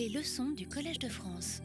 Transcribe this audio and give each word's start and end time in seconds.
Les 0.00 0.08
leçons 0.08 0.48
du 0.56 0.66
Collège 0.66 0.98
de 0.98 1.10
France. 1.10 1.60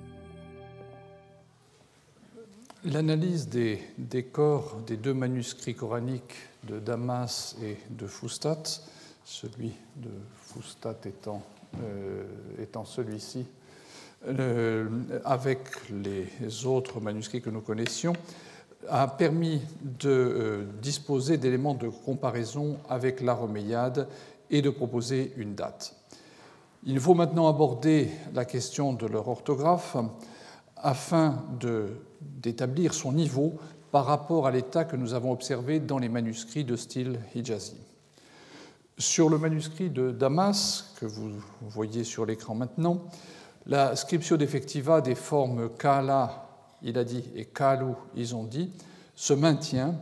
L'analyse 2.84 3.48
des, 3.48 3.80
décors 3.98 4.76
des 4.86 4.98
deux 4.98 5.14
manuscrits 5.14 5.74
coraniques 5.74 6.36
de 6.64 6.80
Damas 6.80 7.56
et 7.64 7.78
de 7.92 8.06
Fustat, 8.08 8.64
celui 9.24 9.72
de 9.96 10.10
étant, 11.08 11.44
euh, 11.82 12.26
étant 12.62 12.84
celui-ci, 12.84 13.46
euh, 14.28 14.90
avec 15.24 15.60
les 15.90 16.66
autres 16.66 17.00
manuscrits 17.00 17.42
que 17.42 17.50
nous 17.50 17.62
connaissions, 17.62 18.18
a 18.90 19.08
permis 19.08 19.62
de 19.82 20.10
euh, 20.10 20.66
disposer 20.82 21.38
d'éléments 21.38 21.74
de 21.74 21.88
comparaison 21.88 22.80
avec 22.90 23.22
la 23.22 23.34
Roméiade 23.34 24.10
et 24.50 24.62
de 24.62 24.70
proposer 24.70 25.32
une 25.38 25.56
date. 25.56 25.96
Il 26.88 27.00
faut 27.00 27.16
maintenant 27.16 27.48
aborder 27.48 28.12
la 28.36 28.46
question 28.46 28.94
de 28.94 29.08
leur 29.08 29.28
orthographe 29.28 29.98
afin 30.78 31.44
d'établir 32.22 32.94
son 32.94 33.12
niveau 33.12 33.56
par 33.92 34.06
rapport 34.06 34.46
à 34.46 34.52
l'état 34.52 34.86
que 34.86 34.96
nous 34.96 35.16
avons 35.16 35.32
observé 35.32 35.80
dans 35.80 35.98
les 35.98 36.10
manuscrits 36.10 36.64
de 36.64 36.76
style 36.76 37.20
hijazi. 37.34 37.78
Sur 39.00 39.32
le 39.32 39.40
manuscrit 39.40 39.90
de 39.90 40.12
Damas, 40.12 40.94
que 41.00 41.08
vous 41.08 41.32
voyez 41.64 42.04
sur 42.04 42.24
l'écran 42.24 42.54
maintenant, 42.54 43.02
la 43.66 43.96
scriptio 43.96 44.38
defectiva 44.38 45.02
des 45.02 45.16
formes 45.16 45.70
kala, 45.80 46.48
il 46.84 47.00
a 47.00 47.04
dit, 47.04 47.24
et 47.36 47.46
kalu, 47.46 47.94
ils 48.16 48.36
ont 48.36 48.44
dit, 48.44 48.70
se 49.16 49.34
maintient, 49.34 49.96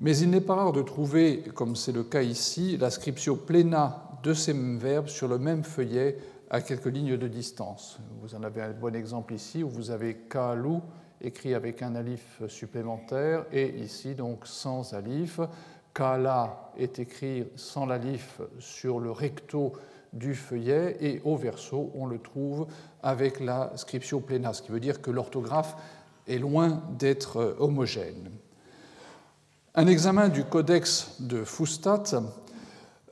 mais 0.00 0.18
il 0.18 0.30
n'est 0.30 0.40
pas 0.40 0.56
rare 0.56 0.72
de 0.72 0.82
trouver, 0.82 1.44
comme 1.54 1.76
c'est 1.76 1.92
le 1.92 2.02
cas 2.02 2.22
ici, 2.22 2.76
la 2.78 2.90
scriptio 2.90 3.36
plena 3.36 4.05
de 4.26 4.34
ces 4.34 4.52
mêmes 4.52 4.78
verbes 4.78 5.06
sur 5.06 5.28
le 5.28 5.38
même 5.38 5.62
feuillet 5.62 6.18
à 6.50 6.60
quelques 6.60 6.86
lignes 6.86 7.16
de 7.16 7.28
distance. 7.28 8.00
Vous 8.20 8.34
en 8.34 8.42
avez 8.42 8.60
un 8.60 8.72
bon 8.72 8.92
exemple 8.96 9.34
ici 9.34 9.62
où 9.62 9.68
vous 9.68 9.92
avez 9.92 10.16
kalu 10.28 10.80
écrit 11.20 11.54
avec 11.54 11.80
un 11.80 11.94
alif 11.94 12.42
supplémentaire 12.48 13.46
et 13.52 13.68
ici 13.78 14.16
donc 14.16 14.44
sans 14.48 14.94
alif. 14.94 15.38
Kala 15.94 16.72
est 16.76 16.98
écrit 16.98 17.46
sans 17.54 17.86
l'alif 17.86 18.40
sur 18.58 18.98
le 18.98 19.12
recto 19.12 19.74
du 20.12 20.34
feuillet 20.34 20.96
et 21.00 21.20
au 21.24 21.36
verso 21.36 21.92
on 21.94 22.06
le 22.06 22.18
trouve 22.18 22.66
avec 23.04 23.38
la 23.38 23.70
scriptio 23.76 24.18
plena, 24.18 24.52
ce 24.52 24.62
qui 24.62 24.72
veut 24.72 24.80
dire 24.80 25.00
que 25.00 25.12
l'orthographe 25.12 25.76
est 26.26 26.38
loin 26.38 26.82
d'être 26.98 27.54
homogène. 27.60 28.28
Un 29.76 29.86
examen 29.86 30.28
du 30.28 30.42
codex 30.42 31.14
de 31.20 31.44
Fustat 31.44 32.02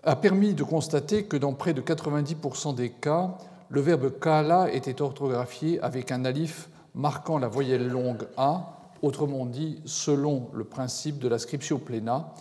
a 0.07 0.17
permis 0.17 0.55
de 0.55 0.65
constater 0.65 1.25
que 1.25 1.37
dans 1.37 1.55
près 1.55 1.73
de 1.73 1.81
90% 1.81 2.75
des 2.75 2.91
cas, 2.91 3.39
le 3.71 3.81
verbe 3.81 4.19
kala 4.21 4.73
était 4.73 5.01
orthographié 5.01 5.81
avec 5.81 6.13
un 6.13 6.25
alif 6.25 6.69
marquant 6.95 7.39
la 7.39 7.49
voyelle 7.49 7.89
longue 7.89 8.27
A, 8.37 8.79
autrement 9.03 9.47
dit 9.47 9.81
selon 9.85 10.49
le 10.53 10.65
principe 10.65 11.19
de 11.19 11.29
la 11.29 11.39
scriptio 11.39 11.79
plena, 11.79 12.33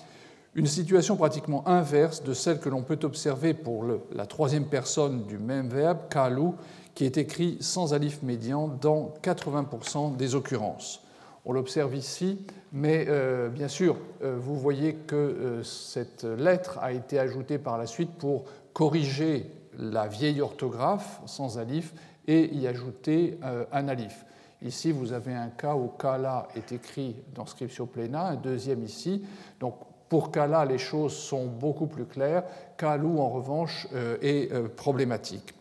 une 0.56 0.68
situation 0.68 1.16
pratiquement 1.16 1.68
inverse 1.68 2.24
de 2.24 2.34
celle 2.34 2.60
que 2.60 2.70
l'on 2.70 2.84
peut 2.84 3.00
observer 3.04 3.54
pour 3.54 3.86
la 4.14 4.26
troisième 4.26 4.66
personne 4.66 5.26
du 5.26 5.40
même 5.40 5.70
verbe, 5.70 6.10
kalu, 6.10 6.52
qui 6.94 7.06
est 7.06 7.18
écrit 7.18 7.58
sans 7.60 7.94
alif 7.94 8.22
médian 8.22 8.68
dans 8.68 9.14
80% 9.24 10.16
des 10.16 10.36
occurrences. 10.36 11.03
On 11.46 11.52
l'observe 11.52 11.94
ici, 11.96 12.46
mais 12.72 13.06
euh, 13.10 13.50
bien 13.50 13.68
sûr, 13.68 13.98
euh, 14.24 14.38
vous 14.40 14.56
voyez 14.56 14.96
que 14.96 15.16
euh, 15.16 15.64
cette 15.64 16.24
lettre 16.24 16.80
a 16.82 16.94
été 16.94 17.20
ajoutée 17.20 17.58
par 17.58 17.78
la 17.78 17.86
suite 17.86 18.12
pour 18.18 18.46
corriger 18.72 19.52
la 19.78 20.08
vieille 20.08 20.40
orthographe 20.40 21.22
sans 21.26 21.60
alif 21.60 21.94
et 22.28 22.56
y 22.56 22.66
ajouter 22.68 23.38
un 23.72 23.88
alif. 23.90 24.24
Ici, 24.62 24.92
vous 24.92 25.12
avez 25.12 25.34
un 25.34 25.50
cas 25.50 25.76
où 25.76 25.90
kala 25.90 26.48
est 26.56 26.72
écrit 26.72 27.18
dans 27.36 27.46
scriptio 27.46 27.86
plena, 27.86 28.28
un 28.28 28.36
deuxième 28.36 28.84
ici. 28.84 29.26
Donc, 29.60 29.76
pour 30.08 30.32
kala, 30.32 30.64
les 30.64 30.78
choses 30.78 31.14
sont 31.14 31.48
beaucoup 31.48 31.88
plus 31.88 32.06
claires. 32.06 32.44
Kalu, 32.78 33.20
en 33.20 33.30
revanche, 33.30 33.88
est 34.22 34.54
problématique. 34.76 35.54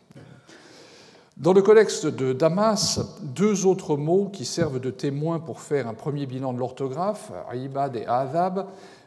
Dans 1.38 1.54
le 1.54 1.62
codex 1.62 2.04
de 2.04 2.34
Damas, 2.34 3.00
deux 3.22 3.64
autres 3.64 3.96
mots 3.96 4.28
qui 4.30 4.44
servent 4.44 4.78
de 4.78 4.90
témoins 4.90 5.40
pour 5.40 5.60
faire 5.60 5.88
un 5.88 5.94
premier 5.94 6.26
bilan 6.26 6.52
de 6.52 6.58
l'orthographe, 6.58 7.32
Aïbad 7.50 7.96
et 7.96 8.06
Azab, 8.06 8.66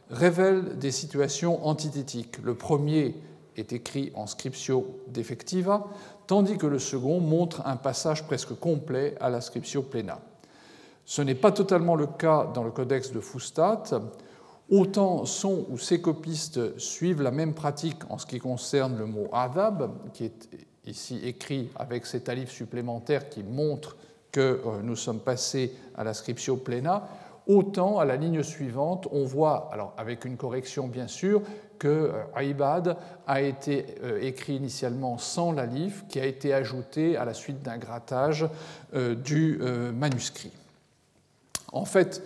révèlent 0.09 0.77
des 0.79 0.89
situations 0.89 1.65
antithétiques. 1.67 2.39
Le 2.43 2.55
premier 2.55 3.15
est 3.55 3.73
écrit 3.73 4.11
en 4.15 4.25
scriptio 4.25 5.01
defectiva, 5.07 5.85
tandis 6.25 6.57
que 6.57 6.65
le 6.65 6.79
second 6.79 7.19
montre 7.19 7.61
un 7.65 7.75
passage 7.75 8.25
presque 8.25 8.55
complet 8.55 9.15
à 9.21 9.29
la 9.29 9.39
scriptio 9.39 9.83
plena. 9.83 10.19
Ce 11.05 11.21
n'est 11.21 11.35
pas 11.35 11.51
totalement 11.51 11.95
le 11.95 12.07
cas 12.07 12.49
dans 12.55 12.63
le 12.63 12.71
codex 12.71 13.11
de 13.11 13.19
Fustat. 13.19 13.83
Autant 14.71 15.25
son 15.25 15.67
ou 15.69 15.77
ses 15.77 16.01
copistes 16.01 16.79
suivent 16.79 17.21
la 17.21 17.29
même 17.29 17.53
pratique 17.53 17.99
en 18.09 18.17
ce 18.17 18.25
qui 18.25 18.39
concerne 18.39 18.97
le 18.97 19.05
mot 19.05 19.27
adab, 19.31 19.91
qui 20.11 20.25
est 20.25 20.49
ici 20.87 21.19
écrit 21.23 21.69
avec 21.75 22.05
cet 22.05 22.29
alif 22.29 22.49
supplémentaire 22.49 23.29
qui 23.29 23.43
montre 23.43 23.95
que 24.35 24.61
euh, 24.65 24.81
nous 24.83 24.97
sommes 24.97 25.21
passés 25.21 25.73
à 25.95 26.03
la 26.03 26.13
scriptio 26.13 26.57
plena, 26.57 27.07
autant 27.47 27.99
à 27.99 28.05
la 28.05 28.17
ligne 28.17 28.43
suivante, 28.43 29.07
on 29.11 29.23
voit, 29.23 29.69
alors 29.71 29.93
avec 29.97 30.25
une 30.25 30.35
correction 30.35 30.87
bien 30.87 31.07
sûr, 31.07 31.41
que 31.79 31.87
euh, 31.87 32.39
Aibad 32.41 32.97
a 33.27 33.41
été 33.41 33.85
euh, 34.03 34.19
écrit 34.21 34.55
initialement 34.55 35.17
sans 35.17 35.53
l'alif, 35.53 36.03
qui 36.09 36.19
a 36.19 36.25
été 36.25 36.53
ajouté 36.53 37.15
à 37.15 37.23
la 37.23 37.33
suite 37.33 37.61
d'un 37.63 37.77
grattage 37.77 38.45
du 38.93 39.59
manuscrit. 39.93 40.51
En 41.71 41.85
fait, 41.85 42.23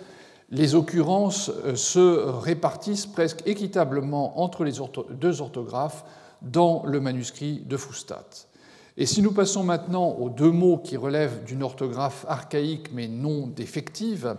les 0.51 0.75
occurrences 0.75 1.51
se 1.75 2.27
répartissent 2.39 3.07
presque 3.07 3.41
équitablement 3.47 4.41
entre 4.41 4.63
les 4.63 4.73
deux 5.11 5.41
orthographes 5.41 6.05
dans 6.41 6.83
le 6.85 6.99
manuscrit 6.99 7.59
de 7.59 7.77
Fustat. 7.77 8.48
Et 9.01 9.05
si 9.05 9.21
nous 9.21 9.31
passons 9.31 9.63
maintenant 9.63 10.09
aux 10.09 10.29
deux 10.29 10.51
mots 10.51 10.77
qui 10.77 10.97
relèvent 10.97 11.45
d'une 11.45 11.63
orthographe 11.63 12.25
archaïque 12.27 12.91
mais 12.93 13.07
non 13.07 13.47
défective, 13.47 14.35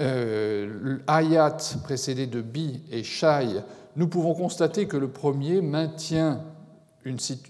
euh, 0.00 0.96
ayat 1.06 1.58
précédé 1.84 2.26
de 2.26 2.40
bi 2.40 2.80
et 2.90 3.02
shai, 3.02 3.48
nous 3.96 4.08
pouvons 4.08 4.32
constater 4.32 4.86
que 4.86 4.96
le 4.96 5.08
premier 5.08 5.60
maintient 5.60 6.40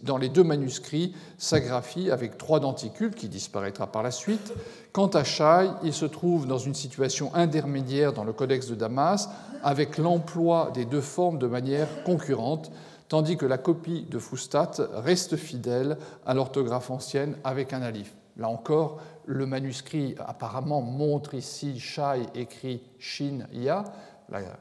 dans 0.02 0.16
les 0.16 0.28
deux 0.30 0.42
manuscrits 0.42 1.14
sa 1.38 1.60
graphie 1.60 2.10
avec 2.10 2.38
trois 2.38 2.58
denticules 2.58 3.14
qui 3.14 3.28
disparaîtra 3.28 3.86
par 3.86 4.02
la 4.02 4.10
suite. 4.10 4.52
Quant 4.92 5.08
à 5.08 5.22
shai, 5.22 5.68
il 5.84 5.92
se 5.92 6.06
trouve 6.06 6.48
dans 6.48 6.58
une 6.58 6.74
situation 6.74 7.32
intermédiaire 7.36 8.12
dans 8.12 8.24
le 8.24 8.32
codex 8.32 8.66
de 8.66 8.74
Damas 8.74 9.28
avec 9.62 9.96
l'emploi 9.96 10.72
des 10.74 10.86
deux 10.86 11.00
formes 11.02 11.38
de 11.38 11.46
manière 11.46 12.02
concurrente 12.02 12.72
tandis 13.12 13.36
que 13.36 13.44
la 13.44 13.58
copie 13.58 14.06
de 14.08 14.18
Fustat 14.18 14.70
reste 14.94 15.36
fidèle 15.36 15.98
à 16.24 16.32
l'orthographe 16.32 16.90
ancienne 16.90 17.36
avec 17.44 17.74
un 17.74 17.82
alif. 17.82 18.14
Là 18.38 18.48
encore, 18.48 19.00
le 19.26 19.44
manuscrit 19.44 20.14
apparemment 20.18 20.80
montre 20.80 21.34
ici 21.34 21.78
Shai 21.78 22.22
écrit 22.34 22.80
Shin 22.98 23.46
Ya, 23.52 23.84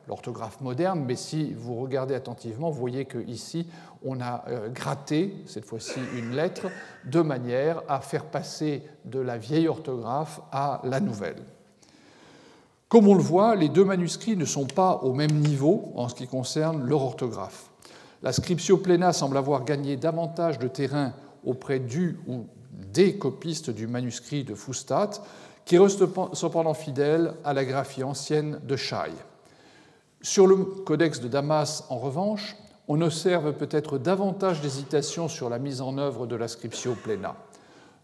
l'orthographe 0.06 0.59
moderne, 0.59 1.06
mais 1.07 1.16
si 1.16 1.53
vous 1.53 1.75
regardez 1.75 2.13
attentivement, 2.13 2.69
vous 2.69 2.78
voyez 2.78 3.06
qu'ici, 3.06 3.67
on 4.03 4.19
a 4.19 4.44
euh, 4.50 4.67
gratté, 4.67 5.34
cette 5.45 5.63
fois-ci, 5.63 6.01
une 6.17 6.31
lettre 6.31 6.67
de 7.06 7.22
manière 7.22 7.81
à 7.88 8.01
faire 8.01 8.25
passer 8.25 8.84
de 9.06 9.22
la 9.22 9.38
vieille 9.38 9.69
orthographe 9.69 10.41
à 10.51 10.81
la 10.84 11.00
nouvelle. 11.00 11.41
Comme 12.90 13.07
on 13.07 13.16
le 13.16 13.23
voit, 13.23 13.56
les 13.56 13.69
deux 13.69 13.85
manuscrits 13.85 14.35
ne 14.35 14.44
sont 14.44 14.66
pas 14.66 14.95
au 15.03 15.13
même 15.13 15.40
niveau 15.40 15.94
en 15.95 16.09
ce 16.09 16.16
qui 16.16 16.28
concerne 16.28 16.85
leur 16.85 17.01
orthographe. 17.01 17.70
La 18.23 18.31
scriptio 18.31 18.77
plena 18.77 19.13
semble 19.13 19.37
avoir 19.37 19.65
gagné 19.65 19.97
davantage 19.97 20.59
de 20.59 20.67
terrain 20.67 21.13
auprès 21.43 21.79
du 21.79 22.19
ou 22.27 22.45
des 22.93 23.17
copistes 23.17 23.72
du 23.72 23.87
manuscrit 23.87 24.43
de 24.43 24.53
Fustat, 24.53 25.11
qui 25.66 25.78
reste 25.78 26.03
cependant 26.34 26.73
fidèle 26.73 27.34
à 27.43 27.53
la 27.53 27.66
graphie 27.66 28.03
ancienne 28.03 28.59
de 28.63 28.75
Shai. 28.75 29.11
Sur 30.22 30.46
le 30.46 30.57
codex 30.57 31.19
de 31.19 31.28
Damas, 31.28 31.85
en 31.90 31.97
revanche, 31.97 32.55
on 32.87 33.01
observe 33.01 33.53
peut-être 33.53 33.97
davantage 33.97 34.61
d'hésitation 34.61 35.28
sur 35.28 35.49
la 35.49 35.57
mise 35.57 35.81
en 35.81 35.97
œuvre 35.97 36.28
de 36.28 36.35
la 36.35 36.47
scriptio 36.47 36.93
plena. 36.93 37.35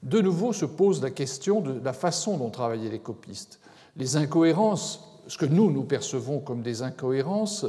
De 0.02 0.22
nouveau 0.22 0.54
se 0.54 0.66
pose 0.66 1.02
la 1.02 1.12
question 1.12 1.62
de 1.62 1.80
la 1.84 1.94
façon 1.94 2.38
dont 2.38 2.50
travaillaient 2.50 2.90
les 2.90 3.00
copistes. 3.00 3.60
Les 3.98 4.16
incohérences, 4.16 5.22
ce 5.28 5.38
que 5.38 5.46
nous, 5.46 5.72
nous 5.72 5.84
percevons 5.84 6.40
comme 6.40 6.62
des 6.62 6.82
incohérences, 6.82 7.66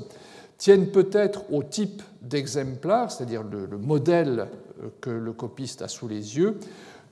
tiennent 0.58 0.88
peut-être 0.88 1.44
au 1.52 1.62
type 1.62 2.02
d'exemplaire, 2.20 3.10
c'est-à-dire 3.10 3.42
le, 3.42 3.78
modèle 3.78 4.48
euh, 4.82 4.88
que 5.00 5.10
le 5.10 5.32
copiste 5.32 5.82
a 5.82 5.88
sous 5.88 6.08
les 6.08 6.36
yeux, 6.36 6.58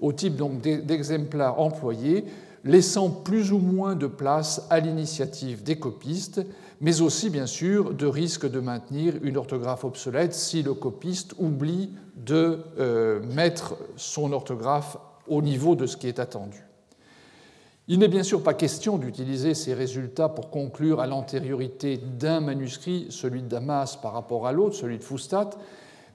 au 0.01 0.13
type 0.13 0.37
donc 0.37 0.61
d'exemplaire 0.61 1.59
employé, 1.59 2.25
laissant 2.65 3.09
plus 3.09 3.53
ou 3.53 3.59
moins 3.59 3.95
de 3.95 4.09
place 4.09 4.67
à 4.69 4.81
l'initiative 4.81 5.63
des 5.63 5.77
copistes, 5.77 6.43
mais 6.81 7.01
aussi 7.01 7.31
bien 7.31 7.47
sûr 7.47 7.95
de 7.95 8.07
risque 8.07 8.51
de 8.51 8.61
maintenir 8.61 9.15
une 9.23 9.37
orthographe 9.37 9.85
obsolète 9.85 10.35
si 10.35 10.63
le 10.63 10.75
copiste 10.75 11.35
oublie 11.39 11.91
de 12.17 12.59
euh, 12.79 13.23
mettre 13.35 13.77
son 13.97 14.33
orthographe 14.33 14.99
au 15.29 15.41
niveau 15.41 15.77
de 15.77 15.87
ce 15.87 15.97
qui 15.97 16.09
est 16.09 16.19
attendu. 16.19 16.66
Il 17.89 18.01
n'est 18.01 18.09
bien 18.09 18.25
sûr 18.25 18.43
pas 18.43 18.55
question 18.55 18.99
d'utiliser 18.99 19.55
ces 19.55 19.73
résultats 19.73 20.29
pour 20.29 20.51
conclure 20.51 21.01
à 21.01 21.07
l'antériorité 21.07 21.99
d'un 21.99 22.41
manuscrit, 22.41 23.07
celui 23.11 23.43
de 23.43 23.49
Damas 23.49 23.97
par 23.97 24.13
rapport 24.13 24.49
à 24.49 24.53
l'autre, 24.53 24.75
celui 24.75 24.99
de 24.99 25.05
Fustat, 25.05 25.51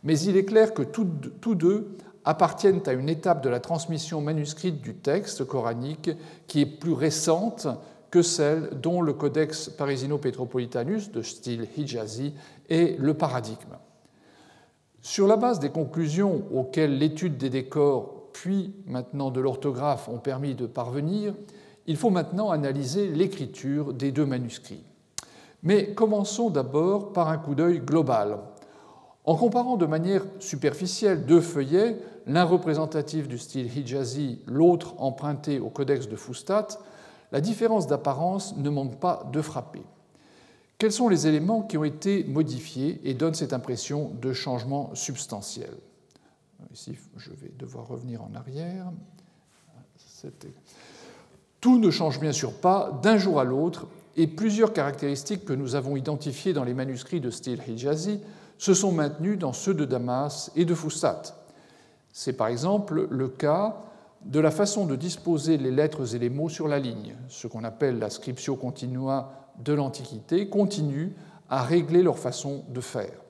mais 0.04 0.20
il 0.20 0.36
est 0.36 0.44
clair 0.44 0.74
que 0.74 0.82
tous 0.82 1.56
deux 1.56 1.96
appartiennent 2.26 2.82
à 2.88 2.94
une 2.94 3.08
étape 3.08 3.42
de 3.42 3.50
la 3.50 3.62
transmission 3.62 4.20
manuscrite 4.20 4.82
du 4.82 4.96
texte 4.96 5.46
coranique 5.46 6.12
qui 6.48 6.62
est 6.62 6.66
plus 6.66 6.94
récente 6.94 7.68
que 8.10 8.22
celle 8.22 8.70
dont 8.82 9.02
le 9.02 9.14
Codex 9.14 9.70
Parisino-Petropolitanus 9.70 11.12
de 11.12 11.22
style 11.22 11.68
Hijazi 11.78 12.34
est 12.70 13.00
le 13.00 13.14
paradigme. 13.14 13.78
Sur 15.02 15.26
la 15.26 15.38
base 15.38 15.60
des 15.60 15.70
conclusions 15.70 16.44
auxquelles 16.54 16.98
l'étude 16.98 17.38
des 17.38 17.50
décors 17.50 18.30
puis 18.34 18.74
maintenant 18.86 19.32
de 19.32 19.40
l'orthographe 19.40 20.10
ont 20.10 20.20
permis 20.20 20.56
de 20.56 20.66
parvenir, 20.66 21.34
il 21.88 21.98
faut 21.98 22.10
maintenant 22.10 22.52
analyser 22.52 23.08
l'écriture 23.08 23.94
des 23.94 24.12
deux 24.12 24.26
manuscrits. 24.26 24.84
Mais 25.64 25.94
commençons 25.94 26.50
d'abord 26.50 27.14
par 27.14 27.30
un 27.30 27.38
coup 27.38 27.56
d'œil 27.56 27.80
global. 27.80 28.40
En 29.24 29.36
comparant 29.36 29.78
de 29.78 29.86
manière 29.86 30.24
superficielle 30.40 31.26
deux 31.26 31.42
feuillets, 31.42 31.98
l'un 32.26 32.44
représentatif 32.44 33.28
du 33.28 33.38
style 33.38 33.68
Hijazi, 33.76 34.40
l'autre 34.48 34.96
emprunté 34.98 35.60
au 35.60 35.70
codex 35.70 36.08
de 36.08 36.16
Fustat, 36.16 36.68
la 37.32 37.42
différence 37.42 37.88
d'apparence 37.88 38.58
ne 38.58 38.70
manque 38.70 39.00
pas 39.00 39.30
de 39.32 39.42
frapper. 39.42 39.84
Quels 40.78 40.92
sont 40.92 41.10
les 41.10 41.28
éléments 41.28 41.62
qui 41.62 41.78
ont 41.78 41.84
été 41.84 42.24
modifiés 42.24 43.00
et 43.04 43.14
donnent 43.14 43.36
cette 43.36 43.54
impression 43.54 44.12
de 44.20 44.34
changement 44.34 44.90
substantiel? 44.96 45.70
Ici, 46.74 46.98
je 47.18 47.30
vais 47.30 47.52
devoir 47.58 47.88
revenir 47.88 48.24
en 48.24 48.34
arrière. 48.34 48.92
Tout 51.62 51.78
ne 51.78 51.92
change 51.92 52.20
bien 52.20 52.32
sûr 52.32 52.54
pas 52.54 53.00
d'un 53.04 53.18
jour 53.18 53.40
à 53.40 53.44
l'autre, 53.44 53.88
et 54.18 54.28
plusieurs 54.28 54.74
caractéristiques 54.74 55.46
que 55.46 55.54
nous 55.54 55.76
avons 55.76 55.96
identifiées 55.96 56.54
dans 56.54 56.64
les 56.64 56.74
manuscrits 56.74 57.22
de 57.22 57.30
style 57.30 57.62
Hijazi 57.66 58.20
se 58.58 58.74
sont 58.74 58.92
maintenues 58.92 59.38
dans 59.38 59.54
ceux 59.54 59.74
de 59.74 59.86
Damas 59.86 60.52
et 60.56 60.66
de 60.66 60.76
Fustat. 60.76 61.22
C'est 62.12 62.34
par 62.34 62.48
exemple 62.48 63.08
le 63.10 63.30
cas 63.30 63.78
de 64.26 64.40
la 64.40 64.52
façon 64.52 64.86
de 64.86 64.96
disposer 64.96 65.58
les 65.58 65.72
lettres 65.72 66.14
et 66.14 66.20
les 66.20 66.30
mots 66.30 66.50
sur 66.50 66.68
la 66.68 66.80
ligne. 66.80 67.16
Ce 67.30 67.48
qu'on 67.48 67.64
appelle 67.64 68.00
la 68.00 68.10
scriptio 68.10 68.56
continua 68.56 69.32
de 69.60 69.74
l'Antiquité 69.74 70.50
continue 70.50 71.16
à 71.50 71.64
régler 71.64 72.04
leur 72.04 72.20
façon 72.20 72.64
de 72.70 72.82
faire. 72.82 73.21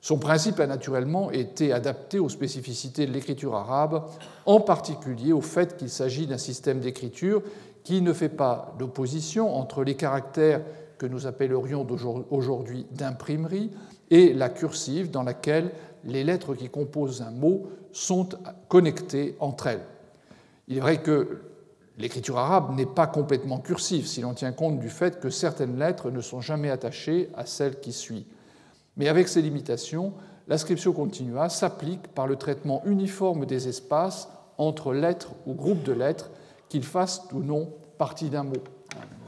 Son 0.00 0.18
principe 0.18 0.60
a 0.60 0.66
naturellement 0.66 1.30
été 1.30 1.72
adapté 1.72 2.18
aux 2.18 2.28
spécificités 2.28 3.06
de 3.06 3.12
l'écriture 3.12 3.54
arabe, 3.54 4.04
en 4.44 4.60
particulier 4.60 5.32
au 5.32 5.40
fait 5.40 5.76
qu'il 5.76 5.90
s'agit 5.90 6.26
d'un 6.26 6.38
système 6.38 6.80
d'écriture 6.80 7.42
qui 7.82 8.02
ne 8.02 8.12
fait 8.12 8.28
pas 8.28 8.74
d'opposition 8.78 9.56
entre 9.56 9.84
les 9.84 9.94
caractères 9.94 10.62
que 10.98 11.06
nous 11.06 11.26
appellerions 11.26 11.86
aujourd'hui 12.30 12.86
d'imprimerie 12.92 13.70
et 14.10 14.32
la 14.32 14.48
cursive 14.48 15.10
dans 15.10 15.22
laquelle 15.22 15.70
les 16.04 16.24
lettres 16.24 16.54
qui 16.54 16.68
composent 16.68 17.22
un 17.22 17.30
mot 17.30 17.68
sont 17.92 18.28
connectées 18.68 19.36
entre 19.40 19.68
elles. 19.68 19.84
Il 20.68 20.78
est 20.78 20.80
vrai 20.80 21.02
que 21.02 21.42
l'écriture 21.98 22.38
arabe 22.38 22.74
n'est 22.76 22.86
pas 22.86 23.06
complètement 23.06 23.58
cursive 23.58 24.06
si 24.06 24.20
l'on 24.20 24.34
tient 24.34 24.52
compte 24.52 24.78
du 24.78 24.88
fait 24.88 25.20
que 25.20 25.30
certaines 25.30 25.78
lettres 25.78 26.10
ne 26.10 26.20
sont 26.20 26.40
jamais 26.40 26.70
attachées 26.70 27.30
à 27.36 27.46
celle 27.46 27.80
qui 27.80 27.92
suit. 27.92 28.26
Mais 28.96 29.08
avec 29.08 29.28
ces 29.28 29.42
limitations, 29.42 30.12
l'inscription 30.48 30.92
continua 30.92 31.48
s'applique 31.48 32.08
par 32.08 32.26
le 32.26 32.36
traitement 32.36 32.82
uniforme 32.84 33.46
des 33.46 33.68
espaces 33.68 34.28
entre 34.58 34.92
lettres 34.92 35.32
ou 35.46 35.54
groupes 35.54 35.82
de 35.82 35.92
lettres 35.92 36.30
qu'ils 36.68 36.84
fassent 36.84 37.22
ou 37.32 37.40
non 37.40 37.72
partie 37.98 38.30
d'un 38.30 38.44
mot. 38.44 38.54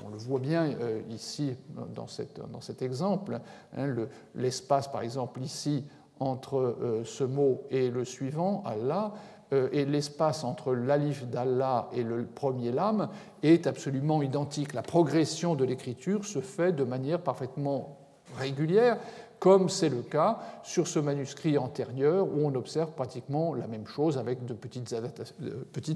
On 0.04 0.10
le 0.10 0.16
voit 0.16 0.40
bien 0.40 0.72
euh, 0.80 1.00
ici 1.10 1.54
dans, 1.94 2.06
dans, 2.06 2.60
cet 2.60 2.82
exemple. 2.82 3.40
Hein, 3.76 3.94
l'espace, 4.34 4.88
par 4.88 5.02
exemple, 5.02 5.40
ici, 5.42 5.84
entre 6.20 6.56
euh, 6.56 7.02
ce 7.04 7.24
mot 7.24 7.62
et 7.70 7.90
le 7.90 8.04
suivant, 8.04 8.62
Allah, 8.66 9.12
euh, 9.52 9.68
et 9.72 9.84
l'espace 9.84 10.44
entre 10.44 10.74
l'alif 10.74 11.26
d'Allah 11.26 11.88
et 11.92 12.02
le 12.02 12.24
premier 12.24 12.72
lame 12.72 13.08
est 13.42 13.66
absolument 13.66 14.22
identique. 14.22 14.74
La 14.74 14.82
progression 14.82 15.54
de 15.54 15.64
l'écriture 15.64 16.24
se 16.24 16.40
fait 16.40 16.72
de 16.72 16.84
manière 16.84 17.20
parfaitement 17.20 17.98
régulière, 18.36 18.98
comme 19.38 19.68
c'est 19.68 19.88
le 19.88 20.02
cas 20.02 20.38
sur 20.62 20.86
ce 20.86 20.98
manuscrit 20.98 21.58
antérieur 21.58 22.26
où 22.26 22.46
on 22.46 22.54
observe 22.54 22.92
pratiquement 22.92 23.54
la 23.54 23.66
même 23.66 23.86
chose 23.86 24.18
avec 24.18 24.44
de 24.44 24.54
petites, 24.54 24.92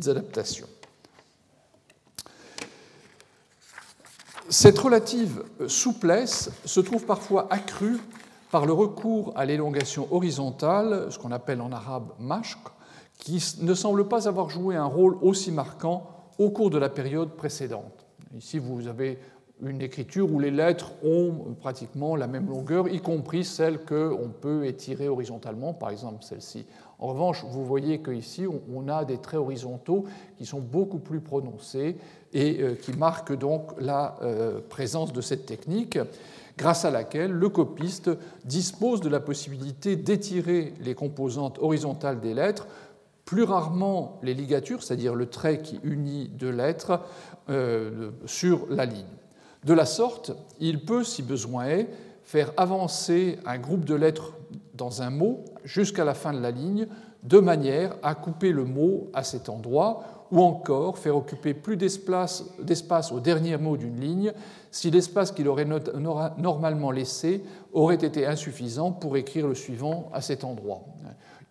adaptations. 0.08 0.68
Cette 4.48 4.78
relative 4.78 5.44
souplesse 5.66 6.50
se 6.64 6.80
trouve 6.80 7.04
parfois 7.04 7.46
accrue 7.50 7.98
par 8.50 8.66
le 8.66 8.72
recours 8.72 9.32
à 9.34 9.46
l'élongation 9.46 10.08
horizontale, 10.10 11.06
ce 11.10 11.18
qu'on 11.18 11.32
appelle 11.32 11.60
en 11.60 11.72
arabe 11.72 12.12
mashq, 12.18 12.58
qui 13.18 13.42
ne 13.60 13.74
semble 13.74 14.08
pas 14.08 14.28
avoir 14.28 14.50
joué 14.50 14.76
un 14.76 14.84
rôle 14.84 15.16
aussi 15.22 15.52
marquant 15.52 16.06
au 16.38 16.50
cours 16.50 16.70
de 16.70 16.78
la 16.78 16.88
période 16.88 17.30
précédente. 17.30 18.04
Ici, 18.36 18.58
vous 18.58 18.88
avez 18.88 19.18
une 19.62 19.80
écriture 19.80 20.32
où 20.32 20.40
les 20.40 20.50
lettres 20.50 20.92
ont 21.04 21.54
pratiquement 21.60 22.16
la 22.16 22.26
même 22.26 22.48
longueur, 22.48 22.88
y 22.88 23.00
compris 23.00 23.44
celles 23.44 23.84
qu'on 23.84 24.30
peut 24.40 24.66
étirer 24.66 25.08
horizontalement, 25.08 25.72
par 25.72 25.90
exemple 25.90 26.24
celle-ci. 26.24 26.66
En 26.98 27.08
revanche, 27.08 27.44
vous 27.44 27.64
voyez 27.64 28.00
qu'ici, 28.00 28.46
on 28.46 28.88
a 28.88 29.04
des 29.04 29.18
traits 29.18 29.40
horizontaux 29.40 30.04
qui 30.38 30.46
sont 30.46 30.60
beaucoup 30.60 30.98
plus 30.98 31.20
prononcés 31.20 31.96
et 32.32 32.62
euh, 32.62 32.74
qui 32.74 32.92
marquent 32.92 33.36
donc 33.36 33.72
la 33.80 34.16
euh, 34.22 34.60
présence 34.68 35.12
de 35.12 35.20
cette 35.20 35.46
technique, 35.46 35.98
grâce 36.56 36.84
à 36.84 36.90
laquelle 36.90 37.32
le 37.32 37.48
copiste 37.48 38.10
dispose 38.44 39.00
de 39.00 39.08
la 39.08 39.20
possibilité 39.20 39.96
d'étirer 39.96 40.74
les 40.80 40.94
composantes 40.94 41.58
horizontales 41.60 42.20
des 42.20 42.34
lettres, 42.34 42.66
plus 43.24 43.44
rarement 43.44 44.18
les 44.22 44.34
ligatures, 44.34 44.82
c'est-à-dire 44.82 45.14
le 45.14 45.26
trait 45.26 45.60
qui 45.60 45.80
unit 45.84 46.28
deux 46.28 46.50
lettres, 46.50 47.00
euh, 47.48 48.10
sur 48.26 48.66
la 48.68 48.84
ligne. 48.84 49.04
De 49.64 49.74
la 49.74 49.86
sorte, 49.86 50.32
il 50.60 50.84
peut, 50.84 51.04
si 51.04 51.22
besoin 51.22 51.66
est, 51.66 51.88
faire 52.24 52.52
avancer 52.56 53.38
un 53.46 53.58
groupe 53.58 53.84
de 53.84 53.94
lettres 53.94 54.34
dans 54.74 55.02
un 55.02 55.10
mot 55.10 55.44
jusqu'à 55.64 56.04
la 56.04 56.14
fin 56.14 56.32
de 56.32 56.40
la 56.40 56.50
ligne, 56.50 56.88
de 57.22 57.38
manière 57.38 57.94
à 58.02 58.14
couper 58.14 58.50
le 58.50 58.64
mot 58.64 59.10
à 59.14 59.22
cet 59.22 59.48
endroit, 59.48 60.02
ou 60.32 60.40
encore 60.40 60.98
faire 60.98 61.16
occuper 61.16 61.52
plus 61.52 61.76
d'espace 61.76 62.42
au 63.12 63.20
dernier 63.20 63.58
mot 63.58 63.76
d'une 63.76 64.00
ligne 64.00 64.32
si 64.70 64.90
l'espace 64.90 65.30
qu'il 65.30 65.46
aurait 65.46 65.66
normalement 66.38 66.90
laissé 66.90 67.44
aurait 67.74 67.96
été 67.96 68.26
insuffisant 68.26 68.92
pour 68.92 69.18
écrire 69.18 69.46
le 69.46 69.54
suivant 69.54 70.08
à 70.14 70.22
cet 70.22 70.42
endroit. 70.42 70.80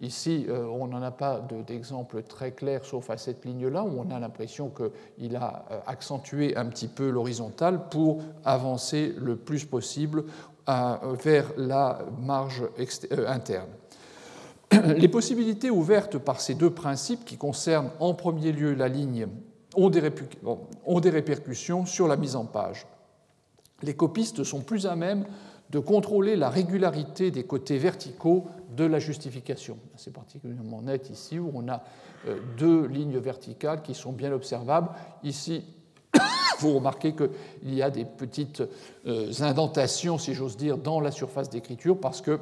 Ici, 0.01 0.47
euh, 0.49 0.65
on 0.65 0.87
n'en 0.87 1.03
a 1.03 1.11
pas 1.11 1.45
d'exemple 1.67 2.23
très 2.23 2.53
clair, 2.53 2.83
sauf 2.83 3.11
à 3.11 3.17
cette 3.17 3.45
ligne-là, 3.45 3.83
où 3.83 3.99
on 3.99 4.09
a 4.09 4.19
l'impression 4.19 4.71
qu'il 4.71 5.35
a 5.35 5.65
euh, 5.69 5.79
accentué 5.85 6.57
un 6.57 6.65
petit 6.65 6.87
peu 6.87 7.11
l'horizontale 7.11 7.87
pour 7.89 8.23
avancer 8.43 9.13
le 9.17 9.35
plus 9.35 9.65
possible 9.65 10.23
vers 10.67 11.51
la 11.57 11.99
marge 12.19 12.63
euh, 13.11 13.27
interne. 13.27 13.69
Les 14.97 15.07
possibilités 15.07 15.69
ouvertes 15.69 16.17
par 16.17 16.41
ces 16.41 16.55
deux 16.55 16.71
principes, 16.71 17.23
qui 17.23 17.37
concernent 17.37 17.91
en 17.99 18.15
premier 18.15 18.51
lieu 18.51 18.73
la 18.73 18.87
ligne, 18.87 19.27
ont 19.75 19.89
des 19.89 21.09
répercussions 21.09 21.85
sur 21.85 22.07
la 22.07 22.17
mise 22.17 22.35
en 22.35 22.45
page. 22.45 22.87
Les 23.83 23.95
copistes 23.95 24.43
sont 24.43 24.61
plus 24.61 24.87
à 24.87 24.95
même 24.95 25.25
de 25.71 25.79
contrôler 25.79 26.35
la 26.35 26.49
régularité 26.49 27.31
des 27.31 27.43
côtés 27.43 27.77
verticaux 27.77 28.45
de 28.75 28.83
la 28.83 28.99
justification. 28.99 29.77
C'est 29.95 30.13
particulièrement 30.13 30.81
net 30.81 31.09
ici 31.09 31.39
où 31.39 31.51
on 31.53 31.67
a 31.69 31.81
euh, 32.27 32.39
deux 32.57 32.85
lignes 32.87 33.17
verticales 33.17 33.81
qui 33.81 33.93
sont 33.93 34.11
bien 34.11 34.33
observables. 34.33 34.89
Ici, 35.23 35.63
vous 36.59 36.75
remarquez 36.75 37.15
qu'il 37.15 37.73
y 37.73 37.81
a 37.81 37.89
des 37.89 38.03
petites 38.03 38.63
euh, 39.07 39.31
indentations, 39.39 40.17
si 40.17 40.33
j'ose 40.33 40.57
dire, 40.57 40.77
dans 40.77 40.99
la 40.99 41.11
surface 41.11 41.49
d'écriture 41.49 41.97
parce 41.97 42.21
que 42.21 42.39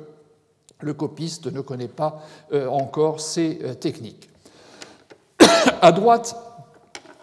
le 0.82 0.94
copiste 0.94 1.48
ne 1.48 1.62
connaît 1.62 1.88
pas 1.88 2.24
euh, 2.52 2.68
encore 2.68 3.20
ces 3.20 3.60
techniques. 3.80 4.30
À 5.82 5.92
droite, 5.92 6.36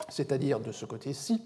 c'est-à-dire 0.09 0.61
de 0.61 0.73
ce 0.73 0.87
côté-ci, 0.87 1.43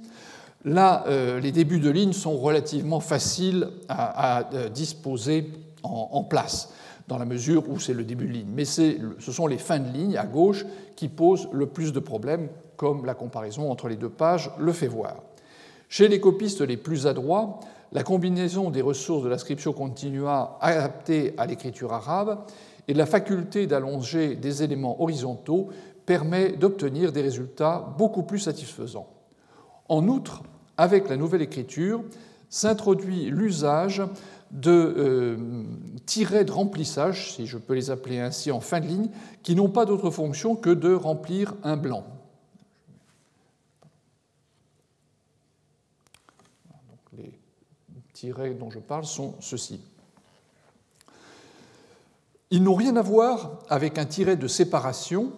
Là, 0.65 1.05
les 1.41 1.53
débuts 1.53 1.81
de 1.81 1.91
ligne 1.91 2.13
sont 2.13 2.37
relativement 2.37 3.01
faciles 3.01 3.69
à, 3.89 4.45
disposer 4.75 5.51
en, 5.83 6.23
place 6.25 6.73
dans 7.09 7.19
la 7.19 7.25
mesure 7.25 7.69
où 7.69 7.81
c'est 7.81 7.95
le 7.95 8.05
début 8.05 8.27
de 8.27 8.33
ligne. 8.33 8.51
Mais 8.55 8.65
ce 8.67 8.99
sont 9.19 9.47
les 9.47 9.59
fins 9.59 9.79
de 9.79 9.91
ligne 9.91 10.17
à 10.19 10.27
gauche 10.27 10.67
qui 10.97 11.09
posent 11.09 11.49
le 11.53 11.67
plus 11.67 11.93
de 11.93 12.01
problèmes, 12.01 12.49
comme 12.77 13.07
la 13.07 13.15
comparaison 13.15 13.71
entre 13.71 13.89
les 13.89 13.97
deux 13.97 14.11
pages 14.11 14.51
le 14.59 14.73
fait 14.73 14.87
voir. 14.87 15.17
Chez 15.89 16.09
les 16.09 16.21
copistes 16.21 16.61
les 16.61 16.77
plus 16.77 17.07
adroits, 17.07 17.59
la 17.93 18.05
combinaison 18.05 18.71
des 18.71 18.83
ressources 18.83 19.25
de 19.25 19.29
l'inscription 19.29 19.73
continua 19.73 20.57
adaptée 20.61 21.35
à 21.37 21.47
l'écriture 21.47 21.93
arabe 21.93 22.39
et 22.87 22.95
la 22.95 23.07
faculté 23.07 23.67
d'allonger 23.67 24.37
des 24.37 24.63
éléments 24.63 25.03
horizontaux 25.03 25.69
permet 26.07 26.53
d'obtenir 26.53 27.13
des 27.13 27.23
résultats 27.23 27.95
beaucoup 27.99 28.23
plus 28.23 28.39
satisfaisants. 28.39 29.09
En 29.91 30.07
outre, 30.07 30.45
avec 30.77 31.09
la 31.09 31.17
nouvelle 31.17 31.43
écriture, 31.43 32.05
s'introduit 32.49 33.29
l'usage 33.29 34.01
de 34.53 34.71
euh, 34.71 35.37
tirets 36.07 36.45
de 36.45 36.53
remplissage, 36.53 37.33
si 37.35 37.45
je 37.49 37.59
peux 37.59 37.75
les 37.75 37.91
appeler 37.91 38.21
ainsi 38.21 38.53
en 38.53 38.61
fin 38.61 38.79
de 38.79 38.87
ligne, 38.87 39.11
qui 39.43 39.57
n'ont 39.57 39.69
pas 39.69 39.87
d'autre 39.87 40.11
fonction 40.11 40.55
que 40.55 40.71
de 40.71 40.95
remplir 40.95 41.55
un 41.65 41.77
blanc. 41.77 42.05
les 47.19 47.35
tirets 48.13 48.55
dont 48.55 48.71
je 48.71 48.79
parle 48.79 49.05
sont 49.05 49.35
ceux-ci. 49.41 49.81
Ils 52.53 52.63
n'ont 52.63 52.77
rien 52.77 52.95
à 52.95 53.03
voir 53.03 53.59
avec 53.69 53.99
un 53.99 54.07
tiret 54.07 54.37
de 54.37 54.47
séparation, 54.47 55.33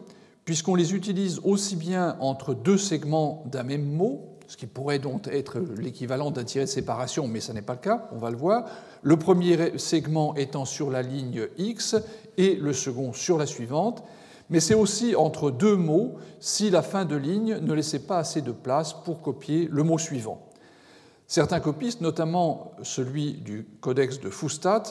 puisqu'on 0.45 0.75
les 0.75 0.95
utilise 0.95 1.41
aussi 1.43 1.75
bien 1.75 2.19
entre 2.21 2.53
deux 2.53 2.77
segments 2.77 3.45
d'un 3.47 3.63
même 3.63 3.91
mot, 3.91 4.32
ce 4.53 4.57
qui 4.59 4.67
pourrait 4.67 4.99
donc 4.99 5.29
être 5.29 5.61
l'équivalent 5.79 6.31
d'un 6.31 6.45
tiret 6.45 6.67
de 6.67 6.71
séparation, 6.71 7.27
mais 7.27 7.41
ce 7.41 7.53
n'est 7.53 7.63
pas 7.63 7.73
le 7.73 7.79
cas, 7.79 8.07
on 8.13 8.19
va 8.19 8.31
le 8.31 8.37
voir. 8.37 8.67
Le 9.01 9.17
premier 9.17 9.79
segment 9.79 10.35
étant 10.35 10.67
sur 10.67 10.91
la 10.91 11.01
ligne 11.01 11.49
X 11.57 11.97
et 12.37 12.57
le 12.57 12.75
second 12.75 13.15
sur 13.15 13.39
la 13.39 13.47
suivante, 13.47 14.05
mais 14.51 14.61
c'est 14.61 14.75
aussi 14.75 15.17
entre 15.17 15.51
deux 15.51 15.75
mots 15.75 16.17
si 16.39 16.69
la 16.69 16.83
fin 16.83 17.07
de 17.07 17.17
ligne 17.17 17.61
ne 17.63 17.73
laissait 17.73 18.01
pas 18.01 18.19
assez 18.19 18.43
de 18.43 18.53
place 18.53 18.93
pour 18.93 19.23
copier 19.23 19.69
le 19.73 19.85
mot 19.85 19.97
suivant. 19.97 20.43
Certains 21.27 21.61
copistes, 21.61 22.03
notamment 22.03 22.73
celui 22.83 23.33
du 23.33 23.67
codex 23.81 24.21
de 24.21 24.29
Fustat, 24.29 24.83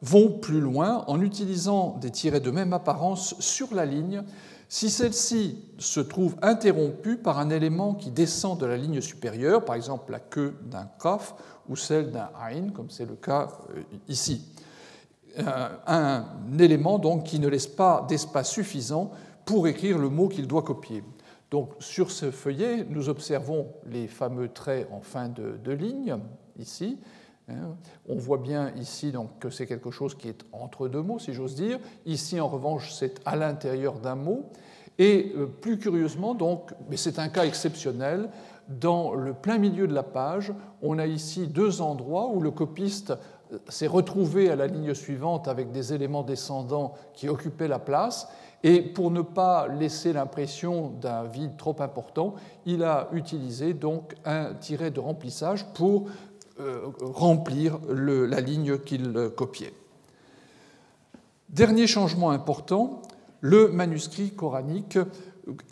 vont 0.00 0.30
plus 0.30 0.60
loin 0.60 1.02
en 1.08 1.20
utilisant 1.20 1.96
des 2.00 2.12
tirets 2.12 2.38
de 2.38 2.52
même 2.52 2.72
apparence 2.72 3.34
sur 3.40 3.74
la 3.74 3.84
ligne 3.84 4.22
si 4.68 4.90
celle-ci 4.90 5.64
se 5.78 6.00
trouve 6.00 6.36
interrompue 6.42 7.16
par 7.16 7.38
un 7.38 7.50
élément 7.50 7.94
qui 7.94 8.10
descend 8.10 8.58
de 8.58 8.66
la 8.66 8.76
ligne 8.76 9.00
supérieure, 9.00 9.64
par 9.64 9.76
exemple 9.76 10.12
la 10.12 10.20
queue 10.20 10.56
d'un 10.62 10.88
kaf 11.00 11.34
ou 11.68 11.76
celle 11.76 12.10
d'un 12.10 12.30
ein, 12.40 12.70
comme 12.70 12.90
c'est 12.90 13.06
le 13.06 13.16
cas 13.16 13.48
euh, 13.70 13.82
ici. 14.08 14.44
Euh, 15.38 15.68
un 15.86 16.24
élément 16.58 16.98
donc 16.98 17.24
qui 17.24 17.38
ne 17.38 17.48
laisse 17.48 17.66
pas 17.66 18.04
d'espace 18.08 18.50
suffisant 18.50 19.12
pour 19.44 19.68
écrire 19.68 19.98
le 19.98 20.08
mot 20.08 20.28
qu'il 20.28 20.46
doit 20.46 20.62
copier. 20.62 21.02
Donc 21.50 21.70
sur 21.78 22.10
ce 22.10 22.30
feuillet, 22.30 22.84
nous 22.88 23.08
observons 23.08 23.68
les 23.86 24.06
fameux 24.06 24.48
traits 24.48 24.88
en 24.92 25.00
fin 25.00 25.28
de, 25.28 25.72
ligne, 25.72 26.16
ici. 26.58 26.98
Hein. 27.48 27.76
On 28.08 28.16
voit 28.16 28.38
bien 28.38 28.72
ici 28.76 29.12
donc, 29.12 29.38
que 29.38 29.50
c'est 29.50 29.66
quelque 29.66 29.90
chose 29.90 30.14
qui 30.14 30.28
est 30.28 30.44
entre 30.52 30.88
deux 30.88 31.02
mots, 31.02 31.18
si 31.18 31.32
j'ose 31.32 31.54
dire. 31.54 31.78
Ici, 32.06 32.40
en 32.40 32.48
revanche, 32.48 32.92
c'est 32.92 33.20
à 33.24 33.36
l'intérieur 33.36 33.98
d'un 33.98 34.14
mot. 34.14 34.46
Et 34.98 35.32
euh, 35.36 35.46
plus 35.46 35.78
curieusement, 35.78 36.34
donc, 36.34 36.72
mais 36.90 36.96
c'est 36.96 37.18
un 37.18 37.28
cas 37.28 37.44
exceptionnel, 37.44 38.30
dans 38.68 39.14
le 39.14 39.32
plein 39.32 39.58
milieu 39.58 39.86
de 39.86 39.94
la 39.94 40.02
page, 40.02 40.52
on 40.82 40.98
a 40.98 41.06
ici 41.06 41.46
deux 41.46 41.80
endroits 41.80 42.28
où 42.28 42.40
le 42.40 42.50
copiste 42.50 43.12
euh, 43.52 43.58
s'est 43.68 43.86
retrouvé 43.86 44.50
à 44.50 44.56
la 44.56 44.66
ligne 44.66 44.92
suivante 44.94 45.48
avec 45.48 45.70
des 45.72 45.94
éléments 45.94 46.22
descendants 46.22 46.94
qui 47.14 47.28
occupaient 47.28 47.68
la 47.68 47.78
place. 47.78 48.28
Et 48.64 48.82
pour 48.82 49.12
ne 49.12 49.22
pas 49.22 49.68
laisser 49.68 50.12
l'impression 50.12 50.90
d'un 51.00 51.22
vide 51.24 51.56
trop 51.56 51.76
important, 51.78 52.34
il 52.66 52.82
a 52.82 53.08
utilisé 53.12 53.72
donc 53.72 54.16
un 54.24 54.52
tiret 54.54 54.90
de 54.90 54.98
remplissage 54.98 55.64
pour 55.74 56.06
euh, 56.60 56.88
remplir 57.00 57.78
la 57.88 58.40
ligne 58.40 58.78
qu'il 58.78 59.30
copiait. 59.36 59.72
Dernier 61.48 61.86
changement 61.86 62.30
important, 62.30 63.02
le 63.40 63.68
manuscrit 63.68 64.30
coranique 64.30 64.98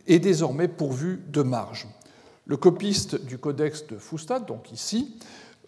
est 0.06 0.18
désormais 0.18 0.68
pourvu 0.68 1.22
de 1.28 1.42
marges. 1.42 1.86
Le 2.46 2.56
copiste 2.56 3.24
du 3.24 3.38
codex 3.38 3.86
de 3.86 3.98
Fustat, 3.98 4.40
donc 4.40 4.72
ici, 4.72 5.18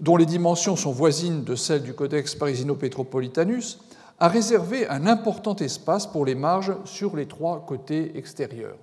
dont 0.01 0.17
les 0.17 0.27
dimensions 0.27 0.77
sont 0.77 0.93
voisines 0.93 1.45
de 1.45 1.57
celles 1.57 1.83
du 1.83 1.93
codex 1.93 2.35
Parisino-Petropolitanus, 2.37 3.81
a 4.21 4.29
réservé 4.29 4.89
un 4.89 5.07
important 5.07 5.57
espace 5.57 6.07
pour 6.07 6.25
les 6.25 6.35
marges 6.35 6.75
sur 6.85 7.17
les 7.17 7.27
trois 7.27 7.65
côtés 7.67 8.17
extérieurs. 8.17 8.77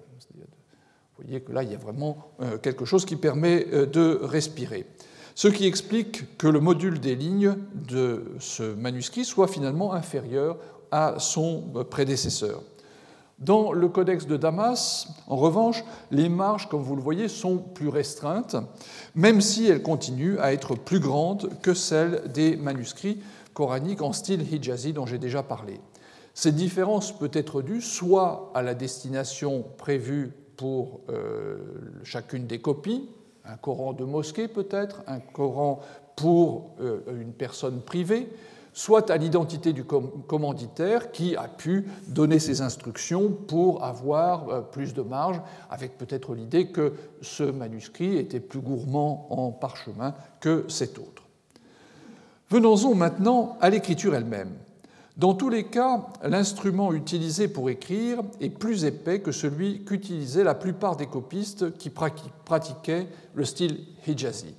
Vous 1.17 1.23
voyez 1.23 1.41
que 1.41 1.53
là, 1.53 1.63
il 1.63 1.71
y 1.71 1.75
a 1.75 1.77
vraiment 1.77 2.17
euh, 2.41 2.57
quelque 2.57 2.83
chose 2.83 3.05
qui 3.05 3.15
permet 3.15 3.67
euh, 3.71 3.85
de 3.85 4.19
respirer. 4.21 4.85
Ce 5.35 5.49
qui 5.49 5.67
explique 5.67 6.37
que 6.37 6.47
le 6.47 6.61
module 6.61 7.01
des 7.01 7.15
lignes 7.15 7.57
de 7.73 8.23
ce 8.39 8.73
manuscrit 8.73 9.25
soit 9.25 9.49
finalement 9.49 9.91
inférieur 9.91 10.57
à 10.91 11.15
son 11.19 11.61
prédécesseur. 11.89 12.61
Dans 13.39 13.73
le 13.73 13.89
codex 13.89 14.27
de 14.27 14.37
Damas, 14.37 15.09
en 15.27 15.35
revanche, 15.35 15.83
les 16.09 16.29
marges, 16.29 16.69
comme 16.69 16.81
vous 16.81 16.95
le 16.95 17.01
voyez, 17.01 17.27
sont 17.27 17.57
plus 17.57 17.89
restreintes, 17.89 18.55
même 19.13 19.41
si 19.41 19.67
elles 19.67 19.83
continuent 19.83 20.39
à 20.39 20.53
être 20.53 20.73
plus 20.75 21.01
grandes 21.01 21.49
que 21.61 21.73
celles 21.73 22.31
des 22.31 22.55
manuscrits 22.55 23.19
coranique 23.53 24.01
en 24.01 24.13
style 24.13 24.41
hijazi 24.41 24.93
dont 24.93 25.05
j'ai 25.05 25.17
déjà 25.17 25.43
parlé. 25.43 25.81
Cette 26.33 26.55
différence 26.55 27.17
peut 27.17 27.31
être 27.33 27.61
due 27.61 27.81
soit 27.81 28.51
à 28.55 28.61
la 28.61 28.73
destination 28.73 29.65
prévue 29.77 30.31
pour 30.55 31.01
euh, 31.09 31.57
chacune 32.03 32.47
des 32.47 32.59
copies, 32.59 33.09
un 33.47 33.57
Coran 33.57 33.93
de 33.93 34.03
mosquée 34.03 34.47
peut-être, 34.47 35.03
un 35.07 35.19
Coran 35.19 35.81
pour 36.15 36.71
euh, 36.79 37.01
une 37.19 37.33
personne 37.33 37.81
privée, 37.81 38.29
soit 38.73 39.09
à 39.09 39.17
l'identité 39.17 39.71
du 39.73 39.85
commanditaire 39.85 41.11
qui 41.11 41.35
a 41.35 41.47
pu 41.47 41.87
donner 42.07 42.39
ses 42.39 42.61
instructions 42.61 43.29
pour 43.29 43.83
avoir 43.83 44.49
euh, 44.49 44.61
plus 44.61 44.93
de 44.93 45.01
marge, 45.01 45.41
avec 45.69 45.97
peut-être 45.97 46.35
l'idée 46.35 46.67
que 46.67 46.93
ce 47.21 47.43
manuscrit 47.43 48.17
était 48.17 48.39
plus 48.39 48.59
gourmand 48.59 49.27
en 49.29 49.51
parchemin 49.51 50.13
que 50.39 50.65
cet 50.67 50.99
autre. 50.99 51.23
Venons-en 52.49 52.93
maintenant 52.93 53.57
à 53.61 53.69
l'écriture 53.69 54.13
elle-même. 54.13 54.51
Dans 55.17 55.33
tous 55.33 55.47
les 55.47 55.63
cas, 55.63 56.07
l'instrument 56.23 56.91
utilisé 56.91 57.47
pour 57.47 57.69
écrire 57.69 58.19
est 58.41 58.49
plus 58.49 58.83
épais 58.83 59.21
que 59.21 59.31
celui 59.31 59.85
qu'utilisaient 59.85 60.43
la 60.43 60.55
plupart 60.55 60.97
des 60.97 61.05
copistes 61.05 61.77
qui 61.77 61.89
pratiquaient 61.89 63.07
le 63.33 63.45
style 63.45 63.79
hijazi. 64.05 64.53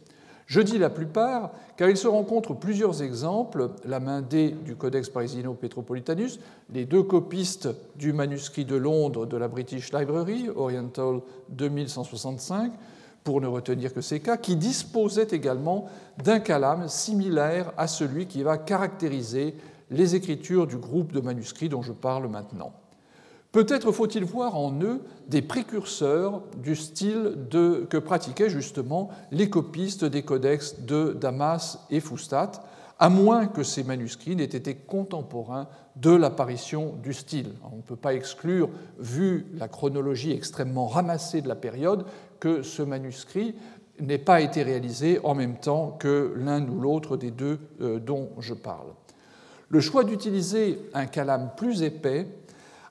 Je 0.47 0.61
dis 0.63 0.79
la 0.79 0.89
plupart 0.89 1.51
car 1.77 1.91
il 1.91 1.97
se 1.99 2.09
rencontre 2.09 2.55
plusieurs 2.55 3.03
exemples, 3.03 3.71
la 3.85 4.01
main 4.01 4.23
D 4.23 4.57
du 4.65 4.77
Codex 4.77 5.11
Parisino 5.11 5.53
Petropolitanus, 5.53 6.41
les 6.73 6.87
deux 6.87 7.03
copistes 7.03 7.69
du 7.97 8.15
manuscrit 8.15 8.65
de 8.65 8.77
Londres 8.77 9.27
de 9.27 9.37
la 9.37 9.49
British 9.49 9.93
Library, 9.93 10.49
Oriental 10.55 11.21
2165, 11.51 12.73
pour 13.25 13.43
ne 13.43 13.47
retenir 13.47 13.93
que 13.93 14.01
ces 14.01 14.21
cas, 14.21 14.39
qui 14.39 14.57
disposait 14.57 15.29
également 15.33 15.87
d'un 16.25 16.39
calame 16.39 16.89
similaire 16.89 17.73
à 17.77 17.89
celui 17.89 18.27
qui 18.27 18.43
va 18.43 18.57
caractériser 18.57 19.55
les 19.91 20.15
écritures 20.15 20.67
du 20.67 20.77
groupe 20.77 21.13
de 21.13 21.21
manuscrits 21.21 21.69
dont 21.69 21.83
je 21.83 21.93
parle 21.93 22.29
maintenant. 22.29 22.73
Peut-être 23.53 23.91
faut-il 23.91 24.25
voir 24.25 24.57
en 24.57 24.79
eux 24.83 25.01
des 25.29 25.41
précurseurs 25.41 26.43
du 26.63 26.77
style 26.77 27.37
que 27.51 27.97
pratiquaient 27.97 28.51
justement 28.51 29.09
les 29.31 29.49
copistes 29.49 30.05
des 30.05 30.23
codex 30.23 30.81
de 30.81 31.17
Damas 31.19 31.79
et 31.89 32.01
Fustat, 32.01 32.53
à 32.99 33.09
moins 33.09 33.47
que 33.47 33.63
ces 33.63 33.85
manuscrits 33.85 34.37
n'aient 34.37 34.45
été 34.45 34.75
contemporains 34.75 35.69
de 35.97 36.11
l'apparition 36.11 36.95
du 37.03 37.15
style. 37.15 37.53
On 37.73 37.77
ne 37.77 37.83
peut 37.83 37.97
pas 37.97 38.15
exclure, 38.15 38.69
vu 38.99 39.47
la 39.55 39.69
chronologie 39.69 40.33
extrêmement 40.33 40.87
ramassée 40.87 41.41
de 41.41 41.49
la 41.49 41.57
période, 41.57 42.05
que 42.41 42.63
ce 42.63 42.83
manuscrit 42.83 43.55
n'ait 44.01 44.19
pas 44.19 44.41
été 44.41 44.63
réalisé 44.63 45.21
en 45.25 45.35
même 45.35 45.57
temps 45.57 45.97
que 45.99 46.35
l'un 46.37 46.67
ou 46.69 46.81
l'autre 46.81 47.17
des 47.17 47.31
deux 47.31 47.59
euh, 47.81 47.99
dont 47.99 48.31
je 48.39 48.53
parle. 48.53 48.89
Le 49.69 49.81
choix 49.81 50.05
d'utiliser 50.05 50.79
un 50.95 51.07
calame 51.07 51.51
plus 51.57 51.83
épais 51.83 52.29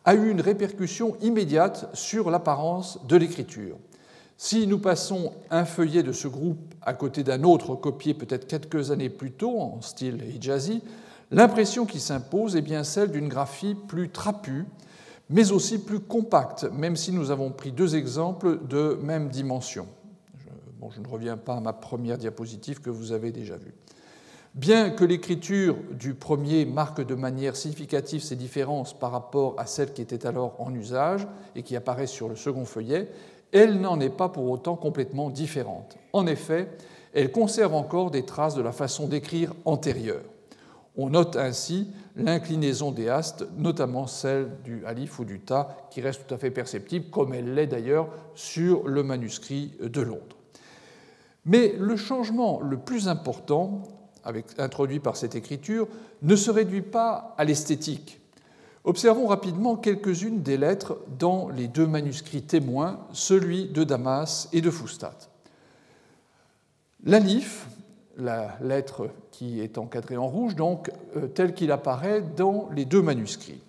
a 0.04 0.14
eu 0.14 0.30
une 0.30 0.42
répercussion 0.42 1.16
immédiate 1.22 1.90
sur 1.94 2.30
l'apparence 2.30 3.00
de 3.08 3.16
l'écriture. 3.16 3.78
Si 4.38 4.68
nous 4.68 4.80
passons 4.80 5.32
un 5.50 5.64
feuillet 5.64 6.04
de 6.04 6.12
ce 6.12 6.28
groupe 6.28 6.74
à 6.82 6.94
côté 6.94 7.24
d'un 7.24 7.44
autre 7.44 7.76
copié 7.76 8.14
peut-être 8.14 8.48
quelques 8.48 8.92
années 8.92 9.10
plus 9.10 9.32
tôt 9.32 9.60
en 9.60 9.82
style 9.82 10.22
hijazi, 10.36 10.82
l'impression 11.32 11.86
qui 11.86 12.02
s'impose 12.02 12.58
est 12.58 12.62
bien 12.62 12.84
celle 12.84 13.12
d'une 13.12 13.30
graphie 13.30 13.76
plus 13.88 14.10
trapue, 14.10 14.66
mais 15.30 15.54
aussi 15.54 15.80
plus 15.80 16.02
compacte, 16.02 16.66
même 16.74 16.98
si 16.98 17.14
nous 17.14 17.32
avons 17.32 17.52
pris 17.52 17.72
deux 17.72 17.96
exemples 17.96 18.60
de 18.68 19.00
même 19.02 19.30
dimension. 19.30 19.88
Je, 20.94 21.00
ne 21.00 21.08
reviens 21.08 21.38
pas 21.38 21.56
à 21.56 21.62
ma 21.62 21.74
première 21.74 22.18
diapositive 22.18 22.82
que 22.82 22.90
vous 22.90 23.14
avez 23.14 23.32
déjà 23.32 23.56
vue. 23.56 23.74
Bien 24.56 24.90
que 24.90 25.04
l'écriture 25.04 25.76
du 25.92 26.14
premier 26.14 26.64
marque 26.64 27.06
de 27.06 27.14
manière 27.14 27.58
significative 27.58 28.24
ces 28.24 28.38
différences 28.38 28.98
par 28.98 29.12
rapport 29.12 29.56
à 29.58 29.66
celle 29.66 29.92
qui 29.92 30.02
était 30.02 30.26
alors 30.26 30.56
en 30.60 30.74
usage 30.74 31.28
et 31.58 31.62
qui 31.62 31.76
apparaît 31.76 32.08
sur 32.08 32.30
le 32.30 32.38
second 32.38 32.64
feuillet, 32.64 33.10
elle 33.52 33.82
n'en 33.82 34.00
est 34.00 34.10
pas 34.10 34.30
pour 34.30 34.50
autant 34.50 34.78
complètement 34.78 35.30
différente. 35.30 35.98
En 36.14 36.26
effet, 36.26 36.70
elle 37.14 37.34
conserve 37.34 37.74
encore 37.74 38.12
des 38.12 38.24
traces 38.24 38.56
de 38.56 38.62
la 38.62 38.72
façon 38.72 39.08
d'écrire 39.08 39.54
antérieure. 39.66 40.24
On 40.96 41.10
note 41.10 41.36
ainsi 41.36 41.90
l'inclinaison 42.16 42.94
des 42.94 43.10
astes, 43.10 43.46
notamment 43.58 44.08
celle 44.08 44.52
du 44.64 44.86
alif 44.86 45.20
ou 45.20 45.26
du 45.26 45.42
ta, 45.42 45.76
qui 45.92 46.00
reste 46.00 46.26
tout 46.26 46.34
à 46.34 46.38
fait 46.38 46.50
perceptible, 46.50 47.10
comme 47.10 47.34
elle 47.34 47.56
l'est 47.56 47.68
d'ailleurs 47.68 48.08
sur 48.36 48.88
le 48.88 49.04
manuscrit 49.04 49.74
de 49.82 50.00
Londres. 50.00 50.38
Mais 51.44 51.76
le 51.78 51.98
changement 51.98 52.62
le 52.62 52.78
plus 52.78 53.10
important, 53.10 53.84
introduit 54.58 55.00
par 55.00 55.18
cette 55.18 55.36
écriture, 55.36 55.88
ne 56.22 56.36
se 56.36 56.52
réduit 56.52 56.82
pas 56.82 57.36
à 57.38 57.44
l'esthétique. 57.44 58.20
Observons 58.84 59.28
rapidement 59.28 59.76
quelques-unes 59.76 60.44
des 60.44 60.58
lettres 60.58 61.00
dans 61.18 61.50
les 61.50 61.68
deux 61.68 61.88
manuscrits 61.88 62.44
témoins, 62.44 63.00
celui 63.14 63.66
de 63.66 63.84
Damas 63.84 64.48
et 64.54 64.62
de 64.62 64.70
Foustat. 64.70 65.18
L'alif, 67.04 67.68
la 68.18 68.58
lettre 68.62 69.10
qui 69.32 69.60
est 69.60 69.78
encadrée 69.78 70.18
en 70.18 70.28
rouge, 70.28 70.56
donc 70.56 70.92
euh, 71.18 71.28
tel 71.28 71.54
qu'il 71.54 71.72
apparaît 71.72 72.22
dans 72.22 72.70
les 72.76 72.86
deux 72.86 73.02
manuscrits. 73.02 73.62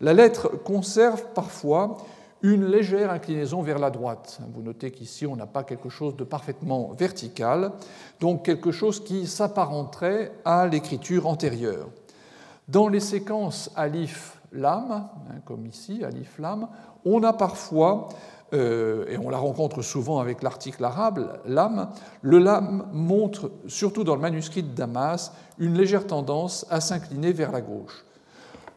La 0.00 0.14
lettre 0.14 0.48
conserve 0.48 1.24
parfois 1.34 1.98
une 2.42 2.66
légère 2.66 3.10
inclinaison 3.10 3.62
vers 3.62 3.78
la 3.78 3.90
droite. 3.90 4.40
Vous 4.54 4.62
notez 4.62 4.90
qu'ici, 4.90 5.26
on 5.26 5.36
n'a 5.36 5.46
pas 5.46 5.62
quelque 5.62 5.88
chose 5.88 6.16
de 6.16 6.24
parfaitement 6.24 6.92
vertical, 6.98 7.72
donc 8.18 8.44
quelque 8.44 8.72
chose 8.72 9.02
qui 9.02 9.26
s'apparenterait 9.26 10.32
à 10.44 10.66
l'écriture 10.66 11.26
antérieure. 11.26 11.88
Dans 12.68 12.88
les 12.88 13.00
séquences 13.00 13.70
alif-lam, 13.76 14.90
hein, 14.90 15.40
comme 15.44 15.66
ici, 15.66 16.02
alif-lam, 16.04 16.68
on 17.04 17.22
a 17.22 17.32
parfois 17.32 18.08
euh, 18.52 19.06
et 19.08 19.16
on 19.16 19.30
la 19.30 19.38
rencontre 19.38 19.82
souvent 19.82 20.18
avec 20.18 20.42
l'article 20.42 20.84
arabe, 20.84 21.40
lam, 21.46 21.88
le 22.22 22.38
lam 22.38 22.86
montre, 22.92 23.50
surtout 23.66 24.02
dans 24.02 24.14
le 24.14 24.20
manuscrit 24.20 24.62
de 24.62 24.74
Damas, 24.74 25.32
une 25.58 25.76
légère 25.76 26.06
tendance 26.06 26.66
à 26.70 26.80
s'incliner 26.80 27.32
vers 27.32 27.52
la 27.52 27.60
gauche. 27.60 28.04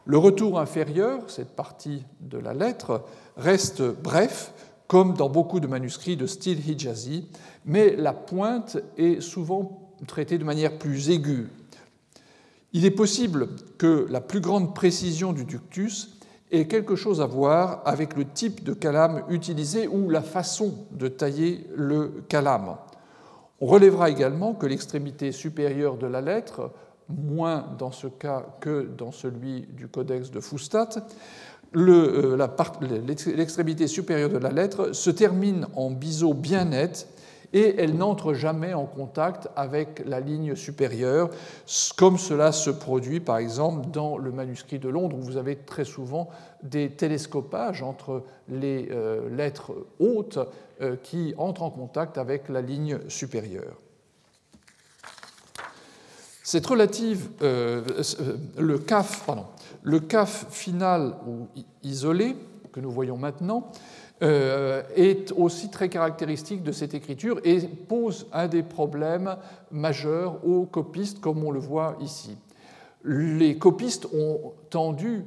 Le 0.06 0.18
retour 0.18 0.60
inférieur, 0.60 1.22
cette 1.28 1.56
partie 1.56 2.04
de 2.20 2.38
la 2.38 2.52
lettre, 2.52 3.02
reste 3.36 3.82
bref, 3.82 4.52
comme 4.86 5.14
dans 5.14 5.28
beaucoup 5.28 5.60
de 5.60 5.66
manuscrits 5.66 6.16
de 6.16 6.26
style 6.26 6.68
hijazi, 6.68 7.28
mais 7.64 7.96
la 7.96 8.12
pointe 8.12 8.78
est 8.96 9.20
souvent 9.20 9.94
traitée 10.06 10.38
de 10.38 10.44
manière 10.44 10.78
plus 10.78 11.10
aiguë. 11.10 11.48
Il 12.72 12.84
est 12.84 12.90
possible 12.90 13.48
que 13.78 14.06
la 14.10 14.20
plus 14.20 14.40
grande 14.40 14.74
précision 14.74 15.32
du 15.32 15.44
ductus 15.44 16.18
et 16.50 16.68
quelque 16.68 16.96
chose 16.96 17.20
à 17.20 17.26
voir 17.26 17.82
avec 17.84 18.16
le 18.16 18.24
type 18.24 18.62
de 18.62 18.74
calame 18.74 19.24
utilisé 19.28 19.88
ou 19.88 20.10
la 20.10 20.22
façon 20.22 20.86
de 20.92 21.08
tailler 21.08 21.66
le 21.74 22.24
calame. 22.28 22.76
On 23.60 23.66
relèvera 23.66 24.10
également 24.10 24.54
que 24.54 24.66
l'extrémité 24.66 25.32
supérieure 25.32 25.96
de 25.96 26.06
la 26.06 26.20
lettre, 26.20 26.72
moins 27.08 27.66
dans 27.78 27.92
ce 27.92 28.08
cas 28.08 28.44
que 28.60 28.82
dans 28.82 29.12
celui 29.12 29.62
du 29.62 29.88
codex 29.88 30.30
de 30.30 30.40
Fustat, 30.40 30.90
euh, 31.76 32.36
l'extrémité 33.36 33.86
supérieure 33.86 34.30
de 34.30 34.38
la 34.38 34.50
lettre 34.50 34.92
se 34.92 35.10
termine 35.10 35.66
en 35.74 35.90
biseau 35.90 36.34
bien 36.34 36.64
net 36.64 37.08
et 37.52 37.76
elle 37.78 37.96
n'entre 37.96 38.34
jamais 38.34 38.74
en 38.74 38.84
contact 38.84 39.48
avec 39.54 40.02
la 40.06 40.18
ligne 40.18 40.56
supérieure, 40.56 41.30
comme 41.96 42.18
cela 42.18 42.50
se 42.50 42.70
produit 42.70 43.20
par 43.20 43.38
exemple 43.38 43.90
dans 43.90 44.18
le 44.18 44.32
manuscrit 44.32 44.80
de 44.80 44.88
Londres, 44.88 45.16
où 45.16 45.22
vous 45.22 45.36
avez 45.36 45.56
très 45.56 45.84
souvent 45.84 46.28
des 46.64 46.90
télescopages 46.90 47.82
entre 47.82 48.24
les 48.48 48.88
euh, 48.90 49.28
lettres 49.30 49.72
hautes 50.00 50.40
euh, 50.80 50.96
qui 51.02 51.34
entrent 51.38 51.62
en 51.62 51.70
contact 51.70 52.18
avec 52.18 52.48
la 52.48 52.60
ligne 52.60 52.98
supérieure. 53.08 53.76
Cette 56.42 56.66
relative, 56.66 57.30
le 57.40 58.78
CAF, 58.78 59.24
pardon, 59.24 59.46
le 59.84 60.00
CAF 60.00 60.46
final 60.50 61.14
ou 61.28 61.46
isolé 61.82 62.36
que 62.72 62.80
nous 62.80 62.90
voyons 62.90 63.16
maintenant 63.16 63.70
euh, 64.22 64.82
est 64.96 65.30
aussi 65.32 65.70
très 65.70 65.88
caractéristique 65.88 66.62
de 66.62 66.72
cette 66.72 66.94
écriture 66.94 67.38
et 67.44 67.60
pose 67.60 68.26
un 68.32 68.48
des 68.48 68.62
problèmes 68.62 69.36
majeurs 69.70 70.44
aux 70.44 70.64
copistes, 70.64 71.20
comme 71.20 71.44
on 71.44 71.52
le 71.52 71.60
voit 71.60 71.96
ici. 72.00 72.36
Les 73.04 73.58
copistes 73.58 74.08
ont 74.14 74.54
tendu, 74.70 75.24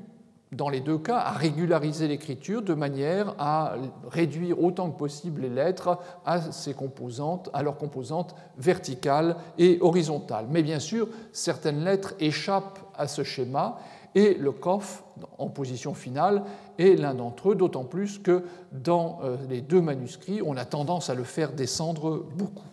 dans 0.52 0.70
les 0.70 0.82
deux 0.82 0.98
cas, 0.98 1.20
à 1.20 1.32
régulariser 1.32 2.08
l'écriture 2.08 2.64
de 2.64 2.74
manière 2.74 3.36
à 3.38 3.76
réduire 4.10 4.62
autant 4.62 4.90
que 4.90 4.98
possible 4.98 5.42
les 5.42 5.50
lettres 5.50 6.00
à, 6.26 6.42
ses 6.52 6.74
composantes, 6.74 7.50
à 7.54 7.62
leurs 7.62 7.78
composantes 7.78 8.36
verticales 8.58 9.36
et 9.60 9.78
horizontales. 9.82 10.48
Mais 10.50 10.64
bien 10.64 10.80
sûr, 10.80 11.08
certaines 11.32 11.84
lettres 11.84 12.16
échappent 12.20 12.80
à 12.98 13.08
ce 13.08 13.24
schéma 13.24 13.78
et 14.18 14.34
le 14.34 14.52
kof 14.52 15.04
en 15.38 15.48
position 15.48 15.94
finale 15.94 16.44
est 16.80 17.00
l'un 17.00 17.14
d'entre 17.14 17.52
eux, 17.52 17.56
d'autant 17.56 17.84
plus 17.84 18.18
que 18.18 18.44
dans 18.72 19.20
euh, 19.24 19.38
les 19.48 19.62
deux 19.62 19.80
manuscrits, 19.80 20.42
on 20.44 20.58
a 20.58 20.66
tendance 20.66 21.12
à 21.12 21.14
le 21.14 21.24
faire 21.24 21.54
descendre 21.54 22.26
beaucoup. 22.36 22.66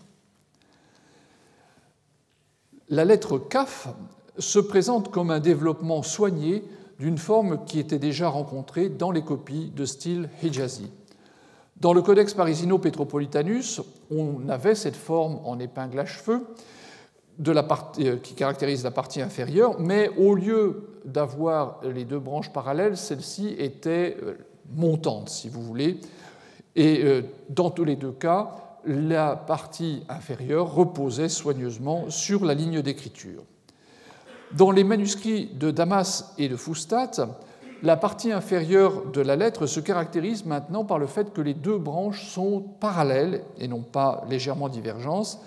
La 2.88 3.04
lettre 3.04 3.36
kaf 3.36 3.88
se 4.38 4.58
présente 4.58 5.10
comme 5.10 5.30
un 5.30 5.38
développement 5.38 6.02
soigné 6.02 6.64
d'une 6.98 7.18
forme 7.18 7.66
qui 7.66 7.78
était 7.78 7.98
déjà 7.98 8.30
rencontrée 8.30 8.88
dans 8.88 9.10
les 9.10 9.22
copies 9.22 9.70
de 9.76 9.84
style 9.84 10.30
hijazi. 10.42 10.90
Dans 11.76 11.92
le 11.92 12.00
Codex 12.00 12.32
Parisino 12.32 12.78
Petropolitanus, 12.78 13.82
on 14.10 14.48
avait 14.48 14.74
cette 14.74 14.96
forme 14.96 15.40
en 15.44 15.58
épingle 15.58 15.98
à 15.98 16.06
cheveux, 16.06 16.46
euh, 17.40 18.16
qui 18.22 18.34
caractérise 18.34 18.84
la 18.84 18.92
partie 18.92 19.20
inférieure, 19.20 19.80
mais 19.80 20.08
au 20.16 20.34
lieu 20.34 20.84
d'avoir 21.04 21.80
les 21.82 22.04
deux 22.04 22.20
branches 22.20 22.52
parallèles, 22.52 22.96
celle-ci 22.96 23.56
était 23.58 24.16
euh, 24.22 24.34
montante, 24.72 25.28
si 25.28 25.48
vous 25.48 25.62
voulez. 25.62 26.00
Et 26.76 27.02
euh, 27.02 27.22
dans 27.50 27.70
tous 27.70 27.84
les 27.84 27.96
deux 27.96 28.12
cas, 28.12 28.50
la 28.86 29.34
partie 29.34 30.04
inférieure 30.08 30.74
reposait 30.74 31.28
soigneusement 31.28 32.08
sur 32.08 32.44
la 32.44 32.54
ligne 32.54 32.82
d'écriture. 32.82 33.42
Dans 34.52 34.70
les 34.70 34.84
manuscrits 34.84 35.46
de 35.46 35.72
Damas 35.72 36.34
et 36.38 36.48
de 36.48 36.56
Fustat, 36.56 37.10
la 37.82 37.96
partie 37.96 38.30
inférieure 38.30 39.06
de 39.12 39.20
la 39.20 39.34
lettre 39.34 39.66
se 39.66 39.80
caractérise 39.80 40.44
maintenant 40.44 40.84
par 40.84 41.00
le 41.00 41.06
fait 41.06 41.32
que 41.32 41.40
les 41.40 41.54
deux 41.54 41.78
branches 41.78 42.28
sont 42.28 42.60
parallèles 42.78 43.42
et 43.58 43.66
non 43.66 43.82
pas 43.82 44.24
légèrement 44.28 44.68
divergentes, 44.68 45.40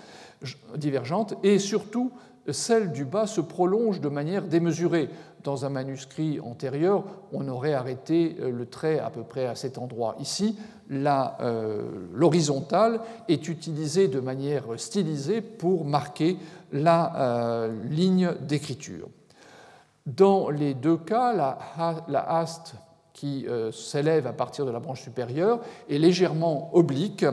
divergentes, 0.76 1.34
et 1.42 1.58
surtout 1.58 2.12
celle 2.52 2.92
du 2.92 3.04
bas 3.04 3.26
se 3.26 3.40
prolonge 3.40 4.00
de 4.00 4.08
manière 4.08 4.42
démesurée. 4.42 5.10
Dans 5.44 5.64
un 5.64 5.68
manuscrit 5.68 6.40
antérieur, 6.40 7.04
on 7.32 7.46
aurait 7.48 7.74
arrêté 7.74 8.36
euh, 8.40 8.50
le 8.50 8.66
trait 8.66 8.98
à 8.98 9.10
peu 9.10 9.22
près 9.22 9.46
à 9.46 9.54
cet 9.54 9.78
endroit. 9.78 10.16
Ici, 10.20 10.58
euh, 10.90 11.82
l'horizontale 12.12 13.00
est 13.28 13.48
utilisée 13.48 14.08
de 14.08 14.20
manière 14.20 14.64
stylisée 14.76 15.40
pour 15.40 15.84
marquer 15.84 16.38
la 16.72 17.14
euh, 17.16 17.84
ligne 17.84 18.32
d'écriture. 18.40 19.08
Dans 20.06 20.48
les 20.48 20.74
deux 20.74 20.96
cas, 20.96 21.34
la 21.34 22.20
haste 22.20 22.74
qui 23.12 23.46
s'élève 23.72 24.26
à 24.26 24.32
partir 24.32 24.64
de 24.64 24.70
la 24.70 24.78
branche 24.78 25.02
supérieure 25.02 25.60
est 25.90 25.98
légèrement 25.98 26.70
oblique 26.72 27.26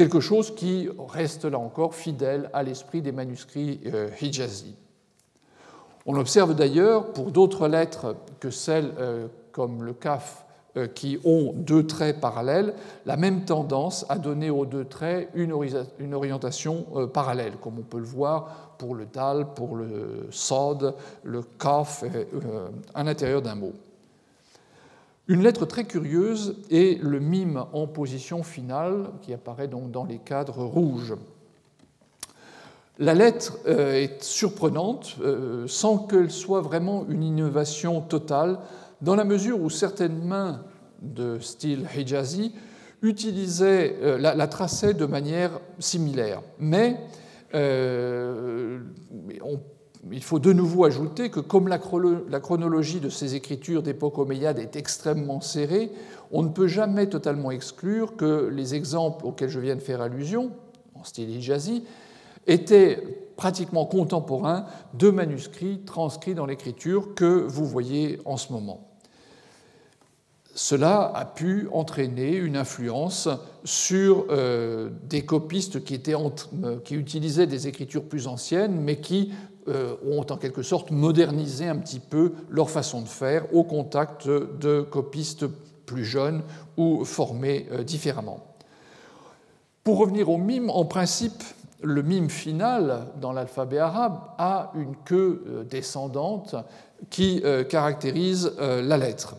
quelque 0.00 0.20
chose 0.20 0.54
qui 0.54 0.88
reste 1.10 1.44
là 1.44 1.58
encore 1.58 1.94
fidèle 1.94 2.48
à 2.54 2.62
l'esprit 2.62 3.02
des 3.02 3.12
manuscrits 3.12 3.80
euh, 3.84 4.08
hijazi. 4.18 4.74
On 6.06 6.16
observe 6.16 6.54
d'ailleurs 6.54 7.12
pour 7.12 7.30
d'autres 7.30 7.68
lettres 7.68 8.16
que 8.40 8.48
celles 8.48 8.92
euh, 8.98 9.26
comme 9.52 9.84
le 9.84 9.92
kaf 9.92 10.46
euh, 10.78 10.86
qui 10.86 11.18
ont 11.26 11.52
deux 11.54 11.86
traits 11.86 12.18
parallèles, 12.18 12.72
la 13.04 13.18
même 13.18 13.44
tendance 13.44 14.06
à 14.08 14.16
donner 14.16 14.48
aux 14.48 14.64
deux 14.64 14.86
traits 14.86 15.28
une 15.34 16.14
orientation 16.14 16.86
parallèle, 17.12 17.58
comme 17.60 17.78
on 17.78 17.82
peut 17.82 17.98
le 17.98 18.04
voir 18.04 18.76
pour 18.78 18.94
le 18.94 19.04
dal, 19.04 19.52
pour 19.52 19.76
le 19.76 20.28
sod, 20.30 20.94
le 21.24 21.42
kaf 21.42 22.04
à 22.94 23.04
l'intérieur 23.04 23.42
d'un 23.42 23.54
mot. 23.54 23.74
Une 25.30 25.44
lettre 25.44 25.64
très 25.64 25.84
curieuse 25.84 26.56
est 26.72 27.00
le 27.00 27.20
mime 27.20 27.64
en 27.72 27.86
position 27.86 28.42
finale 28.42 29.10
qui 29.22 29.32
apparaît 29.32 29.68
donc 29.68 29.92
dans 29.92 30.04
les 30.04 30.18
cadres 30.18 30.64
rouges. 30.64 31.14
La 32.98 33.14
lettre 33.14 33.60
euh, 33.68 33.94
est 33.94 34.24
surprenante 34.24 35.18
euh, 35.20 35.68
sans 35.68 35.98
qu'elle 35.98 36.32
soit 36.32 36.62
vraiment 36.62 37.06
une 37.08 37.22
innovation 37.22 38.00
totale, 38.00 38.58
dans 39.02 39.14
la 39.14 39.22
mesure 39.22 39.60
où 39.60 39.70
certaines 39.70 40.20
mains 40.20 40.64
de 41.00 41.38
style 41.38 41.86
Hijazi 41.96 42.52
utilisaient, 43.00 43.98
euh, 44.02 44.18
la, 44.18 44.48
traçaient 44.48 44.94
de 44.94 45.06
manière 45.06 45.60
similaire. 45.78 46.42
Mais 46.58 46.96
on 47.54 48.80
il 50.10 50.22
faut 50.22 50.38
de 50.38 50.52
nouveau 50.52 50.84
ajouter 50.84 51.30
que 51.30 51.40
comme 51.40 51.68
la 51.68 51.78
chronologie 51.78 53.00
de 53.00 53.08
ces 53.08 53.34
écritures 53.34 53.82
d'époque 53.82 54.18
omeyyade 54.18 54.58
est 54.58 54.76
extrêmement 54.76 55.40
serrée, 55.40 55.90
on 56.32 56.42
ne 56.42 56.48
peut 56.48 56.68
jamais 56.68 57.08
totalement 57.08 57.50
exclure 57.50 58.16
que 58.16 58.48
les 58.48 58.74
exemples 58.74 59.26
auxquels 59.26 59.50
je 59.50 59.60
viens 59.60 59.76
de 59.76 59.80
faire 59.80 60.00
allusion, 60.00 60.52
en 60.94 61.04
style 61.04 61.30
hijazi, 61.30 61.84
étaient 62.46 63.02
pratiquement 63.36 63.86
contemporain 63.86 64.66
de 64.94 65.10
manuscrits 65.10 65.80
transcrits 65.84 66.34
dans 66.34 66.46
l'écriture 66.46 67.14
que 67.14 67.44
vous 67.46 67.66
voyez 67.66 68.20
en 68.24 68.36
ce 68.36 68.52
moment. 68.52 68.86
Cela 70.54 71.12
a 71.14 71.24
pu 71.24 71.68
entraîner 71.72 72.34
une 72.34 72.56
influence 72.56 73.28
sur 73.64 74.26
euh, 74.30 74.90
des 75.04 75.24
copistes 75.24 75.84
qui, 75.84 75.94
étaient 75.94 76.14
qui, 76.84 76.96
utilisaient 76.96 77.46
des 77.46 77.68
écritures 77.68 78.04
plus 78.04 78.26
anciennes, 78.26 78.78
mais 78.80 79.00
qui 79.00 79.32
euh, 79.32 79.49
ont 79.66 80.26
en 80.30 80.36
quelque 80.36 80.62
sorte 80.62 80.90
modernisé 80.90 81.68
un 81.68 81.76
petit 81.76 82.00
peu 82.00 82.32
leur 82.48 82.70
façon 82.70 83.02
de 83.02 83.08
faire 83.08 83.54
au 83.54 83.62
contact 83.62 84.26
de 84.28 84.80
copistes 84.80 85.46
plus 85.90 86.04
jeunes 86.04 86.42
ou 86.76 87.04
formés 87.04 87.66
euh, 87.72 87.82
différemment. 87.82 88.38
Pour 89.82 89.98
revenir 89.98 90.30
au 90.30 90.38
mime, 90.38 90.70
en 90.70 90.84
principe, 90.84 91.42
le 91.82 92.02
mime 92.02 92.30
final 92.30 93.06
dans 93.20 93.32
l'alphabet 93.32 93.78
arabe 93.78 94.20
a 94.38 94.70
une 94.74 94.94
queue 95.04 95.42
euh, 95.46 95.64
descendante 95.64 96.54
qui 97.08 97.40
euh, 97.44 97.64
caractérise 97.64 98.52
euh, 98.60 98.82
la 98.82 98.98
lettre. 98.98 99.36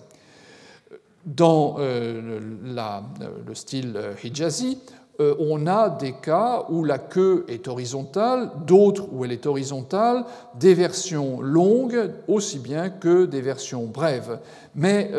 Dans 1.23 1.75
le 1.77 3.53
style 3.53 3.95
hijazi, 4.23 4.79
on 5.39 5.67
a 5.67 5.89
des 5.89 6.13
cas 6.13 6.65
où 6.69 6.83
la 6.83 6.97
queue 6.97 7.45
est 7.47 7.67
horizontale, 7.67 8.51
d'autres 8.65 9.07
où 9.11 9.25
elle 9.25 9.31
est 9.31 9.45
horizontale, 9.45 10.23
des 10.59 10.73
versions 10.73 11.41
longues 11.41 12.11
aussi 12.27 12.59
bien 12.59 12.89
que 12.89 13.25
des 13.25 13.41
versions 13.41 13.85
brèves. 13.85 14.39
Mais 14.75 15.11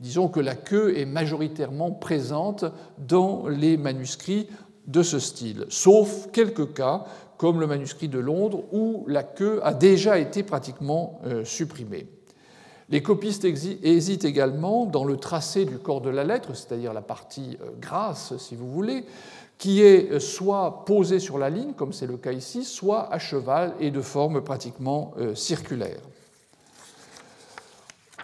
disons 0.00 0.28
que 0.28 0.40
la 0.40 0.54
queue 0.54 0.96
est 0.96 1.04
majoritairement 1.04 1.90
présente 1.90 2.64
dans 2.98 3.46
les 3.48 3.76
manuscrits 3.76 4.48
de 4.88 5.02
ce 5.02 5.18
style, 5.18 5.66
sauf 5.68 6.28
quelques 6.32 6.72
cas, 6.72 7.04
comme 7.36 7.60
le 7.60 7.66
manuscrit 7.66 8.08
de 8.08 8.18
Londres, 8.18 8.64
où 8.72 9.04
la 9.06 9.22
queue 9.22 9.60
a 9.62 9.72
déjà 9.72 10.18
été 10.18 10.42
pratiquement 10.42 11.20
euh, 11.24 11.44
supprimée. 11.44 12.06
Les 12.90 13.02
copistes 13.02 13.44
hésitent 13.44 14.24
également 14.24 14.86
dans 14.86 15.04
le 15.04 15.16
tracé 15.16 15.64
du 15.64 15.78
corps 15.78 16.00
de 16.00 16.10
la 16.10 16.24
lettre, 16.24 16.54
c'est-à-dire 16.54 16.92
la 16.92 17.02
partie 17.02 17.58
euh, 17.60 17.70
grasse, 17.80 18.36
si 18.38 18.56
vous 18.56 18.70
voulez, 18.70 19.04
qui 19.58 19.82
est 19.82 20.10
euh, 20.10 20.20
soit 20.20 20.84
posée 20.86 21.18
sur 21.18 21.38
la 21.38 21.50
ligne, 21.50 21.72
comme 21.74 21.92
c'est 21.92 22.06
le 22.06 22.16
cas 22.16 22.32
ici, 22.32 22.64
soit 22.64 23.12
à 23.12 23.18
cheval 23.18 23.74
et 23.80 23.90
de 23.90 24.00
forme 24.00 24.42
pratiquement 24.42 25.12
circulaire. 25.34 26.00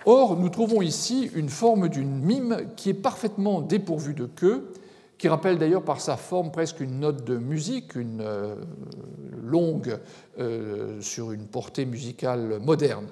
Or, 0.06 0.36
nous 0.36 0.50
trouvons 0.50 0.82
ici 0.82 1.30
une 1.34 1.48
forme 1.48 1.88
d'une 1.88 2.20
mime 2.20 2.68
qui 2.76 2.90
est 2.90 2.94
parfaitement 2.94 3.62
dépourvue 3.62 4.14
de 4.14 4.26
queue 4.26 4.70
qui 5.18 5.28
rappelle 5.28 5.58
d'ailleurs 5.58 5.84
par 5.84 6.00
sa 6.00 6.18
forme 6.18 6.50
presque 6.50 6.80
une 6.80 7.00
note 7.00 7.24
de 7.24 7.38
musique, 7.38 7.94
une 7.94 8.20
euh, 8.20 8.56
longue 9.42 9.98
euh, 10.38 11.00
sur 11.00 11.32
une 11.32 11.46
portée 11.46 11.86
musicale 11.86 12.58
moderne. 12.60 13.06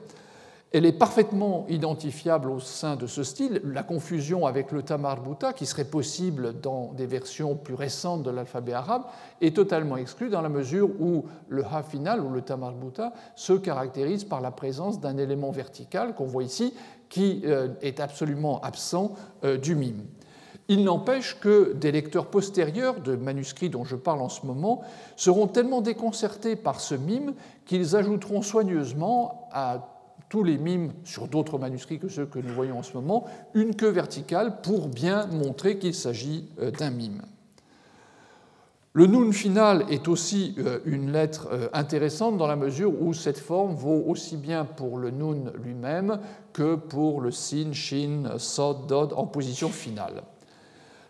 Elle 0.72 0.86
est 0.86 0.92
parfaitement 0.92 1.66
identifiable 1.68 2.50
au 2.50 2.58
sein 2.58 2.96
de 2.96 3.06
ce 3.06 3.22
style. 3.22 3.60
La 3.62 3.82
confusion 3.82 4.46
avec 4.46 4.72
le 4.72 4.82
tamarbuta, 4.82 5.52
qui 5.52 5.66
serait 5.66 5.84
possible 5.84 6.58
dans 6.60 6.92
des 6.94 7.04
versions 7.04 7.56
plus 7.56 7.74
récentes 7.74 8.22
de 8.22 8.30
l'alphabet 8.30 8.72
arabe, 8.72 9.02
est 9.42 9.54
totalement 9.54 9.98
exclue 9.98 10.30
dans 10.30 10.40
la 10.40 10.48
mesure 10.48 10.88
où 10.98 11.26
le 11.48 11.62
ha 11.64 11.82
final, 11.82 12.22
ou 12.22 12.30
le 12.30 12.40
tamarbuta, 12.40 13.12
se 13.36 13.52
caractérise 13.52 14.24
par 14.24 14.40
la 14.40 14.50
présence 14.50 14.98
d'un 14.98 15.18
élément 15.18 15.50
vertical 15.50 16.14
qu'on 16.14 16.24
voit 16.24 16.44
ici, 16.44 16.72
qui 17.10 17.42
euh, 17.44 17.68
est 17.82 18.00
absolument 18.00 18.60
absent 18.62 19.12
du 19.60 19.74
mime. 19.74 20.06
Il 20.68 20.84
n'empêche 20.84 21.38
que 21.38 21.74
des 21.74 21.92
lecteurs 21.92 22.28
postérieurs 22.28 23.00
de 23.00 23.14
manuscrits 23.14 23.68
dont 23.68 23.84
je 23.84 23.96
parle 23.96 24.22
en 24.22 24.30
ce 24.30 24.46
moment 24.46 24.80
seront 25.16 25.46
tellement 25.46 25.82
déconcertés 25.82 26.56
par 26.56 26.80
ce 26.80 26.94
mime 26.94 27.34
qu'ils 27.66 27.94
ajouteront 27.94 28.40
soigneusement 28.40 29.48
à 29.52 29.91
tous 30.32 30.44
les 30.44 30.56
mimes 30.56 30.94
sur 31.04 31.28
d'autres 31.28 31.58
manuscrits 31.58 31.98
que 31.98 32.08
ceux 32.08 32.24
que 32.24 32.38
nous 32.38 32.54
voyons 32.54 32.78
en 32.78 32.82
ce 32.82 32.94
moment 32.94 33.26
une 33.52 33.76
queue 33.76 33.90
verticale 33.90 34.62
pour 34.62 34.88
bien 34.88 35.26
montrer 35.26 35.78
qu'il 35.78 35.94
s'agit 35.94 36.48
euh, 36.58 36.70
d'un 36.70 36.88
mime. 36.88 37.20
Le 38.94 39.06
nun 39.06 39.30
final 39.32 39.84
est 39.90 40.08
aussi 40.08 40.54
euh, 40.56 40.78
une 40.86 41.12
lettre 41.12 41.50
euh, 41.52 41.68
intéressante 41.74 42.38
dans 42.38 42.46
la 42.46 42.56
mesure 42.56 42.94
où 43.02 43.12
cette 43.12 43.38
forme 43.38 43.74
vaut 43.74 44.04
aussi 44.06 44.38
bien 44.38 44.64
pour 44.64 44.96
le 44.96 45.10
nun 45.10 45.52
lui-même 45.62 46.18
que 46.54 46.76
pour 46.76 47.20
le 47.20 47.30
sin, 47.30 47.74
shin, 47.74 48.38
sod, 48.38 48.86
dod 48.86 49.12
en 49.14 49.26
position 49.26 49.68
finale. 49.68 50.22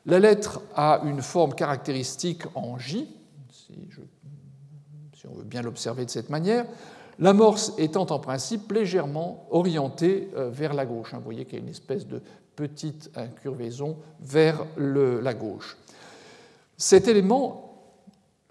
La 0.04 0.18
lettre 0.18 0.62
a 0.74 1.00
une 1.04 1.22
forme 1.22 1.54
caractéristique 1.54 2.42
en 2.56 2.76
J, 2.76 3.06
si, 3.52 3.72
on 5.30 5.36
veut 5.36 5.44
bien 5.44 5.62
l'observer 5.62 6.06
de 6.06 6.10
cette 6.10 6.28
manière, 6.28 6.66
l'amorce 7.22 7.72
étant 7.78 8.06
en 8.10 8.18
principe 8.18 8.72
légèrement 8.72 9.46
orientée 9.50 10.28
euh, 10.36 10.50
vers 10.50 10.74
la 10.74 10.84
gauche. 10.84 11.14
Hein, 11.14 11.18
vous 11.18 11.24
voyez 11.24 11.44
qu'il 11.44 11.54
y 11.54 11.60
a 11.60 11.64
une 11.64 11.70
espèce 11.70 12.06
de 12.06 12.20
petite 12.56 13.10
incurvaison 13.16 13.96
vers 14.20 14.66
la 14.76 15.32
gauche. 15.32 15.78
Cet 16.76 17.06
élément, 17.06 17.86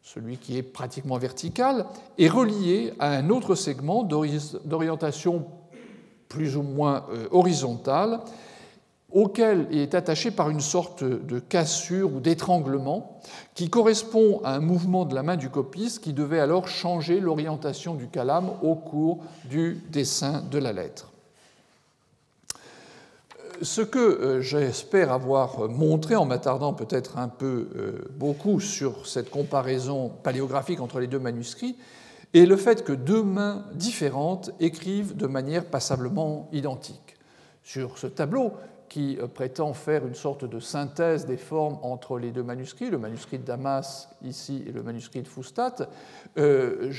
celui 0.01 0.37
qui 0.37 0.57
est 0.57 0.63
pratiquement 0.63 1.17
vertical, 1.17 1.85
est 2.17 2.29
relié 2.29 2.93
à 2.97 3.11
un 3.11 3.29
autre 3.29 3.55
segment 3.55 4.03
d'orientation 4.03 5.45
plus 6.29 6.55
ou 6.55 6.63
moins 6.63 7.05
euh, 7.11 7.27
horizontale 7.29 8.21
auquel 9.13 9.67
il 9.71 9.79
est 9.79 9.95
attaché 9.95 10.31
par 10.31 10.49
une 10.49 10.59
sorte 10.59 11.03
de 11.03 11.39
cassure 11.39 12.13
ou 12.13 12.19
d'étranglement 12.19 13.19
qui 13.55 13.69
correspond 13.69 14.41
à 14.43 14.55
un 14.55 14.59
mouvement 14.59 15.05
de 15.05 15.15
la 15.15 15.23
main 15.23 15.37
du 15.37 15.49
copiste 15.49 15.99
qui 15.99 16.13
devait 16.13 16.39
alors 16.39 16.67
changer 16.67 17.19
l'orientation 17.19 17.95
du 17.95 18.07
calame 18.07 18.51
au 18.61 18.75
cours 18.75 19.19
du 19.45 19.83
dessin 19.89 20.41
de 20.49 20.57
la 20.57 20.73
lettre. 20.73 21.11
Ce 23.61 23.81
que 23.81 23.99
euh, 23.99 24.41
j'espère 24.41 25.11
avoir 25.11 25.69
montré 25.69 26.15
en 26.15 26.25
m'attardant 26.25 26.73
peut-être 26.73 27.19
un 27.19 27.27
peu 27.27 27.69
euh, 27.75 28.09
beaucoup 28.17 28.59
sur 28.59 29.05
cette 29.05 29.29
comparaison 29.29 30.09
paléographique 30.23 30.81
entre 30.81 30.99
les 30.99 31.05
deux 31.05 31.19
manuscrits 31.19 31.75
est 32.33 32.45
le 32.45 32.55
fait 32.55 32.83
que 32.83 32.93
deux 32.93 33.21
mains 33.21 33.65
différentes 33.73 34.51
écrivent 34.59 35.15
de 35.15 35.27
manière 35.27 35.65
passablement 35.65 36.49
identique. 36.53 37.17
Sur 37.63 37.99
ce 37.99 38.07
tableau, 38.07 38.53
qui 38.91 39.17
euh, 39.17 39.27
prétend 39.27 39.71
faire 39.73 40.05
une 40.05 40.15
sorte 40.15 40.43
de 40.43 40.59
synthèse 40.59 41.25
des 41.25 41.37
formes 41.37 41.77
entre 41.81 42.19
les 42.19 42.31
deux 42.31 42.43
manuscrits, 42.43 42.89
le 42.89 42.97
manuscrit 42.97 43.39
de 43.39 43.45
Damas 43.45 44.09
ici 44.21 44.65
et 44.67 44.73
le 44.73 44.83
manuscrit 44.83 45.21
de 45.21 45.29
Fustat, 45.29 45.87
euh, 46.37 46.91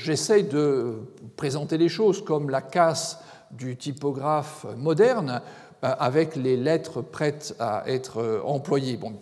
de 0.51 0.95
présenter 1.37 1.77
les 1.77 1.91
choses 1.91 2.25
comme 2.25 2.49
la 2.49 2.63
casse 2.63 3.19
du 3.51 3.77
typographe 3.77 4.65
moderne 4.79 5.43
euh, 5.85 5.95
avec 5.99 6.35
les 6.35 6.57
lettres 6.57 7.03
prêtes 7.03 7.55
à 7.59 7.83
être 7.87 8.43
employées. 8.47 8.97
Bon, 8.97 9.13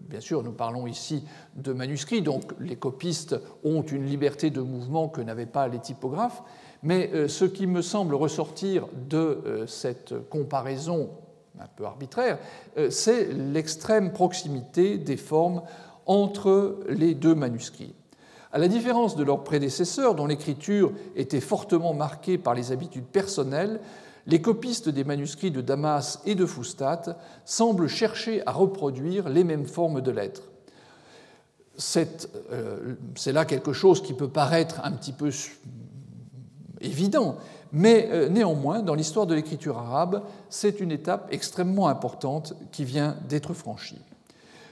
bien 0.00 0.20
sûr, 0.20 0.42
nous 0.42 0.52
parlons 0.52 0.86
ici 0.86 1.24
de 1.56 1.74
manuscrits, 1.74 2.22
donc 2.22 2.54
les 2.58 2.76
copistes 2.76 3.36
ont 3.64 3.82
une 3.82 4.06
liberté 4.06 4.48
de 4.48 4.62
mouvement 4.62 5.10
que 5.10 5.20
n'avaient 5.20 5.44
pas 5.44 5.68
les 5.68 5.78
typographes, 5.78 6.42
mais 6.82 7.28
ce 7.28 7.44
qui 7.44 7.66
me 7.66 7.82
semble 7.82 8.14
ressortir 8.14 8.86
de 8.94 9.64
cette 9.66 10.14
comparaison 10.30 11.10
un 11.60 11.66
peu 11.76 11.84
arbitraire, 11.84 12.38
euh, 12.76 12.90
c'est 12.90 13.32
l'extrême 13.32 14.12
proximité 14.12 14.98
des 14.98 15.16
formes 15.16 15.62
entre 16.06 16.78
les 16.88 17.14
deux 17.14 17.34
manuscrits. 17.34 17.94
À 18.50 18.58
la 18.58 18.68
différence 18.68 19.14
de 19.14 19.24
leurs 19.24 19.44
prédécesseurs, 19.44 20.14
dont 20.14 20.26
l'écriture 20.26 20.92
était 21.16 21.40
fortement 21.40 21.92
marquée 21.92 22.38
par 22.38 22.54
les 22.54 22.72
habitudes 22.72 23.04
personnelles, 23.04 23.80
les 24.26 24.40
copistes 24.40 24.88
des 24.88 25.04
manuscrits 25.04 25.50
de 25.50 25.60
Damas 25.60 26.20
et 26.24 26.34
de 26.34 26.46
Fustat 26.46 27.18
semblent 27.44 27.88
chercher 27.88 28.42
à 28.46 28.52
reproduire 28.52 29.28
les 29.28 29.44
mêmes 29.44 29.66
formes 29.66 30.00
de 30.00 30.10
lettres. 30.10 30.50
Euh, 32.52 32.94
c'est 33.14 33.32
là 33.32 33.44
quelque 33.44 33.72
chose 33.72 34.02
qui 34.02 34.12
peut 34.12 34.28
paraître 34.28 34.80
un 34.84 34.92
petit 34.92 35.12
peu 35.12 35.30
évident, 36.80 37.36
mais 37.72 38.08
euh, 38.10 38.28
néanmoins, 38.28 38.82
dans 38.82 38.94
l'histoire 38.94 39.26
de 39.26 39.34
l'écriture 39.34 39.78
arabe, 39.78 40.22
c'est 40.48 40.80
une 40.80 40.90
étape 40.90 41.28
extrêmement 41.30 41.88
importante 41.88 42.54
qui 42.72 42.84
vient 42.84 43.16
d'être 43.28 43.54
franchie. 43.54 44.00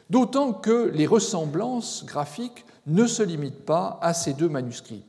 D'autant 0.09 0.52
que 0.52 0.90
les 0.94 1.06
ressemblances 1.06 2.04
graphiques 2.06 2.64
ne 2.87 3.06
se 3.06 3.22
limitent 3.22 3.64
pas 3.64 3.98
à 4.02 4.14
ces 4.14 4.32
deux 4.32 4.48
manuscrits. 4.48 5.04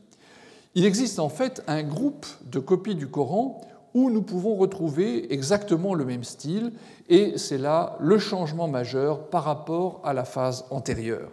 Il 0.76 0.86
existe 0.86 1.19
en 1.19 1.30
fait 1.30 1.63
un 1.67 1.84
groupe 1.84 2.26
de 2.45 2.60
copies 2.60 2.95
du 2.95 3.08
Coran 3.08 3.62
où 3.93 4.10
nous 4.10 4.21
pouvons 4.21 4.56
retrouver 4.56 5.34
exactement 5.34 5.93
le 5.93 6.06
même 6.06 6.23
style, 6.23 6.71
et 7.10 7.38
c'est 7.38 7.58
là 7.58 7.97
le 8.00 8.19
changement 8.19 8.67
majeur 8.67 9.30
par 9.30 9.43
rapport 9.43 10.02
à 10.04 10.13
la 10.13 10.23
phase 10.23 10.65
antérieure. 10.69 11.32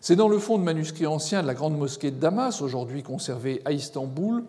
C'est 0.00 0.16
dans 0.16 0.28
le 0.28 0.38
fond 0.38 0.58
de 0.58 0.62
manuscrits 0.62 1.06
anciens 1.06 1.42
de 1.42 1.46
la 1.46 1.54
grande 1.54 1.76
mosquée 1.76 2.10
de 2.10 2.18
Damas, 2.18 2.62
aujourd'hui 2.62 3.02
conservé 3.02 3.60
à 3.64 3.72
Istanbul, 3.72 4.44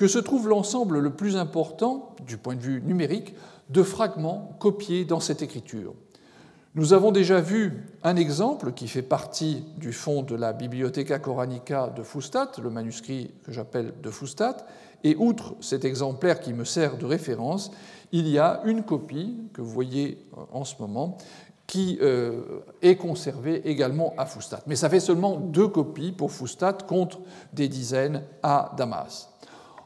que 0.00 0.08
se 0.08 0.18
trouve 0.18 0.48
l'ensemble 0.48 0.98
le 0.98 1.10
plus 1.10 1.36
important, 1.36 2.16
du 2.26 2.38
point 2.38 2.54
de 2.54 2.62
vue 2.62 2.80
numérique, 2.80 3.34
de 3.68 3.82
fragments 3.82 4.56
copiés 4.58 5.04
dans 5.04 5.20
cette 5.20 5.42
écriture. 5.42 5.92
Nous 6.74 6.94
avons 6.94 7.12
déjà 7.12 7.42
vu 7.42 7.84
un 8.02 8.16
exemple 8.16 8.72
qui 8.72 8.88
fait 8.88 9.02
partie 9.02 9.62
du 9.76 9.92
fond 9.92 10.22
de 10.22 10.34
la 10.34 10.54
Bibliotheca 10.54 11.18
Coranica 11.18 11.92
de 11.94 12.02
Fustat, 12.02 12.52
le 12.62 12.70
manuscrit 12.70 13.30
que 13.44 13.52
j'appelle 13.52 13.92
de 14.02 14.10
Fustat, 14.10 14.56
et 15.04 15.16
outre 15.16 15.54
cet 15.60 15.84
exemplaire 15.84 16.40
qui 16.40 16.54
me 16.54 16.64
sert 16.64 16.96
de 16.96 17.04
référence, 17.04 17.70
il 18.10 18.26
y 18.26 18.38
a 18.38 18.62
une 18.64 18.84
copie 18.84 19.36
que 19.52 19.60
vous 19.60 19.68
voyez 19.68 20.24
en 20.50 20.64
ce 20.64 20.76
moment 20.80 21.18
qui 21.66 21.98
euh, 22.00 22.40
est 22.80 22.96
conservée 22.96 23.68
également 23.68 24.14
à 24.16 24.24
Fustat. 24.24 24.62
Mais 24.66 24.76
ça 24.76 24.88
fait 24.88 24.98
seulement 24.98 25.36
deux 25.36 25.68
copies 25.68 26.12
pour 26.12 26.32
Fustat 26.32 26.72
contre 26.88 27.18
des 27.52 27.68
dizaines 27.68 28.22
à 28.42 28.72
Damas. 28.78 29.29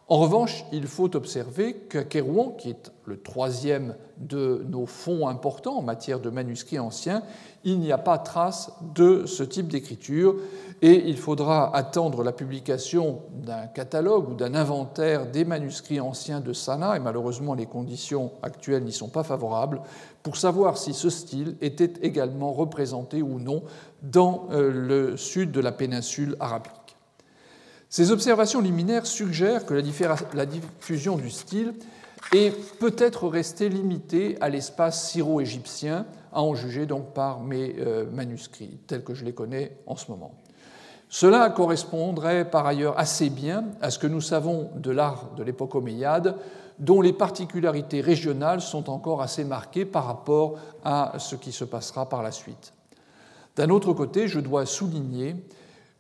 En 0.07 0.19
revanche, 0.19 0.67
il 0.71 0.87
faut 0.87 1.17
observer 1.17 1.75
qu'à 1.89 2.05
Kérouan, 2.05 2.51
qui 2.59 2.69
est 2.69 2.93
le 3.07 3.19
troisième 3.19 3.95
de 4.19 4.63
nos 4.69 4.85
fonds 4.85 5.29
importants 5.29 5.79
en 5.79 5.83
matière 5.83 6.21
de 6.21 6.29
manuscrits 6.29 6.79
anciens, 6.79 7.23
il 7.65 7.81
n'y 7.81 7.91
a 7.91 7.97
pas 7.97 8.19
trace 8.19 8.71
de 8.95 9.25
ce 9.25 9.43
type 9.43 9.69
d'écriture 9.69 10.37
et 10.83 11.09
il 11.09 11.17
faudra 11.17 11.75
attendre 11.75 12.23
la 12.23 12.33
publication 12.33 13.23
d'un 13.33 13.67
catalogue 13.67 14.29
ou 14.29 14.35
d'un 14.35 14.55
inventaire 14.55 15.27
des 15.31 15.47
manuscrits 15.47 16.01
anciens 16.01 16.41
de 16.41 16.53
Sana, 16.53 16.97
et 16.97 17.01
malheureusement 17.01 17.55
les 17.55 17.67
conditions 17.67 18.33
actuelles 18.43 18.85
n'y 18.85 18.93
sont 18.93 19.09
pas 19.09 19.25
favorables, 19.25 19.81
pour 20.23 20.37
savoir 20.37 20.77
si 20.77 20.93
ce 20.93 21.09
style 21.09 21.57
était 21.63 21.95
également 22.03 22.53
représenté 22.53 23.23
ou 23.23 23.41
non 23.41 23.63
dans 24.03 24.49
euh, 24.51 24.71
le 24.71 25.17
sud 25.17 25.51
de 25.51 25.61
la 25.61 25.73
péninsule 25.73 26.37
arabique. 26.41 26.84
Ces 27.95 28.11
observations 28.11 28.61
liminaires 28.61 29.07
suggèrent 29.07 29.65
que 29.67 29.73
la 30.35 30.47
diffusion 30.47 31.15
du 31.15 31.31
style 31.31 31.75
est 32.33 32.51
peut-être 32.81 33.29
restée 33.29 33.69
limitée 33.69 34.37
à 34.41 34.49
l'espace 34.49 35.13
syro-égyptien, 35.13 36.05
à 36.33 36.43
en 36.43 36.57
juger 36.57 36.87
donc 36.87 37.13
par 37.15 37.39
mes 37.39 37.77
euh, 37.79 38.05
manuscrits, 38.11 38.81
tels 38.89 39.05
que 39.05 39.15
je 39.15 39.25
les 39.25 39.33
connais 39.33 39.77
en 39.87 39.95
ce 39.95 40.11
moment. 40.11 40.35
Cela 41.09 41.49
correspondrait 41.51 42.51
par 42.51 42.67
ailleurs 42.67 42.99
assez 42.99 43.31
bien 43.31 43.67
à 43.81 43.93
ce 43.93 44.01
que 44.01 44.09
nous 44.09 44.21
savons 44.21 44.73
de 44.75 44.91
l'art 44.91 45.31
de 45.37 45.45
l'époque 45.45 45.77
omeyyade, 45.77 46.37
dont 46.81 47.01
les 47.01 47.13
particularités 47.13 48.01
régionales 48.01 48.61
sont 48.61 48.91
encore 48.91 49.23
assez 49.23 49.45
marquées 49.45 49.85
par 49.85 50.07
rapport 50.07 50.59
à 50.85 51.13
ce 51.19 51.37
qui 51.37 51.53
se 51.53 51.63
passera 51.63 52.09
par 52.09 52.25
la 52.25 52.33
suite. 52.33 52.73
D'un 53.55 53.71
autre 53.71 53.93
côté, 53.93 54.27
je 54.27 54.41
dois 54.41 54.67
souligner 54.67 55.37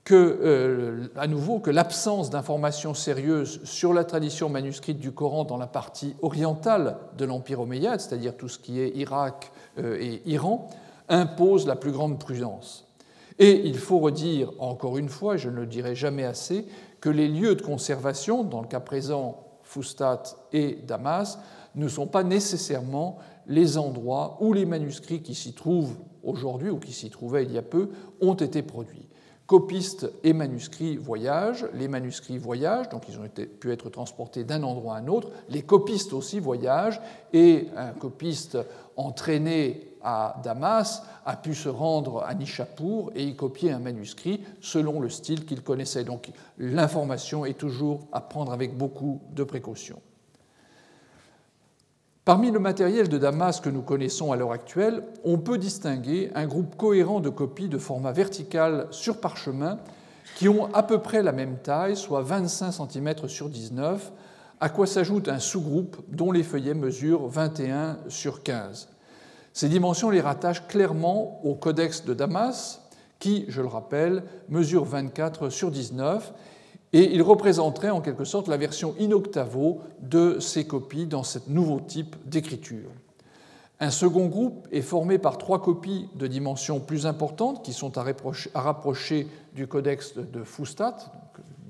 que, 0.04 0.14
euh, 0.14 1.08
à 1.16 1.26
nouveau, 1.26 1.60
que 1.60 1.70
l'absence 1.70 2.28
d'informations 2.28 2.92
sérieuses 2.92 3.64
sur 3.64 3.94
la 3.94 4.04
tradition 4.04 4.50
manuscrite 4.50 4.98
du 4.98 5.12
Coran 5.12 5.44
dans 5.44 5.56
la 5.56 5.66
partie 5.66 6.14
orientale 6.20 6.98
de 7.16 7.24
l'Empire 7.24 7.60
omeyyade, 7.60 8.00
c'est-à-dire 8.00 8.36
tout 8.36 8.48
ce 8.48 8.58
qui 8.58 8.80
est 8.80 8.90
Irak 8.90 9.50
euh, 9.78 9.96
et 9.98 10.22
Iran, 10.26 10.68
impose 11.08 11.66
la 11.66 11.76
plus 11.76 11.92
grande 11.92 12.18
prudence. 12.18 12.86
Et 13.38 13.66
il 13.66 13.78
faut 13.78 13.98
redire 13.98 14.52
encore 14.58 14.98
une 14.98 15.08
fois, 15.08 15.36
je 15.36 15.48
ne 15.48 15.56
le 15.56 15.66
dirai 15.66 15.94
jamais 15.94 16.24
assez, 16.24 16.66
que 17.00 17.08
les 17.08 17.28
lieux 17.28 17.54
de 17.54 17.62
conservation, 17.62 18.44
dans 18.44 18.60
le 18.60 18.68
cas 18.68 18.80
présent 18.80 19.44
Fustat 19.62 20.22
et 20.52 20.78
Damas, 20.86 21.38
ne 21.74 21.88
sont 21.88 22.06
pas 22.06 22.22
nécessairement 22.22 23.18
les 23.46 23.76
endroits 23.78 24.36
où 24.40 24.52
les 24.52 24.66
manuscrits 24.66 25.22
qui 25.22 25.34
s'y 25.34 25.54
trouvent 25.54 25.96
aujourd'hui 26.22 26.70
ou 26.70 26.78
qui 26.78 26.92
s'y 26.92 27.10
trouvaient 27.10 27.44
il 27.44 27.52
y 27.52 27.58
a 27.58 27.62
peu 27.62 27.90
ont 28.20 28.34
été 28.34 28.62
produits. 28.62 29.08
Copistes 29.46 30.10
et 30.22 30.32
manuscrits 30.32 30.96
voyagent, 30.96 31.66
les 31.74 31.86
manuscrits 31.86 32.38
voyagent, 32.38 32.88
donc 32.88 33.08
ils 33.10 33.18
ont 33.18 33.28
pu 33.60 33.72
être 33.72 33.90
transportés 33.90 34.42
d'un 34.42 34.62
endroit 34.62 34.96
à 34.96 35.00
un 35.00 35.08
autre, 35.08 35.28
les 35.50 35.60
copistes 35.60 36.14
aussi 36.14 36.40
voyagent, 36.40 36.98
et 37.34 37.68
un 37.76 37.90
copiste 37.90 38.56
entraîné 38.96 39.94
à 40.02 40.40
Damas 40.42 41.02
a 41.26 41.36
pu 41.36 41.54
se 41.54 41.68
rendre 41.68 42.22
à 42.22 42.34
Nishapur 42.34 43.10
et 43.14 43.24
y 43.24 43.36
copier 43.36 43.70
un 43.72 43.80
manuscrit 43.80 44.40
selon 44.60 45.00
le 45.00 45.10
style 45.10 45.44
qu'il 45.44 45.62
connaissait. 45.62 46.04
Donc 46.04 46.30
l'information 46.58 47.44
est 47.44 47.58
toujours 47.58 48.00
à 48.12 48.20
prendre 48.20 48.52
avec 48.52 48.76
beaucoup 48.76 49.20
de 49.32 49.44
précautions. 49.44 50.00
Parmi 52.24 52.50
le 52.50 52.58
matériel 52.58 53.10
de 53.10 53.18
Damas 53.18 53.60
que 53.60 53.68
nous 53.68 53.82
connaissons 53.82 54.32
à 54.32 54.36
l'heure 54.36 54.52
actuelle, 54.52 55.02
on 55.24 55.36
peut 55.36 55.58
distinguer 55.58 56.30
un 56.34 56.46
groupe 56.46 56.74
cohérent 56.74 57.20
de 57.20 57.28
copies 57.28 57.68
de 57.68 57.76
format 57.76 58.12
vertical 58.12 58.86
sur 58.90 59.20
parchemin 59.20 59.78
qui 60.36 60.48
ont 60.48 60.72
à 60.72 60.82
peu 60.82 61.02
près 61.02 61.22
la 61.22 61.32
même 61.32 61.58
taille, 61.58 61.98
soit 61.98 62.22
25 62.22 62.72
cm 62.72 63.28
sur 63.28 63.50
19, 63.50 64.10
à 64.58 64.70
quoi 64.70 64.86
s'ajoute 64.86 65.28
un 65.28 65.38
sous-groupe 65.38 65.98
dont 66.08 66.32
les 66.32 66.42
feuillets 66.42 66.72
mesurent 66.72 67.28
21 67.28 67.98
sur 68.08 68.42
15. 68.42 68.88
Ces 69.52 69.68
dimensions 69.68 70.08
les 70.08 70.22
rattachent 70.22 70.66
clairement 70.66 71.44
au 71.44 71.54
codex 71.54 72.06
de 72.06 72.14
Damas, 72.14 72.80
qui, 73.18 73.44
je 73.48 73.60
le 73.60 73.68
rappelle, 73.68 74.24
mesure 74.48 74.84
24 74.84 75.50
sur 75.50 75.70
19 75.70 76.32
et 76.94 77.12
il 77.12 77.22
représenterait 77.22 77.90
en 77.90 78.00
quelque 78.00 78.24
sorte 78.24 78.46
la 78.46 78.56
version 78.56 78.94
in 79.00 79.10
octavo 79.10 79.80
de 80.00 80.38
ces 80.38 80.64
copies 80.64 81.06
dans 81.06 81.24
ce 81.24 81.40
nouveau 81.48 81.80
type 81.80 82.14
d'écriture. 82.24 82.88
Un 83.80 83.90
second 83.90 84.26
groupe 84.26 84.68
est 84.70 84.80
formé 84.80 85.18
par 85.18 85.36
trois 85.36 85.60
copies 85.60 86.08
de 86.14 86.28
dimensions 86.28 86.78
plus 86.78 87.04
importantes 87.06 87.64
qui 87.64 87.72
sont 87.72 87.98
à 87.98 88.04
rapprocher 88.54 89.26
du 89.54 89.66
codex 89.66 90.14
de 90.16 90.44
Fustat, 90.44 90.96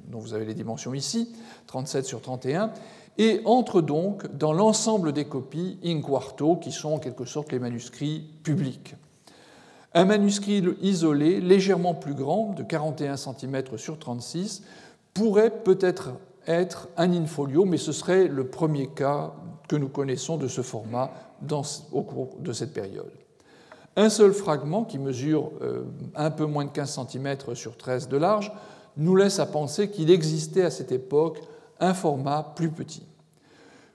dont 0.08 0.18
vous 0.18 0.34
avez 0.34 0.44
les 0.44 0.52
dimensions 0.52 0.92
ici, 0.92 1.32
37 1.68 2.04
sur 2.04 2.20
31, 2.20 2.70
et 3.16 3.40
entre 3.46 3.80
donc 3.80 4.26
dans 4.36 4.52
l'ensemble 4.52 5.14
des 5.14 5.24
copies 5.24 5.78
in 5.82 6.02
quarto, 6.02 6.56
qui 6.56 6.70
sont 6.70 6.92
en 6.92 6.98
quelque 6.98 7.24
sorte 7.24 7.50
les 7.50 7.58
manuscrits 7.58 8.26
publics. 8.42 8.94
Un 9.94 10.04
manuscrit 10.04 10.62
isolé, 10.82 11.40
légèrement 11.40 11.94
plus 11.94 12.14
grand, 12.14 12.52
de 12.52 12.62
41 12.62 13.16
cm 13.16 13.62
sur 13.78 13.98
36, 13.98 14.64
pourrait 15.14 15.62
peut-être 15.62 16.10
être 16.46 16.88
un 16.96 17.12
infolio, 17.12 17.64
mais 17.64 17.78
ce 17.78 17.92
serait 17.92 18.28
le 18.28 18.48
premier 18.48 18.88
cas 18.88 19.32
que 19.68 19.76
nous 19.76 19.88
connaissons 19.88 20.36
de 20.36 20.48
ce 20.48 20.60
format 20.60 21.10
au 21.92 22.02
cours 22.02 22.36
de 22.40 22.52
cette 22.52 22.72
période. 22.72 23.12
Un 23.96 24.08
seul 24.08 24.32
fragment, 24.32 24.84
qui 24.84 24.98
mesure 24.98 25.52
euh, 25.62 25.84
un 26.16 26.30
peu 26.30 26.46
moins 26.46 26.64
de 26.64 26.70
15 26.70 27.00
cm 27.08 27.54
sur 27.54 27.76
13 27.76 28.08
de 28.08 28.16
large, 28.16 28.52
nous 28.96 29.14
laisse 29.14 29.38
à 29.38 29.46
penser 29.46 29.88
qu'il 29.88 30.10
existait 30.10 30.62
à 30.62 30.70
cette 30.70 30.90
époque 30.90 31.40
un 31.80 31.94
format 31.94 32.54
plus 32.56 32.70
petit. 32.70 33.06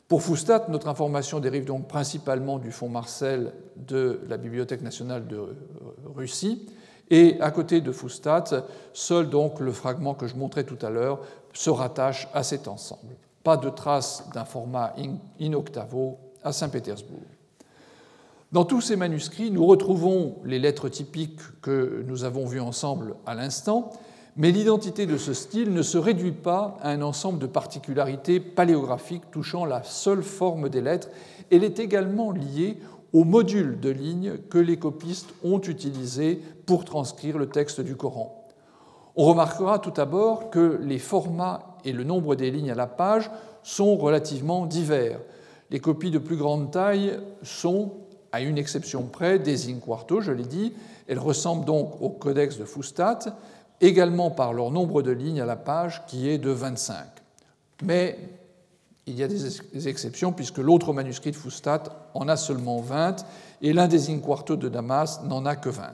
Pour 0.08 0.24
Fustat, 0.24 0.66
notre 0.70 0.88
information 0.88 1.40
dérive 1.40 1.66
donc 1.66 1.88
principalement 1.88 2.60
du 2.60 2.72
fonds 2.72 2.90
Marcel 2.90 3.54
de 3.76 4.22
la 4.28 4.38
Bibliothèque 4.38 4.82
nationale 4.82 5.28
de 5.28 5.40
Russie, 6.16 6.66
et 7.10 7.39
à 7.41 7.52
côté 7.52 7.82
de 7.82 7.91
Fustat, 7.91 8.43
seul 8.93 9.30
donc 9.30 9.60
le 9.60 9.72
fragment 9.72 10.13
que 10.13 10.28
je 10.28 10.36
montrais 10.36 10.63
tout 10.63 10.78
à 10.82 10.89
l'heure 10.89 11.19
se 11.54 11.69
rattache 11.69 12.28
à 12.34 12.43
cet 12.43 12.67
ensemble. 12.67 13.15
Pas 13.43 13.58
de 13.58 13.69
trace 13.69 14.30
d'un 14.34 14.45
format 14.45 14.93
in 15.39 15.54
octavo 15.54 16.17
à 16.43 16.52
Saint-Pétersbourg. 16.52 17.19
Dans 18.52 18.65
tous 18.65 18.82
ces 18.82 18.95
manuscrits, 18.95 19.52
nous 19.52 19.65
retrouvons 19.65 20.38
les 20.43 20.58
lettres 20.58 20.89
typiques 20.89 21.39
que 21.62 22.04
nous 22.08 22.24
avons 22.24 22.45
vues 22.45 22.60
ensemble 22.60 23.15
à 23.26 23.36
l'instant, 23.36 23.91
mais 24.38 24.52
l'identité 24.52 25.06
de 25.06 25.17
ce 25.17 25.34
style 25.34 25.74
ne 25.74 25.82
se 25.82 25.98
réduit 25.98 26.32
pas 26.32 26.78
à 26.82 26.89
un 26.89 27.02
ensemble 27.02 27.39
de 27.39 27.45
particularités 27.45 28.39
paléographiques 28.39 29.30
touchant 29.32 29.65
la 29.65 29.84
seule 29.84 30.24
forme 30.24 30.69
des 30.69 30.82
lettres, 30.82 31.10
elle 31.52 31.63
est 31.63 31.80
également 31.80 32.32
liée 32.32 32.78
au 33.13 33.24
module 33.24 33.80
de 33.80 33.89
lignes 33.89 34.38
que 34.50 34.58
les 34.58 34.78
copistes 34.78 35.34
ont 35.43 35.62
utilisé 35.62 36.41
pour 36.65 36.86
transcrire 36.86 37.38
le 37.38 37.50
texte 37.50 37.82
du 37.82 37.95
Coran. 37.95 38.36
On 39.15 39.26
remarquera 39.26 39.80
tout 39.80 39.91
d'abord 39.91 40.50
que 40.50 40.80
les 40.82 41.00
formats 41.00 41.78
et 41.84 41.91
le 41.91 42.04
nombre 42.04 42.36
des 42.36 42.52
lignes 42.52 42.72
à 42.72 42.76
la 42.76 42.88
page 42.88 43.30
sont 43.63 43.98
relativement 43.98 44.65
divers. 44.65 45.19
Les 45.72 45.80
copies 45.80 46.12
de 46.12 46.19
plus 46.19 46.38
grande 46.38 46.72
taille 46.72 47.19
sont, 47.43 47.93
à 48.32 48.41
une 48.41 48.58
exception 48.58 49.04
près, 49.04 49.39
des 49.39 49.69
in 49.69 49.80
quarto, 49.80 50.22
je 50.22 50.32
l'ai 50.32 50.45
dit. 50.45 50.74
Elles 51.08 51.19
ressemblent 51.19 51.65
donc 51.65 52.02
au 52.02 52.10
codex 52.10 52.58
de 52.58 52.65
Fustat, 52.65 53.19
également 53.82 54.32
par 54.32 54.54
leur 54.54 54.72
nombre 54.72 55.02
de 55.02 55.12
lignes 55.12 55.41
à 55.41 55.45
la 55.45 55.56
page 55.56 56.06
qui 56.06 56.30
est 56.30 56.38
de 56.38 56.52
25. 56.52 57.06
Mais 57.84 58.17
il 59.10 59.17
y 59.17 59.24
a 59.24 59.28
des 59.28 59.88
exceptions 59.88 60.32
puisque 60.32 60.60
l'autre 60.60 60.93
manuscrit 60.93 61.32
de 61.32 61.36
Fustat 61.36 61.84
en 62.13 62.28
a 62.28 62.38
seulement 62.38 62.80
20 62.80 63.26
et 63.63 63.74
l'un 63.74 63.88
des 63.88 64.12
in-quarto 64.12 64.56
de 64.56 64.69
Damas 64.69 65.22
n'en 65.24 65.45
a 65.45 65.56
que 65.56 65.69
20. 65.69 65.93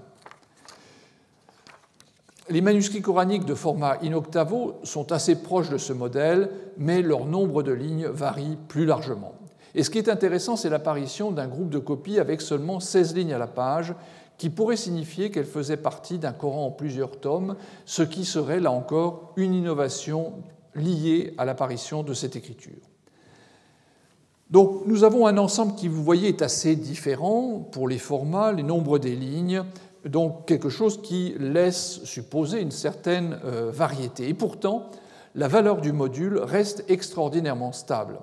Les 2.49 2.62
manuscrits 2.62 3.01
coraniques 3.01 3.45
de 3.45 3.56
format 3.56 3.97
in 4.04 4.13
octavo 4.13 4.80
sont 4.84 5.12
assez 5.12 5.41
proches 5.41 5.69
de 5.69 5.78
ce 5.78 5.93
modèle, 5.93 6.51
mais 6.78 7.01
leur 7.01 7.25
nombre 7.25 7.63
de 7.63 7.71
lignes 7.71 8.06
varie 8.08 8.58
plus 8.67 8.86
largement. 8.86 9.34
Et 9.73 9.84
ce 9.84 9.89
qui 9.89 9.97
est 9.97 10.10
intéressant, 10.10 10.56
c'est 10.56 10.69
l'apparition 10.69 11.32
d'un 11.32 11.47
groupe 11.47 11.69
de 11.69 11.80
copies 11.80 12.19
avec 12.19 12.41
seulement 12.41 12.80
16 12.80 13.15
lignes 13.15 13.34
à 13.34 13.39
la 13.39 13.47
page, 13.47 13.95
qui 14.38 14.49
pourrait 14.49 14.75
signifier 14.75 15.32
qu'elle 15.32 15.45
faisait 15.45 15.78
partie 15.78 16.19
d'un 16.19 16.34
Coran 16.34 16.65
en 16.65 16.71
plusieurs 16.71 17.19
tomes, 17.19 17.56
ce 17.86 18.04
qui 18.04 18.25
serait 18.25 18.60
là 18.60 18.71
encore 18.71 19.34
une 19.38 19.54
innovation 19.54 20.34
liée 20.75 21.34
à 21.38 21.45
l'apparition 21.45 22.04
de 22.04 22.13
cette 22.13 22.36
écriture. 22.36 22.94
Donc 24.49 24.84
nous 24.86 25.03
avons 25.03 25.25
un 25.25 25.38
ensemble 25.38 25.75
qui, 25.75 25.88
vous 25.88 26.03
voyez, 26.03 26.29
est 26.29 26.41
assez 26.41 26.75
différent 26.75 27.67
pour 27.71 27.88
les 27.88 27.97
formats, 27.97 28.51
les 28.51 28.63
nombres 28.63 28.99
des 28.99 29.15
lignes, 29.15 29.63
donc 30.05 30.45
quelque 30.45 30.69
chose 30.69 31.01
qui 31.01 31.36
laisse 31.39 32.03
supposer 32.03 32.62
une 32.62 32.71
certaine 32.71 33.39
euh, 33.43 33.71
variété. 33.71 34.29
Et 34.29 34.36
pourtant, 34.36 34.91
la 35.34 35.47
valeur 35.47 35.81
du 35.81 35.91
module 35.91 36.38
reste 36.38 36.86
extraordinairement 36.89 37.71
stable. 37.71 38.19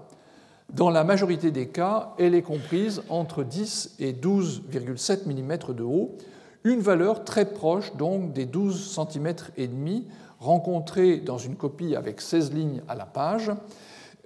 Dans 0.73 0.91
la 0.91 1.05
majorité 1.05 1.51
des 1.51 1.69
cas, 1.69 2.15
elle 2.19 2.35
est 2.35 2.43
comprise 2.43 3.03
entre 3.09 3.43
10 3.43 3.97
et 3.99 4.13
12,7 4.13 5.27
mm 5.27 5.75
de 5.75 5.83
haut, 5.83 6.17
une 6.65 6.81
valeur 6.81 7.25
très 7.25 7.45
proche 7.45 7.95
donc 7.97 8.33
des 8.33 8.47
12 8.47 8.97
cm 8.97 9.35
et 9.57 9.67
demi 9.67 10.07
rencontrée 10.39 11.19
dans 11.19 11.39
une 11.39 11.57
copie 11.57 11.97
avec 11.97 12.21
16 12.21 12.53
lignes 12.53 12.83
à 12.89 12.95
la 12.95 13.07
page 13.07 13.51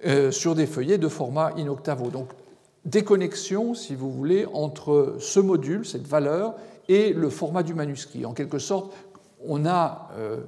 euh, 0.05 0.31
sur 0.31 0.55
des 0.55 0.67
feuillets 0.67 0.97
de 0.97 1.07
format 1.07 1.53
in 1.57 1.67
octavo. 1.67 2.09
Donc 2.09 2.29
déconnexion, 2.85 3.73
si 3.73 3.95
vous 3.95 4.11
voulez, 4.11 4.45
entre 4.53 5.15
ce 5.19 5.39
module, 5.39 5.85
cette 5.85 6.07
valeur, 6.07 6.55
et 6.87 7.13
le 7.13 7.29
format 7.29 7.63
du 7.63 7.73
manuscrit. 7.73 8.25
En 8.25 8.33
quelque 8.33 8.59
sorte, 8.59 8.93
on 9.45 9.65
a 9.65 10.09
euh, 10.17 10.41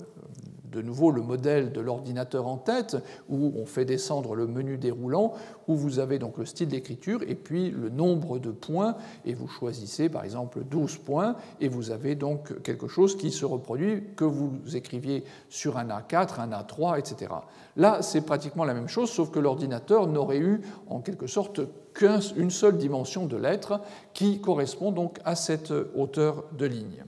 de 0.71 0.81
nouveau 0.81 1.11
le 1.11 1.21
modèle 1.21 1.71
de 1.71 1.81
l'ordinateur 1.81 2.47
en 2.47 2.57
tête, 2.57 2.97
où 3.29 3.53
on 3.55 3.65
fait 3.65 3.85
descendre 3.85 4.35
le 4.35 4.47
menu 4.47 4.77
déroulant, 4.77 5.33
où 5.67 5.75
vous 5.75 5.99
avez 5.99 6.19
donc 6.19 6.37
le 6.37 6.45
style 6.45 6.69
d'écriture 6.69 7.21
et 7.27 7.35
puis 7.35 7.71
le 7.71 7.89
nombre 7.89 8.39
de 8.39 8.51
points, 8.51 8.95
et 9.25 9.33
vous 9.33 9.47
choisissez 9.47 10.09
par 10.09 10.23
exemple 10.23 10.63
12 10.63 10.97
points, 10.97 11.35
et 11.59 11.67
vous 11.67 11.91
avez 11.91 12.15
donc 12.15 12.61
quelque 12.61 12.87
chose 12.87 13.17
qui 13.17 13.31
se 13.31 13.45
reproduit, 13.45 14.03
que 14.15 14.25
vous 14.25 14.59
écriviez 14.73 15.23
sur 15.49 15.77
un 15.77 15.87
A4, 15.87 16.39
un 16.39 16.49
A3, 16.49 16.99
etc. 16.99 17.31
Là, 17.75 18.01
c'est 18.01 18.21
pratiquement 18.21 18.65
la 18.65 18.73
même 18.73 18.87
chose, 18.87 19.09
sauf 19.09 19.31
que 19.31 19.39
l'ordinateur 19.39 20.07
n'aurait 20.07 20.39
eu 20.39 20.61
en 20.87 20.99
quelque 20.99 21.27
sorte 21.27 21.61
qu'une 21.93 22.51
seule 22.51 22.77
dimension 22.77 23.25
de 23.25 23.37
lettres 23.37 23.81
qui 24.13 24.41
correspond 24.41 24.91
donc 24.91 25.19
à 25.25 25.35
cette 25.35 25.73
hauteur 25.95 26.45
de 26.57 26.65
ligne. 26.65 27.03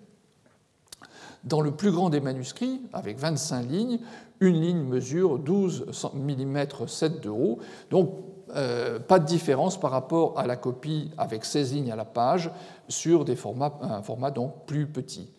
Dans 1.43 1.61
le 1.61 1.71
plus 1.71 1.91
grand 1.91 2.09
des 2.09 2.19
manuscrits, 2.19 2.81
avec 2.93 3.17
25 3.17 3.63
lignes, 3.63 3.99
une 4.39 4.61
ligne 4.61 4.83
mesure 4.83 5.39
12 5.39 5.85
mm 6.13 6.65
7 6.87 7.21
de 7.21 7.29
haut, 7.29 7.59
donc 7.89 8.11
euh, 8.55 8.99
pas 8.99 9.19
de 9.19 9.25
différence 9.25 9.79
par 9.79 9.91
rapport 9.91 10.37
à 10.37 10.45
la 10.45 10.55
copie 10.55 11.11
avec 11.17 11.45
16 11.45 11.73
lignes 11.73 11.91
à 11.91 11.95
la 11.95 12.05
page 12.05 12.51
sur 12.89 13.23
des 13.23 13.35
formats, 13.35 13.79
un 13.81 14.01
format 14.01 14.29
donc 14.29 14.65
plus 14.65 14.87
petit. 14.87 15.29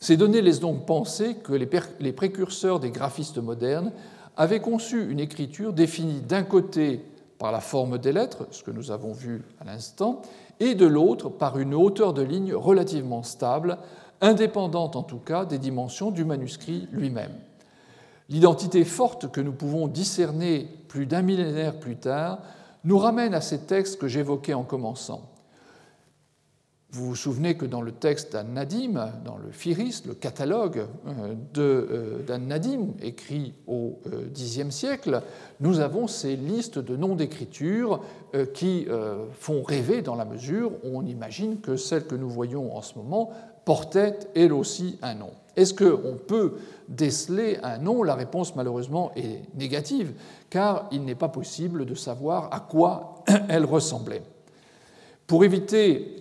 Ces 0.00 0.16
données 0.16 0.42
laissent 0.42 0.60
donc 0.60 0.86
penser 0.86 1.36
que 1.36 1.52
les, 1.52 1.68
les 2.00 2.12
précurseurs 2.12 2.80
des 2.80 2.90
graphistes 2.90 3.38
modernes 3.38 3.92
avaient 4.36 4.60
conçu 4.60 5.10
une 5.10 5.20
écriture 5.20 5.72
définie 5.72 6.20
d'un 6.20 6.42
côté 6.42 7.04
par 7.38 7.52
la 7.52 7.60
forme 7.60 7.98
des 7.98 8.12
lettres, 8.12 8.46
ce 8.50 8.62
que 8.62 8.70
nous 8.70 8.90
avons 8.90 9.12
vu 9.12 9.42
à 9.60 9.64
l'instant, 9.64 10.22
et 10.60 10.74
de 10.74 10.86
l'autre 10.86 11.28
par 11.28 11.58
une 11.58 11.74
hauteur 11.74 12.14
de 12.14 12.22
ligne 12.22 12.54
relativement 12.54 13.22
stable, 13.22 13.78
indépendante 14.24 14.96
en 14.96 15.02
tout 15.02 15.18
cas 15.18 15.44
des 15.44 15.58
dimensions 15.58 16.10
du 16.10 16.24
manuscrit 16.24 16.88
lui-même. 16.92 17.32
L'identité 18.30 18.84
forte 18.84 19.30
que 19.30 19.40
nous 19.40 19.52
pouvons 19.52 19.86
discerner 19.86 20.66
plus 20.88 21.06
d'un 21.06 21.22
millénaire 21.22 21.78
plus 21.78 21.96
tard 21.96 22.38
nous 22.84 22.98
ramène 22.98 23.34
à 23.34 23.40
ces 23.40 23.60
textes 23.60 23.98
que 23.98 24.08
j'évoquais 24.08 24.54
en 24.54 24.62
commençant. 24.62 25.30
Vous 26.94 27.06
vous 27.06 27.16
souvenez 27.16 27.56
que 27.56 27.66
dans 27.66 27.82
le 27.82 27.90
texte 27.90 28.34
d'An-Nadim, 28.34 29.10
dans 29.24 29.36
le 29.36 29.50
Firis, 29.50 30.02
le 30.06 30.14
catalogue 30.14 30.86
euh, 31.08 31.34
euh, 31.58 32.22
d'An-Nadim, 32.24 32.92
écrit 33.02 33.52
au 33.66 33.98
euh, 34.06 34.28
Xe 34.32 34.70
siècle, 34.70 35.20
nous 35.58 35.80
avons 35.80 36.06
ces 36.06 36.36
listes 36.36 36.78
de 36.78 36.96
noms 36.96 37.16
d'écriture 37.16 38.00
qui 38.52 38.86
font 39.38 39.62
rêver 39.62 40.02
dans 40.02 40.16
la 40.16 40.24
mesure 40.24 40.72
où 40.82 40.98
on 40.98 41.06
imagine 41.06 41.60
que 41.60 41.76
celle 41.76 42.04
que 42.04 42.16
nous 42.16 42.28
voyons 42.28 42.76
en 42.76 42.82
ce 42.82 42.98
moment 42.98 43.30
portait 43.64 44.18
elle 44.34 44.52
aussi 44.52 44.98
un 45.02 45.14
nom. 45.14 45.30
Est-ce 45.56 45.74
qu'on 45.74 46.16
peut 46.16 46.54
déceler 46.88 47.58
un 47.62 47.78
nom? 47.78 48.02
La 48.02 48.14
réponse 48.14 48.56
malheureusement 48.56 49.12
est 49.16 49.42
négative, 49.54 50.12
car 50.50 50.88
il 50.90 51.04
n'est 51.04 51.14
pas 51.14 51.28
possible 51.28 51.86
de 51.86 51.94
savoir 51.94 52.52
à 52.52 52.60
quoi 52.60 53.24
elle 53.48 53.64
ressemblait. 53.64 54.22
Pour 55.26 55.44
éviter 55.44 56.16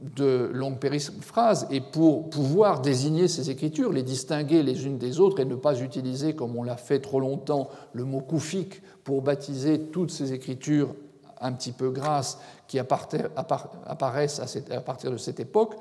de 0.00 0.50
longues 0.52 0.78
périphrases 0.78 1.66
et 1.70 1.80
pour 1.80 2.30
pouvoir 2.30 2.80
désigner 2.80 3.28
ces 3.28 3.50
écritures, 3.50 3.92
les 3.92 4.02
distinguer 4.02 4.62
les 4.62 4.86
unes 4.86 4.98
des 4.98 5.20
autres 5.20 5.40
et 5.40 5.44
ne 5.44 5.56
pas 5.56 5.80
utiliser, 5.80 6.34
comme 6.34 6.56
on 6.56 6.62
l'a 6.62 6.76
fait 6.76 7.00
trop 7.00 7.20
longtemps, 7.20 7.68
le 7.92 8.04
mot 8.04 8.20
koufik 8.20 8.82
pour 9.04 9.22
baptiser 9.22 9.80
toutes 9.80 10.10
ces 10.10 10.32
écritures 10.32 10.94
un 11.40 11.52
petit 11.52 11.72
peu 11.72 11.90
grasses 11.90 12.38
qui 12.66 12.78
apparaissent 12.78 14.40
à 14.70 14.80
partir 14.80 15.10
de 15.10 15.16
cette 15.16 15.40
époque, 15.40 15.74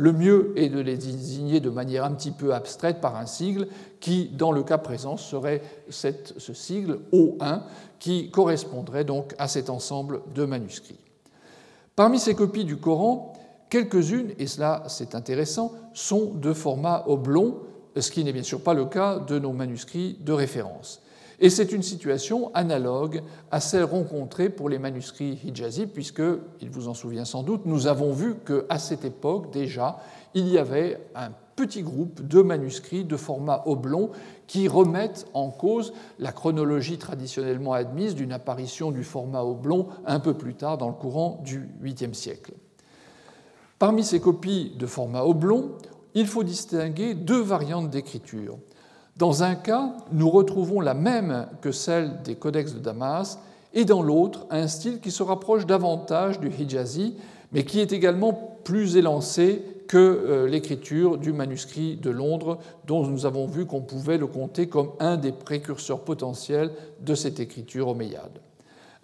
le 0.00 0.12
mieux 0.12 0.52
est 0.56 0.68
de 0.68 0.80
les 0.80 0.96
désigner 0.96 1.60
de 1.60 1.70
manière 1.70 2.04
un 2.04 2.12
petit 2.12 2.30
peu 2.30 2.54
abstraite 2.54 3.00
par 3.00 3.16
un 3.16 3.26
sigle 3.26 3.68
qui, 4.00 4.28
dans 4.28 4.50
le 4.50 4.62
cas 4.62 4.78
présent, 4.78 5.16
serait 5.16 5.62
ce 5.90 6.54
sigle 6.54 7.00
O1 7.12 7.62
qui 7.98 8.30
correspondrait 8.30 9.04
donc 9.04 9.34
à 9.38 9.46
cet 9.46 9.68
ensemble 9.68 10.22
de 10.34 10.44
manuscrits. 10.44 10.98
Parmi 11.94 12.18
ces 12.18 12.34
copies 12.34 12.64
du 12.64 12.78
Coran, 12.78 13.34
quelques-unes, 13.68 14.32
et 14.38 14.46
cela 14.46 14.84
c'est 14.88 15.14
intéressant, 15.14 15.72
sont 15.92 16.32
de 16.34 16.52
format 16.52 17.04
oblong, 17.06 17.56
ce 17.96 18.10
qui 18.10 18.24
n'est 18.24 18.32
bien 18.32 18.42
sûr 18.42 18.62
pas 18.62 18.74
le 18.74 18.86
cas 18.86 19.18
de 19.18 19.38
nos 19.38 19.52
manuscrits 19.52 20.16
de 20.20 20.32
référence. 20.32 21.02
Et 21.42 21.48
c'est 21.48 21.72
une 21.72 21.82
situation 21.82 22.50
analogue 22.54 23.22
à 23.50 23.60
celle 23.60 23.84
rencontrée 23.84 24.50
pour 24.50 24.68
les 24.68 24.78
manuscrits 24.78 25.40
hijazi, 25.42 25.86
puisque, 25.86 26.22
il 26.60 26.68
vous 26.68 26.88
en 26.88 26.94
souvient 26.94 27.24
sans 27.24 27.42
doute, 27.42 27.62
nous 27.64 27.86
avons 27.86 28.12
vu 28.12 28.34
qu'à 28.36 28.78
cette 28.78 29.06
époque 29.06 29.50
déjà, 29.50 29.98
il 30.34 30.48
y 30.48 30.58
avait 30.58 31.00
un 31.14 31.30
petit 31.56 31.82
groupe 31.82 32.26
de 32.26 32.42
manuscrits 32.42 33.04
de 33.04 33.16
format 33.16 33.62
oblong 33.66 34.10
qui 34.46 34.68
remettent 34.68 35.26
en 35.32 35.50
cause 35.50 35.94
la 36.18 36.32
chronologie 36.32 36.98
traditionnellement 36.98 37.72
admise 37.72 38.14
d'une 38.14 38.32
apparition 38.32 38.90
du 38.90 39.02
format 39.02 39.42
oblong 39.42 39.86
un 40.06 40.20
peu 40.20 40.34
plus 40.34 40.54
tard 40.54 40.76
dans 40.76 40.88
le 40.88 40.94
courant 40.94 41.40
du 41.44 41.68
8e 41.82 42.14
siècle. 42.14 42.52
Parmi 43.78 44.04
ces 44.04 44.20
copies 44.20 44.72
de 44.78 44.86
format 44.86 45.24
oblong, 45.24 45.70
il 46.14 46.26
faut 46.26 46.44
distinguer 46.44 47.14
deux 47.14 47.40
variantes 47.40 47.88
d'écriture. 47.88 48.58
Dans 49.20 49.42
un 49.42 49.54
cas, 49.54 49.92
nous 50.12 50.30
retrouvons 50.30 50.80
la 50.80 50.94
même 50.94 51.46
que 51.60 51.72
celle 51.72 52.22
des 52.22 52.36
codex 52.36 52.72
de 52.72 52.78
Damas, 52.78 53.38
et 53.74 53.84
dans 53.84 54.00
l'autre, 54.02 54.46
un 54.48 54.66
style 54.66 54.98
qui 54.98 55.10
se 55.10 55.22
rapproche 55.22 55.66
davantage 55.66 56.40
du 56.40 56.48
Hijazi, 56.48 57.16
mais 57.52 57.64
qui 57.66 57.80
est 57.80 57.92
également 57.92 58.32
plus 58.64 58.96
élancé 58.96 59.62
que 59.88 59.98
euh, 59.98 60.48
l'écriture 60.48 61.18
du 61.18 61.34
manuscrit 61.34 61.96
de 61.96 62.08
Londres, 62.08 62.60
dont 62.86 63.06
nous 63.06 63.26
avons 63.26 63.46
vu 63.46 63.66
qu'on 63.66 63.82
pouvait 63.82 64.16
le 64.16 64.26
compter 64.26 64.68
comme 64.68 64.92
un 65.00 65.18
des 65.18 65.32
précurseurs 65.32 66.00
potentiels 66.00 66.72
de 67.02 67.14
cette 67.14 67.40
écriture 67.40 67.88
omeyyade. 67.88 68.40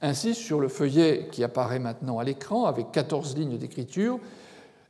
Ainsi, 0.00 0.34
sur 0.34 0.60
le 0.60 0.68
feuillet 0.68 1.28
qui 1.30 1.44
apparaît 1.44 1.78
maintenant 1.78 2.18
à 2.18 2.24
l'écran, 2.24 2.64
avec 2.64 2.90
14 2.90 3.36
lignes 3.36 3.58
d'écriture, 3.58 4.18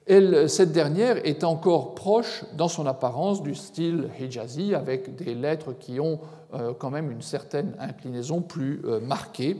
cette 0.09 0.71
dernière 0.71 1.27
est 1.27 1.43
encore 1.43 1.95
proche 1.95 2.45
dans 2.55 2.69
son 2.69 2.87
apparence 2.87 3.43
du 3.43 3.55
style 3.57 4.09
hijazi, 4.21 4.75
avec 4.75 5.17
des 5.17 5.35
lettres 5.35 5.73
qui 5.73 5.99
ont 5.99 6.21
euh, 6.55 6.73
quand 6.79 6.91
même 6.91 7.11
une 7.11 7.23
certaine 7.23 7.75
inclinaison 7.81 8.41
plus 8.41 8.81
euh, 8.85 9.01
marquée. 9.01 9.57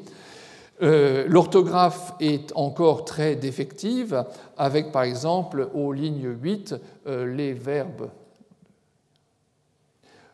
Euh, 0.83 1.25
l'orthographe 1.27 2.15
est 2.21 2.53
encore 2.55 3.05
très 3.05 3.35
défective, 3.35 4.25
avec 4.57 4.93
par 4.93 5.03
exemple 5.03 5.69
aux 5.75 5.93
lignes 5.93 6.37
8 6.41 6.77
les 7.07 7.53
verbes, 7.53 8.11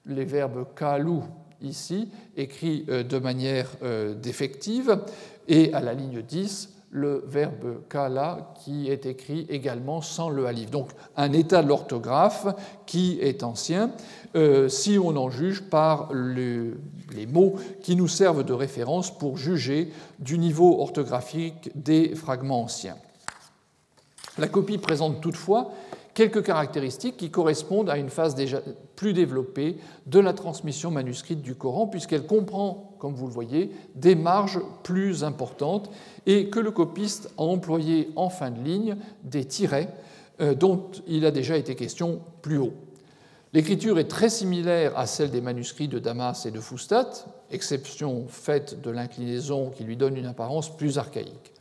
les 0.04 0.24
verbes 0.24 0.66
kalou 0.76 1.22
ici, 1.62 2.10
écrits 2.36 2.82
de 2.82 3.18
manière 3.18 3.68
défective, 4.16 4.98
et 5.46 5.72
à 5.72 5.80
la 5.80 5.94
ligne 5.94 6.22
10 6.22 6.72
le 6.92 7.24
verbe 7.26 7.88
kala 7.88 8.52
qui 8.62 8.90
est 8.90 9.06
écrit 9.06 9.46
également 9.48 10.02
sans 10.02 10.28
le 10.28 10.46
alif. 10.46 10.70
Donc 10.70 10.90
un 11.16 11.32
état 11.32 11.62
de 11.62 11.68
l'orthographe 11.68 12.46
qui 12.84 13.18
est 13.20 13.42
ancien, 13.42 13.90
euh, 14.36 14.68
si 14.68 14.98
on 14.98 15.16
en 15.16 15.30
juge 15.30 15.62
par 15.62 16.12
les 16.12 17.26
mots 17.26 17.56
qui 17.82 17.96
nous 17.96 18.08
servent 18.08 18.44
de 18.44 18.52
référence 18.52 19.10
pour 19.16 19.38
juger 19.38 19.90
du 20.18 20.38
niveau 20.38 20.80
orthographique 20.80 21.70
des 21.74 22.14
fragments 22.14 22.62
anciens. 22.62 22.96
La 24.38 24.48
copie 24.48 24.78
présente 24.78 25.22
toutefois 25.22 25.72
quelques 26.14 26.42
caractéristiques 26.42 27.16
qui 27.16 27.30
correspondent 27.30 27.90
à 27.90 27.96
une 27.96 28.10
phase 28.10 28.34
déjà 28.34 28.60
plus 28.96 29.12
développée 29.12 29.76
de 30.06 30.20
la 30.20 30.32
transmission 30.32 30.90
manuscrite 30.90 31.42
du 31.42 31.54
Coran, 31.54 31.86
puisqu'elle 31.86 32.26
comprend, 32.26 32.91
comme 33.02 33.14
vous 33.14 33.26
le 33.26 33.32
voyez, 33.32 33.72
des 33.96 34.14
marges 34.14 34.60
plus 34.84 35.24
importantes 35.24 35.90
et 36.24 36.50
que 36.50 36.60
le 36.60 36.70
copiste 36.70 37.32
a 37.36 37.42
employé 37.42 38.12
en 38.14 38.30
fin 38.30 38.52
de 38.52 38.62
ligne 38.62 38.96
des 39.24 39.44
tirets 39.44 39.88
euh, 40.40 40.54
dont 40.54 40.88
il 41.08 41.26
a 41.26 41.32
déjà 41.32 41.56
été 41.56 41.74
question 41.74 42.20
plus 42.42 42.58
haut. 42.58 42.74
L'écriture 43.54 43.98
est 43.98 44.06
très 44.06 44.30
similaire 44.30 44.96
à 44.96 45.06
celle 45.06 45.32
des 45.32 45.40
manuscrits 45.40 45.88
de 45.88 45.98
Damas 45.98 46.46
et 46.46 46.52
de 46.52 46.60
Fustat, 46.60 47.10
exception 47.50 48.26
faite 48.28 48.80
de 48.80 48.92
l'inclinaison 48.92 49.70
qui 49.70 49.82
lui 49.82 49.96
donne 49.96 50.16
une 50.16 50.26
apparence 50.26 50.76
plus 50.76 50.96
archaïque. 50.96 51.52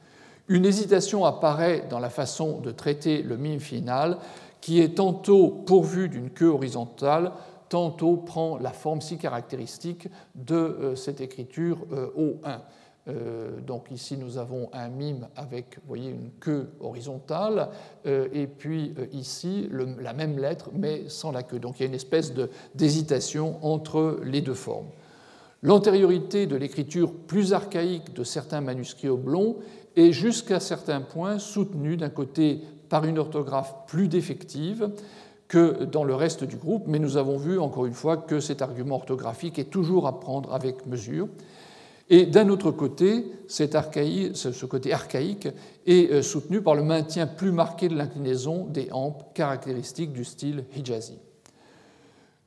Une 0.47 0.63
hésitation 0.63 1.25
apparaît 1.25 1.87
dans 1.89 1.99
la 1.99 2.11
façon 2.11 2.59
de 2.59 2.69
traiter 2.69 3.23
le 3.23 3.35
mime 3.35 3.59
final, 3.59 4.19
qui 4.61 4.79
est 4.79 4.97
tantôt 4.97 5.49
pourvu 5.65 6.07
d'une 6.07 6.29
queue 6.29 6.49
horizontale, 6.49 7.31
tantôt 7.71 8.17
prend 8.17 8.57
la 8.57 8.73
forme 8.73 8.99
si 8.99 9.17
caractéristique 9.17 10.09
de 10.35 10.55
euh, 10.55 10.95
cette 10.95 11.21
écriture 11.21 11.87
euh, 11.93 12.09
O1. 12.17 12.59
Euh, 13.07 13.61
donc 13.61 13.89
ici, 13.91 14.17
nous 14.17 14.37
avons 14.37 14.69
un 14.73 14.89
mime 14.89 15.29
avec 15.37 15.79
une 15.95 16.31
queue 16.41 16.69
horizontale, 16.81 17.69
et 18.05 18.45
puis 18.45 18.93
ici, 19.11 19.69
la 19.99 20.13
même 20.13 20.37
lettre, 20.37 20.69
mais 20.73 21.07
sans 21.07 21.31
la 21.31 21.43
queue. 21.43 21.59
Donc 21.59 21.79
il 21.79 21.83
y 21.83 21.85
a 21.85 21.87
une 21.87 21.95
espèce 21.95 22.33
d'hésitation 22.75 23.57
entre 23.65 24.19
les 24.23 24.41
deux 24.41 24.53
formes. 24.53 24.89
L'antériorité 25.63 26.47
de 26.47 26.55
l'écriture 26.57 27.13
plus 27.13 27.53
archaïque 27.53 28.13
de 28.13 28.23
certains 28.23 28.61
manuscrits 28.61 29.09
oblongs 29.09 29.55
est 29.95 30.11
jusqu'à 30.11 30.59
certains 30.59 31.01
points 31.01 31.39
soutenue 31.39 31.97
d'un 31.97 32.09
côté 32.09 32.61
par 32.89 33.05
une 33.05 33.17
orthographe 33.17 33.73
plus 33.87 34.09
défective 34.09 34.91
que 35.51 35.83
dans 35.83 36.05
le 36.05 36.15
reste 36.15 36.45
du 36.45 36.55
groupe, 36.55 36.85
mais 36.87 36.97
nous 36.97 37.17
avons 37.17 37.35
vu 37.35 37.59
encore 37.59 37.85
une 37.85 37.93
fois 37.93 38.15
que 38.15 38.39
cet 38.39 38.61
argument 38.61 38.95
orthographique 38.95 39.59
est 39.59 39.69
toujours 39.69 40.07
à 40.07 40.21
prendre 40.21 40.53
avec 40.53 40.85
mesure. 40.85 41.27
Et 42.09 42.25
d'un 42.25 42.47
autre 42.47 42.71
côté, 42.71 43.25
ce 43.49 44.65
côté 44.65 44.93
archaïque 44.93 45.49
est 45.85 46.09
euh, 46.09 46.21
soutenu 46.21 46.61
par 46.61 46.73
le 46.73 46.83
maintien 46.83 47.27
plus 47.27 47.51
marqué 47.51 47.89
de 47.89 47.97
l'inclinaison 47.97 48.63
des 48.63 48.87
hampes 48.93 49.33
caractéristiques 49.33 50.13
du 50.13 50.23
style 50.23 50.63
hijazi. 50.73 51.19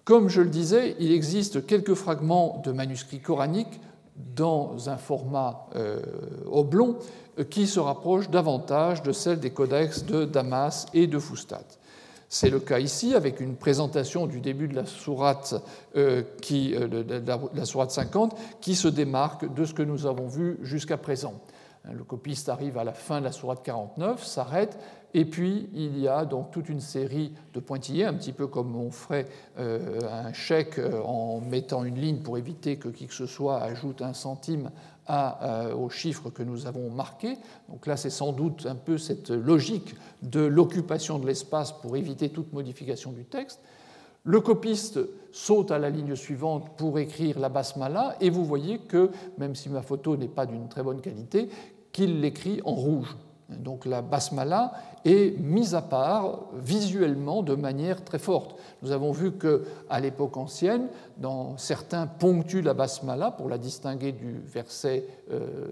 Comme 0.04 0.30
je 0.30 0.40
le 0.40 0.48
disais, 0.48 0.96
il 0.98 1.12
existe 1.12 1.66
quelques 1.66 1.94
fragments 1.94 2.62
de 2.64 2.72
manuscrits 2.72 3.20
coraniques 3.20 3.82
dans 4.34 4.88
un 4.88 4.96
format 4.96 5.66
euh, 5.76 6.00
oblong 6.50 6.96
euh, 7.38 7.44
qui 7.44 7.66
se 7.66 7.80
rapprochent 7.80 8.30
davantage 8.30 9.02
de 9.02 9.12
celle 9.12 9.40
des 9.40 9.50
codex 9.50 10.06
de 10.06 10.24
Damas 10.24 10.86
et 10.94 11.06
de 11.06 11.18
Fustat. 11.18 11.66
C'est 12.34 12.50
le 12.50 12.58
cas 12.58 12.80
ici 12.80 13.14
avec 13.14 13.38
une 13.38 13.54
présentation 13.54 14.26
du 14.26 14.40
début 14.40 14.66
de 14.66 14.74
la 14.74 14.86
sourate, 14.86 15.54
euh, 15.94 16.24
qui, 16.42 16.74
la 16.74 17.64
sourate 17.64 17.92
50 17.92 18.36
qui 18.60 18.74
se 18.74 18.88
démarque 18.88 19.54
de 19.54 19.64
ce 19.64 19.72
que 19.72 19.84
nous 19.84 20.04
avons 20.04 20.26
vu 20.26 20.58
jusqu'à 20.60 20.96
présent. 20.96 21.34
Le 21.88 22.02
copiste 22.02 22.48
arrive 22.48 22.76
à 22.76 22.82
la 22.82 22.92
fin 22.92 23.20
de 23.20 23.24
la 23.24 23.30
sourate 23.30 23.62
49, 23.62 24.24
s'arrête 24.24 24.76
et 25.16 25.24
puis, 25.24 25.68
il 25.72 25.96
y 26.00 26.08
a 26.08 26.24
donc 26.24 26.50
toute 26.50 26.68
une 26.68 26.80
série 26.80 27.32
de 27.54 27.60
pointillés, 27.60 28.04
un 28.04 28.14
petit 28.14 28.32
peu 28.32 28.48
comme 28.48 28.74
on 28.74 28.90
ferait 28.90 29.26
euh, 29.60 30.00
un 30.10 30.32
chèque 30.32 30.80
euh, 30.80 31.00
en 31.02 31.40
mettant 31.40 31.84
une 31.84 32.00
ligne 32.00 32.18
pour 32.18 32.36
éviter 32.36 32.78
que 32.78 32.88
qui 32.88 33.06
que 33.06 33.14
ce 33.14 33.26
soit 33.26 33.62
ajoute 33.62 34.02
un 34.02 34.12
centime 34.12 34.72
à, 35.06 35.66
euh, 35.66 35.74
au 35.74 35.88
chiffre 35.88 36.30
que 36.30 36.42
nous 36.42 36.66
avons 36.66 36.90
marqué. 36.90 37.36
Donc 37.68 37.86
là, 37.86 37.96
c'est 37.96 38.10
sans 38.10 38.32
doute 38.32 38.66
un 38.66 38.74
peu 38.74 38.98
cette 38.98 39.30
logique 39.30 39.94
de 40.22 40.40
l'occupation 40.40 41.18
de 41.18 41.26
l'espace 41.26 41.72
pour 41.72 41.96
éviter 41.96 42.30
toute 42.30 42.52
modification 42.52 43.12
du 43.12 43.24
texte. 43.24 43.60
Le 44.26 44.40
copiste 44.40 45.00
saute 45.32 45.70
à 45.70 45.78
la 45.78 45.90
ligne 45.90 46.16
suivante 46.16 46.76
pour 46.78 46.98
écrire 46.98 47.38
la 47.38 47.50
basmala 47.50 48.16
et 48.22 48.30
vous 48.30 48.44
voyez 48.44 48.78
que, 48.78 49.10
même 49.36 49.54
si 49.54 49.68
ma 49.68 49.82
photo 49.82 50.16
n'est 50.16 50.28
pas 50.28 50.46
d'une 50.46 50.68
très 50.68 50.82
bonne 50.82 51.02
qualité, 51.02 51.50
qu'il 51.92 52.20
l'écrit 52.20 52.60
en 52.64 52.72
rouge. 52.72 53.16
Donc 53.50 53.84
la 53.84 54.00
basmala 54.00 54.72
est 55.04 55.38
mise 55.38 55.74
à 55.74 55.82
part 55.82 56.40
visuellement 56.54 57.42
de 57.42 57.54
manière 57.54 58.02
très 58.02 58.18
forte. 58.18 58.56
Nous 58.82 58.90
avons 58.90 59.12
vu 59.12 59.32
qu'à 59.32 60.00
l'époque 60.00 60.36
ancienne, 60.36 60.88
dans 61.18 61.56
certains 61.58 62.06
ponctuent 62.06 62.62
la 62.62 62.74
basmala 62.74 63.30
pour 63.30 63.48
la 63.48 63.58
distinguer 63.58 64.12
du 64.12 64.40
verset 64.44 65.06
euh, 65.30 65.68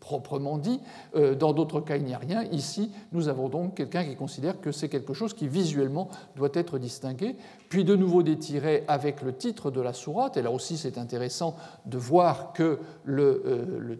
proprement 0.00 0.58
dit. 0.58 0.80
Euh, 1.16 1.34
dans 1.34 1.52
d'autres 1.52 1.80
cas, 1.80 1.96
il 1.96 2.04
n'y 2.04 2.14
a 2.14 2.18
rien. 2.18 2.44
Ici, 2.44 2.90
nous 3.12 3.28
avons 3.28 3.48
donc 3.48 3.74
quelqu'un 3.74 4.04
qui 4.04 4.16
considère 4.16 4.60
que 4.60 4.72
c'est 4.72 4.88
quelque 4.88 5.14
chose 5.14 5.32
qui 5.32 5.48
visuellement 5.48 6.08
doit 6.36 6.50
être 6.54 6.78
distingué. 6.78 7.36
Puis 7.68 7.84
de 7.84 7.96
nouveau 7.96 8.22
des 8.22 8.38
tirets 8.38 8.84
avec 8.86 9.22
le 9.22 9.34
titre 9.34 9.70
de 9.70 9.80
la 9.80 9.92
sourate. 9.92 10.36
Et 10.36 10.42
là 10.42 10.50
aussi, 10.50 10.76
c'est 10.76 10.98
intéressant 10.98 11.56
de 11.86 11.96
voir 11.96 12.52
que 12.52 12.78
le, 13.04 13.42
euh, 13.46 13.96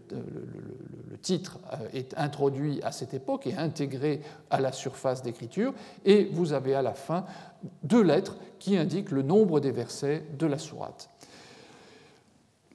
titre 1.23 1.59
est 1.95 2.15
introduit 2.19 2.81
à 2.83 2.93
cette 2.93 3.15
époque 3.15 3.47
et 3.47 3.57
intégré 3.57 4.21
à 4.51 4.61
la 4.61 4.73
surface 4.73 5.23
d'écriture. 5.23 5.73
Et 6.05 6.25
vous 6.33 6.53
avez 6.53 6.75
à 6.75 6.83
la 6.83 6.93
fin 6.93 7.25
deux 7.83 8.03
lettres 8.03 8.37
qui 8.59 8.77
indiquent 8.77 9.11
le 9.11 9.23
nombre 9.23 9.61
des 9.61 9.71
versets 9.71 10.25
de 10.39 10.47
la 10.47 10.59
sourate. 10.59 11.11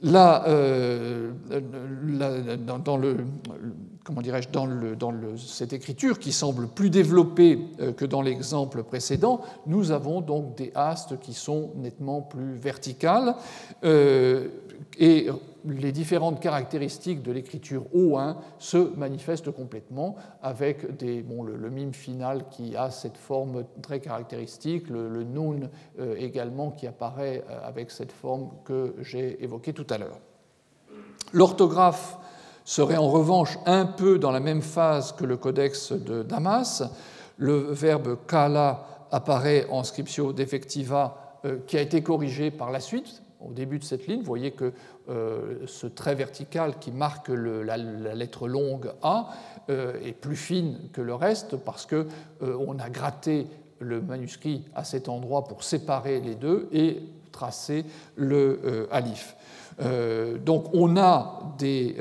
Là, 0.02 0.46
euh, 0.48 1.32
dans, 2.86 2.96
le, 2.96 3.18
comment 4.06 4.22
dirais-je, 4.22 4.48
dans, 4.48 4.66
le, 4.66 4.96
dans 4.96 5.12
le, 5.12 5.36
cette 5.36 5.74
écriture 5.74 6.20
qui 6.20 6.32
semble 6.32 6.70
plus 6.70 6.90
développée 6.90 7.60
euh, 7.82 7.92
que 7.92 8.06
dans 8.06 8.22
l'exemple 8.22 8.84
précédent, 8.84 9.42
nous 9.68 9.92
avons 9.92 10.22
donc 10.22 10.56
des 10.56 10.72
astes 10.74 11.20
qui 11.20 11.34
sont 11.34 11.72
nettement 11.76 12.22
plus 12.22 12.56
verticales. 12.56 13.36
Euh, 13.84 14.48
et 14.98 15.28
les 15.66 15.92
différentes 15.92 16.40
caractéristiques 16.40 17.22
de 17.22 17.32
l'écriture 17.32 17.84
O1 17.96 18.36
se 18.58 18.78
manifestent 18.96 19.52
complètement 19.52 20.16
avec 20.42 20.86
bon, 21.26 21.44
le, 21.44 21.70
mime 21.70 21.94
final 21.94 22.46
qui 22.50 22.76
a 22.76 22.90
cette 22.92 23.18
forme 23.18 23.66
très 23.82 24.00
caractéristique, 24.00 24.90
le, 24.90 25.10
le 25.10 25.24
nun 25.24 25.70
euh, 26.00 26.16
également 26.18 26.72
qui 26.72 26.88
apparaît 26.88 27.44
euh, 27.50 27.68
avec 27.68 27.92
cette 27.92 28.12
forme 28.12 28.50
que 28.66 28.96
j'ai 29.02 29.44
évoquée 29.44 29.74
tout 29.74 29.88
à 29.90 29.98
l'heure. 29.98 30.20
L'orthographe 31.34 32.18
serait 32.66 32.98
en 32.98 33.10
revanche 33.10 33.58
un 33.66 33.86
peu 33.86 34.20
dans 34.20 34.32
la 34.32 34.40
même 34.40 34.62
phase 34.62 35.12
que 35.12 35.26
le 35.26 35.38
codex 35.38 35.92
de 35.92 36.24
Damas. 36.24 36.84
Le 37.38 37.58
verbe 37.72 38.18
kala 38.28 38.86
apparaît 39.12 39.68
en 39.70 39.84
scriptio 39.84 40.34
defectiva 40.34 41.40
euh, 41.46 41.60
qui 41.68 41.78
a 41.78 41.82
été 41.82 42.04
corrigé 42.04 42.52
par 42.52 42.72
la 42.72 42.80
suite 42.80 43.24
au 43.46 43.54
début 43.54 43.80
de 43.80 43.84
cette 43.84 44.08
ligne, 44.08 44.20
vous 44.20 44.26
voyez 44.26 44.52
que 44.52 44.74
euh, 45.10 45.66
ce 45.66 45.88
trait 45.88 46.16
vertical 46.16 46.78
qui 46.80 46.92
marque 46.92 47.30
la, 47.30 47.78
lettre 47.78 48.48
longue 48.48 48.92
A 49.02 49.30
euh, 49.70 49.94
est 50.04 50.14
plus 50.14 50.36
fine 50.36 50.78
que 50.94 51.02
le 51.02 51.16
reste 51.16 51.56
parce 51.58 51.86
qu'on 51.86 52.06
euh, 52.42 52.78
a 52.80 52.90
gratté 52.90 53.48
le 53.80 54.02
manuscrit 54.02 54.66
à 54.76 54.84
cet 54.84 55.08
endroit 55.08 55.46
pour 55.46 55.64
séparer 55.64 56.20
les 56.20 56.36
deux 56.36 56.68
et 56.74 57.02
tracer 57.32 57.86
le 58.18 58.90
alif. 58.92 59.38
donc 60.44 60.66
on 60.74 60.98
a 60.98 61.54
des 61.58 61.96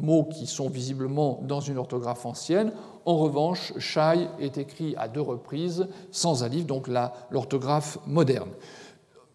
mots 0.00 0.24
qui 0.24 0.48
sont 0.48 0.68
visiblement 0.68 1.38
dans 1.44 1.60
une 1.60 1.78
orthographe 1.78 2.26
ancienne. 2.26 2.72
En 3.04 3.18
revanche, 3.18 3.72
Shai 3.78 4.26
est 4.40 4.58
écrit 4.58 4.96
à 4.96 5.06
deux 5.06 5.20
reprises 5.20 5.86
sans 6.10 6.42
alif, 6.42 6.66
donc 6.66 6.88
l'orthographe 7.30 7.98
moderne 8.06 8.50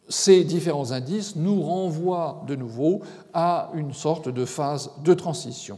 ces 0.10 0.44
différents 0.44 0.92
indices 0.92 1.36
nous 1.36 1.62
renvoient 1.62 2.44
de 2.48 2.56
nouveau 2.56 3.02
à 3.34 3.72
une 3.76 3.94
sorte 3.94 4.28
de 4.28 4.44
phase 4.44 4.92
de 5.04 5.14
transition. 5.14 5.78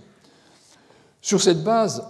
Sur 1.22 1.42
cette 1.42 1.64
base, 1.64 2.04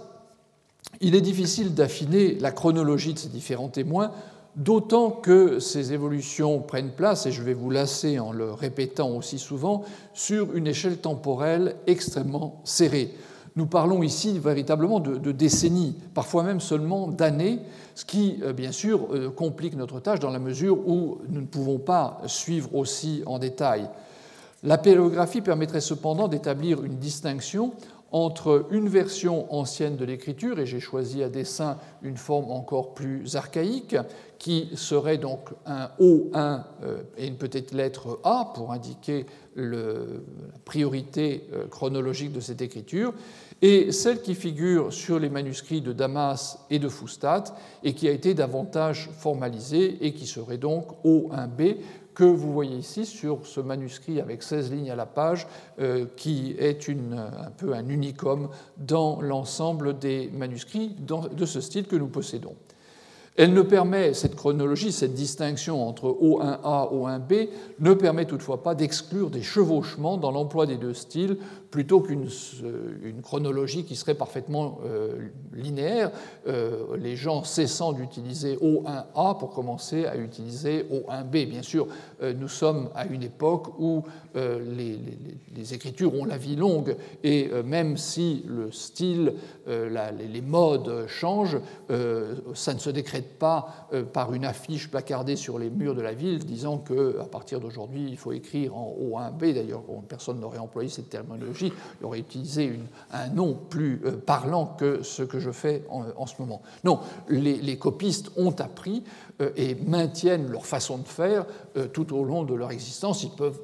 il 1.00 1.14
est 1.14 1.20
difficile 1.20 1.74
d'affiner 1.74 2.36
la 2.36 2.52
chronologie 2.52 3.12
de 3.12 3.18
ces 3.18 3.28
différents 3.28 3.68
témoins, 3.68 4.12
d'autant 4.56 5.10
que 5.10 5.58
ces 5.58 5.92
évolutions 5.92 6.60
prennent 6.60 6.92
place, 6.92 7.26
et 7.26 7.32
je 7.32 7.42
vais 7.42 7.54
vous 7.54 7.70
lasser 7.70 8.18
en 8.18 8.32
le 8.32 8.52
répétant 8.52 9.10
aussi 9.10 9.38
souvent, 9.38 9.82
sur 10.14 10.54
une 10.54 10.66
échelle 10.66 10.98
temporelle 10.98 11.76
extrêmement 11.86 12.60
serrée. 12.64 13.14
Nous 13.54 13.66
parlons 13.66 14.02
ici 14.02 14.38
véritablement 14.38 14.98
de, 14.98 15.32
décennies, 15.32 15.94
parfois 16.14 16.42
même 16.42 16.60
seulement 16.60 17.08
d'années, 17.08 17.58
ce 17.94 18.04
qui, 18.06 18.38
euh, 18.42 18.54
bien 18.54 18.72
sûr, 18.72 19.08
euh, 19.12 19.28
complique 19.30 19.76
notre 19.76 20.00
tâche 20.00 20.20
dans 20.20 20.30
la 20.30 20.38
mesure 20.38 20.78
où 20.88 21.18
nous 21.28 21.42
ne 21.42 21.46
pouvons 21.46 21.78
pas 21.78 22.22
suivre 22.26 22.74
aussi 22.74 23.22
en 23.26 23.38
détail. 23.38 23.90
La 24.62 24.78
pélographie 24.78 25.42
permettrait 25.42 25.82
cependant 25.82 26.28
d'établir 26.28 26.82
une 26.82 26.96
distinction 26.96 27.72
entre 28.12 28.66
une 28.70 28.88
version 28.88 29.52
ancienne 29.52 29.96
de 29.96 30.04
l'écriture, 30.04 30.60
et 30.60 30.66
j'ai 30.66 30.80
choisi 30.80 31.22
à 31.22 31.28
dessein 31.28 31.78
une 32.02 32.16
forme 32.16 32.50
encore 32.50 32.94
plus 32.94 33.36
archaïque, 33.36 33.96
qui 34.38 34.70
serait 34.74 35.18
donc 35.18 35.50
un 35.66 35.88
O1 36.00 36.62
euh, 36.82 37.02
et 37.16 37.26
une 37.26 37.36
petite 37.36 37.72
lettre 37.72 38.20
A 38.24 38.52
pour 38.54 38.72
indiquer 38.72 39.26
la 39.56 39.94
priorité 40.64 41.44
chronologique 41.70 42.32
de 42.32 42.40
cette 42.40 42.62
écriture, 42.62 43.12
et 43.60 43.92
celle 43.92 44.20
qui 44.20 44.34
figure 44.34 44.92
sur 44.92 45.20
les 45.20 45.30
manuscrits 45.30 45.80
de 45.80 45.92
Damas 45.92 46.58
et 46.68 46.80
de 46.80 46.88
Fustat, 46.88 47.44
et 47.84 47.94
qui 47.94 48.08
a 48.08 48.10
été 48.10 48.34
davantage 48.34 49.08
formalisée, 49.12 50.04
et 50.04 50.12
qui 50.12 50.26
serait 50.26 50.58
donc 50.58 50.88
O1b, 51.04 51.76
que 52.14 52.24
vous 52.24 52.52
voyez 52.52 52.76
ici 52.76 53.06
sur 53.06 53.46
ce 53.46 53.60
manuscrit 53.60 54.20
avec 54.20 54.42
16 54.42 54.72
lignes 54.72 54.90
à 54.90 54.96
la 54.96 55.06
page, 55.06 55.46
euh, 55.80 56.06
qui 56.16 56.54
est 56.58 56.88
un 56.90 57.50
peu 57.50 57.74
un 57.74 57.88
unicum 57.88 58.48
dans 58.76 59.20
l'ensemble 59.20 59.98
des 59.98 60.30
manuscrits 60.32 60.94
de 60.98 61.46
ce 61.46 61.60
style 61.60 61.86
que 61.86 61.96
nous 61.96 62.08
possédons. 62.08 62.54
Elle 63.36 63.54
ne 63.54 63.62
permet, 63.62 64.12
cette 64.12 64.36
chronologie, 64.36 64.92
cette 64.92 65.14
distinction 65.14 65.88
entre 65.88 66.08
O1A, 66.08 66.92
O1B, 66.92 67.48
ne 67.80 67.94
permet 67.94 68.26
toutefois 68.26 68.62
pas 68.62 68.74
d'exclure 68.74 69.30
des 69.30 69.40
chevauchements 69.40 70.18
dans 70.18 70.30
l'emploi 70.30 70.66
des 70.66 70.76
deux 70.76 70.92
styles 70.92 71.38
plutôt 71.72 72.00
qu'une 72.02 72.28
chronologie 73.22 73.84
qui 73.84 73.96
serait 73.96 74.14
parfaitement 74.14 74.78
linéaire, 75.54 76.12
les 76.46 77.16
gens 77.16 77.42
cessant 77.42 77.92
d'utiliser 77.92 78.56
O1A 78.56 79.38
pour 79.38 79.50
commencer 79.50 80.04
à 80.04 80.16
utiliser 80.16 80.84
O1B. 80.84 81.48
Bien 81.48 81.62
sûr, 81.62 81.88
nous 82.22 82.48
sommes 82.48 82.90
à 82.94 83.06
une 83.06 83.22
époque 83.22 83.68
où 83.78 84.04
les, 84.34 84.98
les, 85.56 85.74
écritures 85.74 86.14
ont 86.14 86.26
la 86.26 86.36
vie 86.36 86.56
longue 86.56 86.94
et 87.24 87.50
même 87.64 87.96
si 87.96 88.44
le 88.46 88.70
style, 88.70 89.32
les, 89.66 90.40
modes 90.42 91.06
changent, 91.08 91.58
ça 92.54 92.74
ne 92.74 92.78
se 92.78 92.90
décrète 92.90 93.38
pas 93.38 93.88
par 94.12 94.34
une 94.34 94.44
affiche 94.44 94.90
placardée 94.90 95.36
sur 95.36 95.58
les 95.58 95.70
murs 95.70 95.94
de 95.94 96.02
la 96.02 96.12
ville 96.12 96.44
disant 96.44 96.78
qu'à 96.78 97.24
partir 97.30 97.60
d'aujourd'hui, 97.60 98.06
il 98.08 98.16
faut 98.16 98.32
écrire 98.32 98.76
en 98.76 98.94
O1B. 99.00 99.54
D'ailleurs, 99.54 99.82
personne 100.08 100.40
n'aurait 100.40 100.58
employé 100.58 100.88
cette 100.88 101.08
terminologie. 101.08 101.61
Il 101.66 102.06
aurait 102.06 102.20
utilisé 102.20 102.78
un 103.12 103.28
nom 103.28 103.54
plus 103.54 104.00
euh, 104.04 104.12
parlant 104.16 104.66
que 104.66 105.02
ce 105.02 105.22
que 105.22 105.38
je 105.38 105.50
fais 105.50 105.84
en, 105.88 106.26
ce 106.26 106.34
moment. 106.40 106.62
Non, 106.84 107.00
les, 107.28 107.76
copistes 107.76 108.30
ont 108.36 108.54
appris 108.58 109.02
euh, 109.40 109.50
et 109.56 109.74
maintiennent 109.74 110.50
leur 110.50 110.66
façon 110.66 110.98
de 110.98 111.08
faire 111.08 111.46
euh, 111.76 111.86
tout 111.86 112.14
au 112.14 112.24
long 112.24 112.42
de 112.44 112.54
leur 112.54 112.70
existence. 112.70 113.22
Ils 113.22 113.30
peuvent 113.30 113.60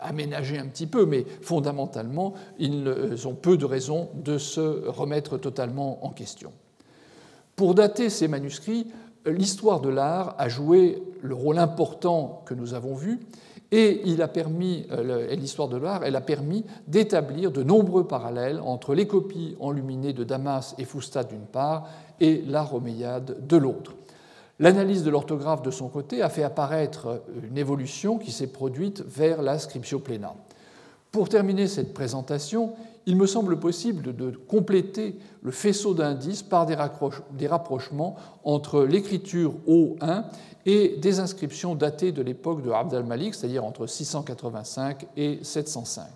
aménager 0.00 0.58
un 0.58 0.66
petit 0.66 0.86
peu, 0.86 1.06
mais 1.06 1.26
fondamentalement, 1.42 2.34
ils 2.58 3.26
ont 3.26 3.34
peu 3.34 3.56
de 3.56 3.64
raisons 3.64 4.10
de 4.14 4.38
se 4.38 4.88
remettre 4.88 5.38
totalement 5.38 6.04
en 6.06 6.10
question. 6.10 6.52
Pour 7.56 7.74
dater 7.74 8.08
ces 8.08 8.28
manuscrits, 8.28 8.86
l'histoire 9.26 9.80
de 9.80 9.88
l'art 9.88 10.34
a 10.38 10.48
joué 10.48 11.02
le 11.20 11.34
rôle 11.34 11.58
important 11.58 12.42
que 12.46 12.54
nous 12.54 12.74
avons 12.74 12.94
vu, 12.94 13.20
et 13.72 14.02
il 14.04 14.20
a 14.20 14.28
permis, 14.28 14.86
euh, 14.92 15.34
l'histoire 15.34 15.68
de 15.68 15.78
l'art, 15.78 16.04
elle 16.04 16.14
a 16.14 16.20
permis 16.20 16.64
d'établir 16.86 17.50
de 17.50 17.62
nombreux 17.62 18.06
parallèles 18.06 18.60
entre 18.60 18.94
les 18.94 19.06
copies 19.06 19.56
enluminées 19.60 20.12
de 20.12 20.24
Damas 20.24 20.74
et 20.76 20.84
Foustat 20.84 21.24
d'une 21.24 21.46
part 21.46 21.88
et 22.20 22.44
omeyyade 22.72 23.46
de 23.46 23.56
l'autre. 23.56 23.94
L'analyse 24.60 25.02
de 25.02 25.10
l'orthographe 25.10 25.62
de 25.62 25.70
son 25.70 25.88
côté 25.88 26.20
a 26.20 26.28
fait 26.28 26.44
apparaître 26.44 27.22
une 27.42 27.56
évolution 27.56 28.18
qui 28.18 28.30
s'est 28.30 28.52
produite 28.52 29.00
vers 29.00 29.40
la 29.40 29.58
scriptio 29.58 29.98
plena. 29.98 30.34
Pour 31.10 31.30
terminer 31.30 31.66
cette 31.66 31.94
présentation, 31.94 32.74
il 33.06 33.16
me 33.16 33.26
semble 33.26 33.58
possible 33.58 34.14
de 34.14 34.30
compléter 34.30 35.16
le 35.42 35.50
faisceau 35.50 35.94
d'indices 35.94 36.42
par 36.42 36.66
des 36.66 37.46
rapprochements 37.46 38.16
entre 38.44 38.84
l'écriture 38.84 39.54
O1 39.66 40.24
et 40.66 40.96
des 41.00 41.18
inscriptions 41.18 41.74
datées 41.74 42.12
de 42.12 42.22
l'époque 42.22 42.62
de 42.62 42.70
Abd 42.70 42.94
al-Malik, 42.94 43.34
c'est-à-dire 43.34 43.64
entre 43.64 43.86
685 43.86 45.06
et 45.16 45.40
705. 45.42 46.06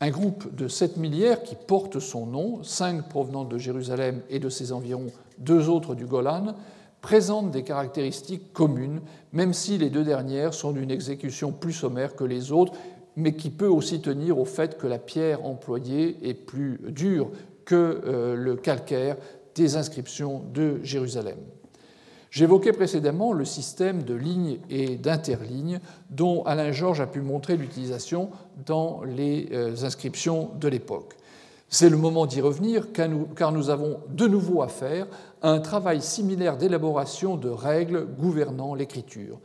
Un 0.00 0.10
groupe 0.10 0.52
de 0.56 0.66
sept 0.66 0.96
millières 0.96 1.44
qui 1.44 1.54
porte 1.54 2.00
son 2.00 2.26
nom, 2.26 2.64
cinq 2.64 3.08
provenant 3.08 3.44
de 3.44 3.56
Jérusalem 3.56 4.20
et 4.30 4.40
de 4.40 4.48
ses 4.48 4.72
environs, 4.72 5.12
deux 5.38 5.68
autres 5.68 5.94
du 5.94 6.06
Golan, 6.06 6.56
présentent 7.02 7.52
des 7.52 7.62
caractéristiques 7.62 8.52
communes, 8.52 9.00
même 9.32 9.52
si 9.52 9.78
les 9.78 9.90
deux 9.90 10.04
dernières 10.04 10.54
sont 10.54 10.72
d'une 10.72 10.90
exécution 10.90 11.52
plus 11.52 11.72
sommaire 11.72 12.16
que 12.16 12.24
les 12.24 12.50
autres, 12.50 12.72
mais 13.16 13.34
qui 13.34 13.50
peut 13.50 13.68
aussi 13.68 14.00
tenir 14.00 14.38
au 14.38 14.44
fait 14.44 14.78
que 14.78 14.86
la 14.86 14.98
pierre 14.98 15.44
employée 15.44 16.16
est 16.22 16.34
plus 16.34 16.80
dure 16.88 17.30
que 17.64 18.00
euh, 18.04 18.34
le 18.34 18.56
calcaire 18.56 19.16
des 19.54 19.76
inscriptions 19.76 20.42
de 20.52 20.80
Jérusalem. 20.82 21.38
J'évoquais 22.30 22.72
précédemment 22.72 23.34
le 23.34 23.44
système 23.44 24.04
de 24.04 24.14
lignes 24.14 24.58
et 24.70 24.96
d'interlignes 24.96 25.80
dont 26.08 26.42
Alain 26.44 26.72
Georges 26.72 27.02
a 27.02 27.06
pu 27.06 27.20
montrer 27.20 27.58
l'utilisation 27.58 28.30
dans 28.64 29.02
les 29.04 29.50
euh, 29.52 29.74
inscriptions 29.82 30.50
de 30.58 30.68
l'époque. 30.68 31.14
C'est 31.68 31.90
le 31.90 31.98
moment 31.98 32.24
d'y 32.26 32.40
revenir 32.40 32.88
car 32.92 33.52
nous 33.52 33.70
avons 33.70 34.00
de 34.08 34.26
nouveau 34.26 34.62
à 34.62 34.68
faire 34.68 35.06
un 35.42 35.58
travail 35.58 36.02
similaire 36.02 36.56
d'élaboration 36.56 37.36
de 37.36 37.48
règles 37.48 38.06
gouvernant 38.06 38.74
l'écriture. 38.74 39.38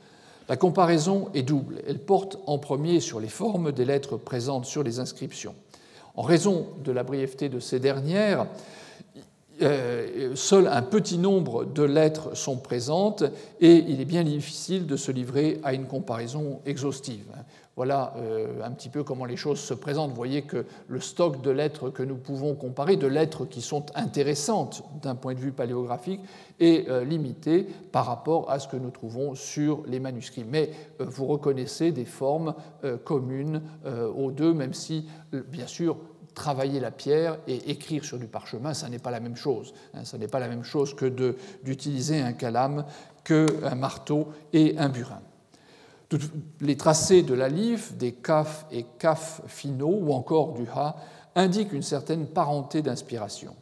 La 0.50 0.56
comparaison 0.56 1.30
est 1.34 1.44
double. 1.44 1.82
Elle 1.88 2.00
porte 2.00 2.40
en 2.46 2.58
premier 2.58 3.00
sur 3.02 3.20
les 3.20 3.28
formes 3.28 3.72
des 3.72 3.84
lettres 3.84 4.18
présentes 4.18 4.66
sur 4.66 4.82
les 4.82 5.00
inscriptions. 5.00 5.56
En 6.16 6.22
raison 6.22 6.68
de 6.84 6.92
la 6.92 7.04
brièveté 7.04 7.50
de 7.50 7.60
ces 7.60 7.80
dernières, 7.80 8.48
seul 10.36 10.68
un 10.68 10.82
petit 10.82 11.18
nombre 11.18 11.66
de 11.66 11.84
lettres 11.84 12.36
sont 12.36 12.58
présentes 12.58 13.24
et 13.60 13.76
il 13.76 14.02
est 14.02 14.06
bien 14.06 14.24
difficile 14.24 14.86
de 14.86 14.96
se 14.96 15.12
livrer 15.12 15.60
à 15.64 15.74
une 15.74 15.86
comparaison 15.86 16.62
exhaustive. 16.66 17.26
Voilà 17.78 18.16
euh, 18.18 18.64
un 18.64 18.72
petit 18.72 18.90
peu 18.90 19.04
comment 19.04 19.26
les 19.26 19.38
choses 19.38 19.60
se 19.60 19.76
présentent. 19.76 20.10
Vous 20.10 20.16
voyez 20.16 20.42
que 20.42 20.66
le 20.88 21.00
stock 21.00 21.44
de 21.44 21.52
lettres 21.52 21.92
que 21.92 22.02
nous 22.02 22.16
pouvons 22.16 22.56
comparer, 22.56 22.98
de 22.98 23.06
lettres 23.06 23.46
qui 23.46 23.62
sont 23.62 23.86
intéressantes 23.94 24.84
d'un 25.04 25.14
point 25.14 25.36
de 25.36 25.40
vue 25.40 25.52
paléographique, 25.52 26.22
est 26.60 26.90
euh, 26.90 27.06
limité 27.06 27.68
par 27.92 28.08
rapport 28.08 28.50
à 28.50 28.58
ce 28.58 28.68
que 28.68 28.78
nous 28.78 28.90
trouvons 28.90 29.36
sur 29.36 29.84
les 29.86 30.00
manuscrits. 30.00 30.44
Mais 30.44 30.72
vous 30.98 31.28
reconnaissez 31.28 31.92
des 31.92 32.06
formes 32.06 32.56
communes 33.06 33.62
aux 34.16 34.32
deux, 34.32 34.54
même 34.54 34.74
si, 34.74 35.06
bien 35.32 35.68
sûr, 35.68 35.98
travailler 36.38 36.80
la 36.80 36.92
pierre 36.92 37.40
et 37.48 37.72
écrire 37.72 38.06
sur 38.06 38.20
du 38.20 38.28
parchemin, 38.28 38.76
ça 38.76 38.88
n'est 38.90 39.00
pas 39.00 39.10
la 39.10 39.20
même 39.20 39.36
chose. 39.36 39.74
Hein. 39.96 40.06
ça 40.06 40.20
n'est 40.20 40.28
pas 40.28 40.40
la 40.40 40.48
même 40.48 40.64
chose 40.64 40.94
que 40.94 41.08
d'utiliser 41.64 42.22
un 42.22 42.34
calame, 42.34 42.86
qu'un 43.24 43.76
marteau 43.76 44.28
et 44.54 44.78
un 44.78 44.90
burin. 44.90 45.22
les 46.62 46.78
tracés 46.78 47.24
de 47.24 47.34
la 47.34 47.50
livre, 47.50 47.92
des 47.94 48.14
kaf 48.14 48.68
et 48.72 48.86
kaf 49.00 49.42
finaux 49.48 49.98
ou 50.00 50.14
encore 50.14 50.54
du 50.54 50.68
ha 50.74 50.96
indiquent 51.36 51.74
une 51.74 51.82
certaine 51.82 52.28
parenté 52.28 52.84
d'inspiration. 52.84 53.56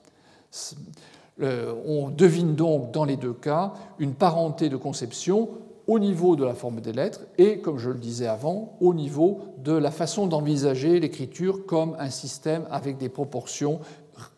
On 1.40 2.10
devine 2.10 2.56
donc 2.56 2.92
dans 2.92 3.06
les 3.06 3.18
deux 3.18 3.34
cas 3.34 3.74
une 4.00 4.14
parenté 4.14 4.68
de 4.70 4.78
conception 4.78 5.50
au 5.88 6.00
niveau 6.00 6.36
de 6.36 6.44
la 6.44 6.54
forme 6.54 6.82
des 6.82 6.94
lettres 6.94 7.22
et, 7.38 7.60
comme 7.60 7.78
je 7.78 7.90
le 7.90 8.00
disais 8.00 8.28
avant, 8.28 8.78
au 8.80 8.94
niveau 8.94 9.42
de 9.64 9.74
la 9.74 9.92
façon 9.92 10.28
d'envisager 10.28 11.00
l'écriture 11.00 11.66
comme 11.66 11.96
un 12.00 12.10
système 12.10 12.66
avec 12.72 12.98
des 12.98 13.10
proportions 13.10 13.80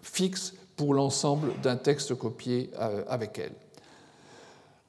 fixes 0.02 0.54
pour 0.76 0.94
l'ensemble 0.94 1.50
d'un 1.64 1.76
texte 1.76 2.16
copié 2.16 2.70
euh, 2.80 3.04
avec 3.08 3.40
elle. 3.40 3.54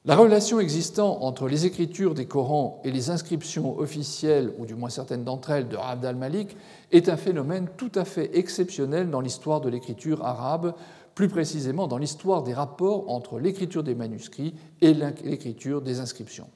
La 0.05 0.15
relation 0.15 0.61
existant 0.61 1.19
entre 1.21 1.47
les 1.47 1.65
écritures 1.65 2.13
des 2.13 2.25
Corans 2.25 2.79
et 2.85 2.91
les 2.91 3.09
inscriptions 3.09 3.77
officielles, 3.77 4.53
ou 4.57 4.65
du 4.65 4.73
moins 4.73 4.89
certaines 4.89 5.25
d'entre 5.25 5.49
elles, 5.51 5.67
de 5.67 5.75
Abd 5.75 6.05
al-Malik, 6.05 6.55
est 6.91 7.09
un 7.09 7.17
phénomène 7.17 7.67
tout 7.75 7.91
à 7.95 8.05
fait 8.05 8.37
exceptionnel 8.37 9.09
dans 9.09 9.19
l'histoire 9.19 9.59
de 9.59 9.69
l'écriture 9.69 10.25
arabe, 10.25 10.73
plus 11.19 11.27
précisément 11.27 11.87
dans 11.87 11.97
l'histoire 11.97 12.43
des 12.43 12.53
rapports 12.53 13.11
entre 13.11 13.39
l'écriture 13.39 13.83
des 13.83 13.93
manuscrits 13.93 14.53
et 14.79 14.93
l'écriture 14.93 15.81
des 15.81 15.99
inscriptions. 15.99 16.47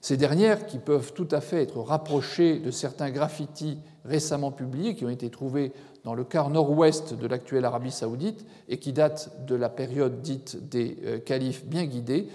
Ces 0.00 0.16
dernières, 0.16 0.64
qui 0.64 0.78
peuvent 0.78 1.12
tout 1.12 1.28
à 1.30 1.42
fait 1.42 1.60
être 1.60 1.80
rapprochées 1.80 2.58
de 2.58 2.70
certains 2.70 3.10
graffitis 3.10 3.76
récemment 4.06 4.50
publiés 4.50 4.94
qui 4.94 5.04
ont 5.04 5.10
été 5.10 5.28
trouvés 5.28 5.72
dans 6.04 6.14
le 6.14 6.24
quart 6.24 6.48
nord-ouest 6.48 7.12
de 7.12 7.26
l'actuelle 7.26 7.66
Arabie 7.66 7.90
saoudite 7.90 8.46
et 8.70 8.78
qui 8.78 8.94
datent 8.94 9.44
de 9.46 9.54
la 9.54 9.68
période 9.68 10.22
dite 10.22 10.70
des 10.70 10.96
euh, 11.04 11.18
califes 11.18 11.66
bien 11.66 11.84
guidés, 11.84 12.28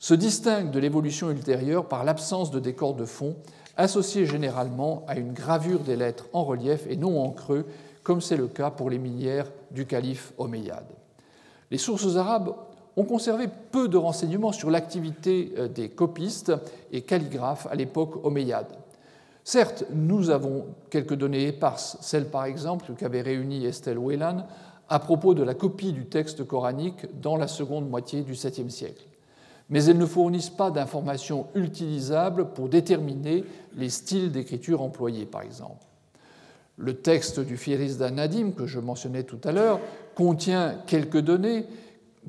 se 0.00 0.14
distinguent 0.14 0.72
de 0.72 0.80
l'évolution 0.80 1.30
ultérieure 1.30 1.86
par 1.86 2.02
l'absence 2.02 2.50
de 2.50 2.58
décor 2.58 2.94
de 2.94 3.04
fond, 3.04 3.36
associé 3.76 4.26
généralement 4.26 5.04
à 5.06 5.16
une 5.16 5.32
gravure 5.32 5.78
des 5.78 5.94
lettres 5.94 6.26
en 6.32 6.42
relief 6.42 6.88
et 6.88 6.96
non 6.96 7.22
en 7.22 7.30
creux, 7.30 7.66
comme 8.02 8.20
c'est 8.20 8.36
le 8.36 8.48
cas 8.48 8.72
pour 8.72 8.90
les 8.90 8.98
minières 8.98 9.52
du 9.70 9.86
calife 9.86 10.32
omeyyade. 10.38 11.03
Les 11.74 11.78
sources 11.78 12.14
arabes 12.14 12.54
ont 12.96 13.02
conservé 13.02 13.48
peu 13.72 13.88
de 13.88 13.96
renseignements 13.96 14.52
sur 14.52 14.70
l'activité 14.70 15.52
euh, 15.58 15.66
des 15.66 15.88
copistes 15.88 16.52
et 16.92 17.00
calligraphes 17.00 17.66
à 17.68 17.74
l'époque 17.74 18.24
omeyyade. 18.24 18.78
Certes, 19.42 19.82
nous 19.92 20.30
avons 20.30 20.66
quelques 20.88 21.16
données 21.16 21.48
éparses, 21.48 21.98
celles 22.00 22.30
par 22.30 22.44
exemple 22.44 22.92
qu'avait 22.96 23.22
réunies 23.22 23.66
Estelle 23.66 23.98
Whelan 23.98 24.46
à 24.88 25.00
propos 25.00 25.34
de 25.34 25.42
la 25.42 25.54
copie 25.54 25.92
du 25.92 26.06
texte 26.06 26.46
coranique 26.46 27.06
dans 27.20 27.36
la 27.36 27.48
seconde 27.48 27.90
moitié 27.90 28.22
du 28.22 28.34
7e 28.34 28.68
siècle. 28.68 29.08
Mais 29.68 29.86
elles 29.86 29.98
ne 29.98 30.06
fournissent 30.06 30.50
pas 30.50 30.70
d'informations 30.70 31.48
utilisables 31.56 32.52
pour 32.52 32.68
déterminer 32.68 33.42
les 33.74 33.90
styles 33.90 34.30
d'écriture 34.30 34.80
employés, 34.80 35.26
par 35.26 35.42
exemple. 35.42 35.84
Le 36.76 36.94
texte 36.94 37.40
du 37.40 37.56
Firis 37.56 37.98
Nadim, 37.98 38.52
que 38.52 38.66
je 38.66 38.80
mentionnais 38.80 39.22
tout 39.22 39.38
à 39.44 39.52
l'heure, 39.52 39.80
contient 40.14 40.76
quelques 40.86 41.20
données 41.20 41.66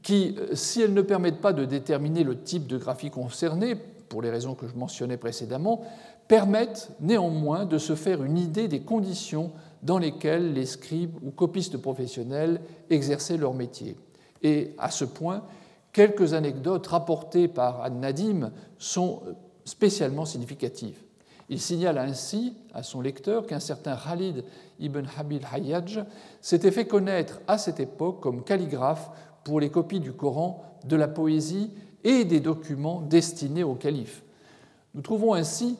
qui, 0.04 0.36
si 0.54 0.82
elles 0.82 0.93
ne 0.93 1.02
permettent 1.02 1.41
pas 1.41 1.54
de 1.54 1.66
déterminer 1.66 2.24
le 2.24 2.39
type 2.39 2.68
de 2.68 2.78
graphie 2.78 3.10
concerné, 3.10 3.76
pour 3.76 4.22
les 4.22 4.30
raisons 4.30 4.54
que 4.54 4.68
je 4.68 4.76
mentionnais 4.76 5.18
précédemment, 5.18 5.82
permettent 6.28 6.89
néanmoins 7.02 7.66
de 7.66 7.78
se 7.78 7.96
faire 7.96 8.24
une 8.24 8.38
idée 8.38 8.68
des 8.68 8.82
conditions 8.82 9.52
dans 9.84 9.98
lesquelles 9.98 10.54
les 10.54 10.66
scribes 10.66 11.16
ou 11.24 11.32
copistes 11.32 11.78
professionnels 11.78 12.62
exerçaient 12.89 13.38
leur 13.38 13.54
métier. 13.54 13.96
Et 14.41 14.74
à 14.78 14.89
ce 14.91 15.06
point, 15.06 15.43
quelques 15.91 16.34
anecdotes 16.34 16.88
rapportées 16.88 17.48
par 17.48 17.89
Nadim 17.89 18.52
sont 18.78 19.22
spécialement 19.64 20.26
significatives. 20.26 21.05
Il 21.50 21.62
signale 21.62 21.98
ainsi 21.98 22.56
à 22.74 22.82
son 22.82 23.02
lecteur 23.02 23.46
qu'un 23.46 23.60
certain 23.60 23.96
Khalid 23.96 24.43
ibn 24.80 25.04
Habil 25.18 25.41
Hayyaj 25.52 26.04
s'était 26.41 26.72
fait 26.72 26.86
connaître 26.86 27.39
à 27.48 27.58
cette 27.58 27.80
époque 27.80 28.20
comme 28.20 28.43
calligraphe 28.43 29.12
pour 29.43 29.60
les 29.60 29.70
copies 29.70 30.00
du 30.00 30.12
Coran, 30.12 30.64
de 30.86 30.96
la 30.96 31.08
poésie 31.08 31.72
et 32.04 32.26
des 32.26 32.39
documents 32.39 33.02
destinés 33.02 33.64
au 33.64 33.76
calife. 33.76 34.24
Nous 34.96 35.02
trouvons 35.02 35.34
ainsi 35.34 35.78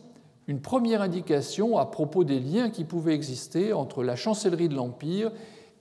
une 0.48 0.62
première 0.62 1.02
indication 1.02 1.78
à 1.78 1.86
propos 1.86 2.24
des 2.24 2.40
liens 2.40 2.70
qui 2.70 2.84
pouvaient 2.84 3.16
exister 3.16 3.74
entre 3.74 4.04
la 4.04 4.16
chancellerie 4.16 4.70
de 4.70 4.76
l'Empire 4.76 5.32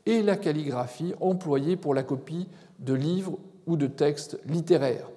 et 0.07 0.23
la 0.23 0.37
calligraphie 0.37 1.15
employée 1.21 1.77
pour 1.77 1.95
la 1.95 2.03
copie 2.03 2.49
de 2.79 2.95
livres 2.95 3.39
ou 3.67 3.77
de 3.77 3.87
textes 3.87 4.39
littéraires. 4.47 5.09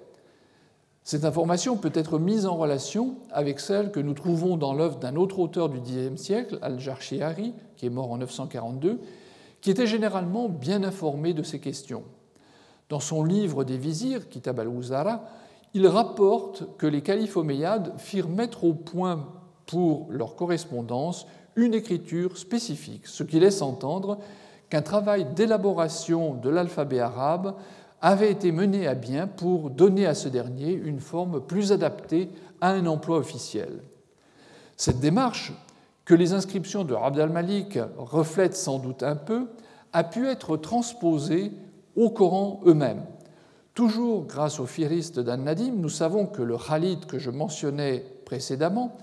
Cette 1.08 1.24
information 1.24 1.78
peut 1.78 1.92
être 1.94 2.18
mise 2.18 2.44
en 2.44 2.54
relation 2.54 3.14
avec 3.30 3.60
celle 3.60 3.90
que 3.90 3.98
nous 3.98 4.12
trouvons 4.12 4.58
dans 4.58 4.74
l'œuvre 4.74 4.98
d'un 4.98 5.16
autre 5.16 5.38
auteur 5.38 5.70
du 5.70 5.80
Xe 5.80 6.14
siècle, 6.16 6.58
Al-Jarshihari, 6.60 7.54
qui 7.78 7.86
est 7.86 7.88
mort 7.88 8.12
en 8.12 8.18
942, 8.18 9.00
qui 9.62 9.70
était 9.70 9.86
généralement 9.86 10.50
bien 10.50 10.84
informé 10.84 11.32
de 11.32 11.42
ces 11.42 11.60
questions. 11.60 12.02
Dans 12.90 13.00
son 13.00 13.24
livre 13.24 13.64
des 13.64 13.78
vizirs, 13.78 14.28
Kitab 14.28 14.60
al-Wuzara, 14.60 15.22
il 15.72 15.86
rapporte 15.86 16.76
que 16.76 16.86
les 16.86 17.00
califes 17.00 17.38
omeyyades 17.38 17.94
firent 17.96 18.28
mettre 18.28 18.64
au 18.64 18.74
point 18.74 19.28
pour 19.64 20.08
leur 20.10 20.36
correspondance 20.36 21.26
une 21.56 21.72
écriture 21.72 22.36
spécifique, 22.36 23.06
ce 23.06 23.22
qui 23.22 23.40
laisse 23.40 23.62
entendre 23.62 24.18
qu'un 24.68 24.82
travail 24.82 25.24
d'élaboration 25.34 26.34
de 26.34 26.50
l'alphabet 26.50 27.00
arabe 27.00 27.54
avait 28.00 28.30
été 28.30 28.52
menée 28.52 28.86
à 28.86 28.94
bien 28.94 29.26
pour 29.26 29.70
donner 29.70 30.06
à 30.06 30.14
ce 30.14 30.28
dernier 30.28 30.72
une 30.72 31.00
forme 31.00 31.40
plus 31.40 31.72
adaptée 31.72 32.30
à 32.60 32.70
un 32.70 32.86
emploi 32.86 33.18
officiel. 33.18 33.82
Cette 34.76 35.00
démarche, 35.00 35.52
que 36.04 36.14
les 36.14 36.32
inscriptions 36.32 36.84
de 36.84 36.94
Abd 36.94 37.20
al-Malik 37.20 37.78
reflètent 37.98 38.56
sans 38.56 38.78
doute 38.78 39.02
un 39.02 39.16
peu, 39.16 39.48
a 39.92 40.04
pu 40.04 40.26
être 40.26 40.56
transposée 40.56 41.52
au 41.96 42.08
Coran 42.08 42.60
eux-mêmes. 42.64 43.04
Toujours 43.74 44.24
grâce 44.24 44.58
au 44.58 44.66
firiste 44.66 45.20
d'An-Nadim, 45.20 45.72
nous 45.76 45.88
savons 45.88 46.26
que 46.26 46.42
le 46.42 46.56
Khalid 46.56 47.06
que 47.06 47.18
je 47.18 47.30
mentionnais 47.30 48.04
précédemment 48.24 48.96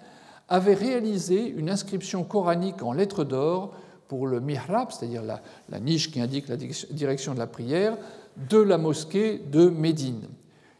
avait 0.49 0.73
réalisé 0.73 1.47
une 1.47 1.69
inscription 1.69 2.23
coranique 2.23 2.81
en 2.81 2.91
lettres 2.91 3.23
d'or 3.23 3.73
pour 4.07 4.27
le 4.27 4.39
mihrab, 4.39 4.91
c'est-à-dire 4.91 5.23
la, 5.23 5.79
niche 5.79 6.11
qui 6.11 6.21
indique 6.21 6.47
la 6.47 6.57
direction 6.57 7.33
de 7.33 7.39
la 7.39 7.47
prière, 7.47 7.97
de 8.49 8.57
la 8.57 8.77
mosquée 8.77 9.37
de 9.37 9.69
Médine. 9.69 10.27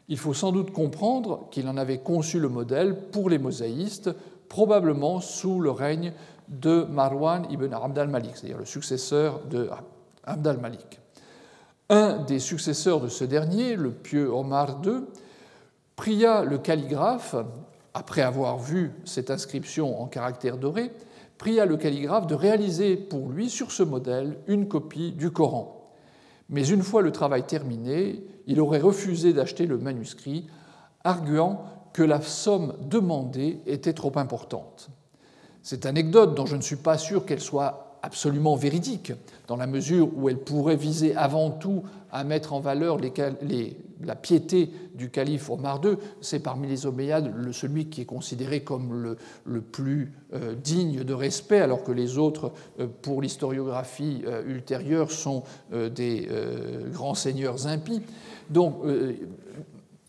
Il 0.08 0.18
faut 0.18 0.34
sans 0.34 0.52
doute 0.52 0.72
comprendre 0.72 1.48
qu'il 1.50 1.68
en 1.68 1.76
avait 1.76 1.98
conçu 1.98 2.38
le 2.38 2.48
modèle 2.48 3.08
pour 3.10 3.28
les 3.28 3.38
mosaïstes, 3.38 4.10
probablement 4.48 5.20
sous 5.20 5.60
le 5.60 5.70
règne 5.70 6.12
de 6.48 6.84
Marwan 6.84 7.46
ibn 7.50 7.72
Abd 7.72 7.98
al-Malik, 7.98 8.32
c'est-à-dire 8.34 8.58
le 8.58 8.64
successeur 8.64 9.40
de 9.50 9.68
Abd 10.24 10.46
al-Malik. 10.46 11.00
Un 11.88 12.18
des 12.24 12.38
successeurs 12.38 13.00
de 13.00 13.08
ce 13.08 13.24
dernier, 13.24 13.76
le 13.76 13.90
pieux 13.90 14.28
Omar 14.28 14.80
II, 14.84 15.04
pria 15.96 16.44
le 16.44 16.58
calligraphe, 16.58 17.36
après 17.94 18.22
avoir 18.22 18.58
vu 18.58 18.92
cette 19.04 19.30
inscription 19.30 20.00
en 20.00 20.06
caractère 20.06 20.58
doré, 20.58 20.92
pria 21.38 21.64
le 21.64 21.76
calligraphe 21.76 22.26
de 22.26 22.34
réaliser 22.34 22.96
pour 22.96 23.28
lui 23.30 23.50
sur 23.50 23.72
ce 23.72 23.82
modèle 23.82 24.38
une 24.46 24.68
copie 24.68 25.12
du 25.12 25.30
Coran. 25.30 25.75
Mais 26.48 26.66
une 26.68 26.82
fois 26.82 27.02
le 27.02 27.12
travail 27.12 27.46
terminé, 27.46 28.22
il 28.46 28.60
aurait 28.60 28.80
refusé 28.80 29.32
d'acheter 29.32 29.66
le 29.66 29.78
manuscrit, 29.78 30.46
arguant 31.02 31.64
que 31.92 32.02
la 32.02 32.20
somme 32.20 32.74
demandée 32.88 33.60
était 33.66 33.92
trop 33.92 34.12
importante. 34.16 34.90
Cette 35.62 35.86
anecdote, 35.86 36.34
dont 36.34 36.46
je 36.46 36.56
ne 36.56 36.62
suis 36.62 36.76
pas 36.76 36.98
sûr 36.98 37.26
qu'elle 37.26 37.40
soit 37.40 37.85
absolument 38.06 38.54
véridique, 38.54 39.12
dans 39.48 39.56
la 39.56 39.66
mesure 39.66 40.08
où 40.16 40.28
elle 40.28 40.38
pourrait 40.38 40.76
viser 40.76 41.16
avant 41.16 41.50
tout 41.50 41.82
à 42.12 42.22
mettre 42.22 42.52
en 42.52 42.60
valeur 42.60 42.98
la 42.98 44.14
piété 44.14 44.70
du 44.94 45.10
calife 45.10 45.50
Omar 45.50 45.80
II. 45.84 45.96
C'est 46.20 46.38
parmi 46.38 46.68
les 46.68 46.86
Omeyyades 46.86 47.32
celui 47.52 47.86
qui 47.86 48.02
est 48.02 48.06
considéré 48.06 48.60
comme 48.60 49.16
le, 49.44 49.60
plus 49.60 50.12
euh, 50.34 50.54
digne 50.54 51.02
de 51.02 51.14
respect, 51.14 51.60
alors 51.60 51.82
que 51.82 51.90
les 51.90 52.16
autres, 52.16 52.52
euh, 52.78 52.86
pour 53.02 53.20
l'historiographie 53.22 54.22
euh, 54.24 54.44
ultérieure, 54.46 55.10
sont 55.10 55.42
des 55.72 56.28
grands 56.92 57.14
seigneurs 57.14 57.66
impies. 57.66 58.02
Donc, 58.50 58.76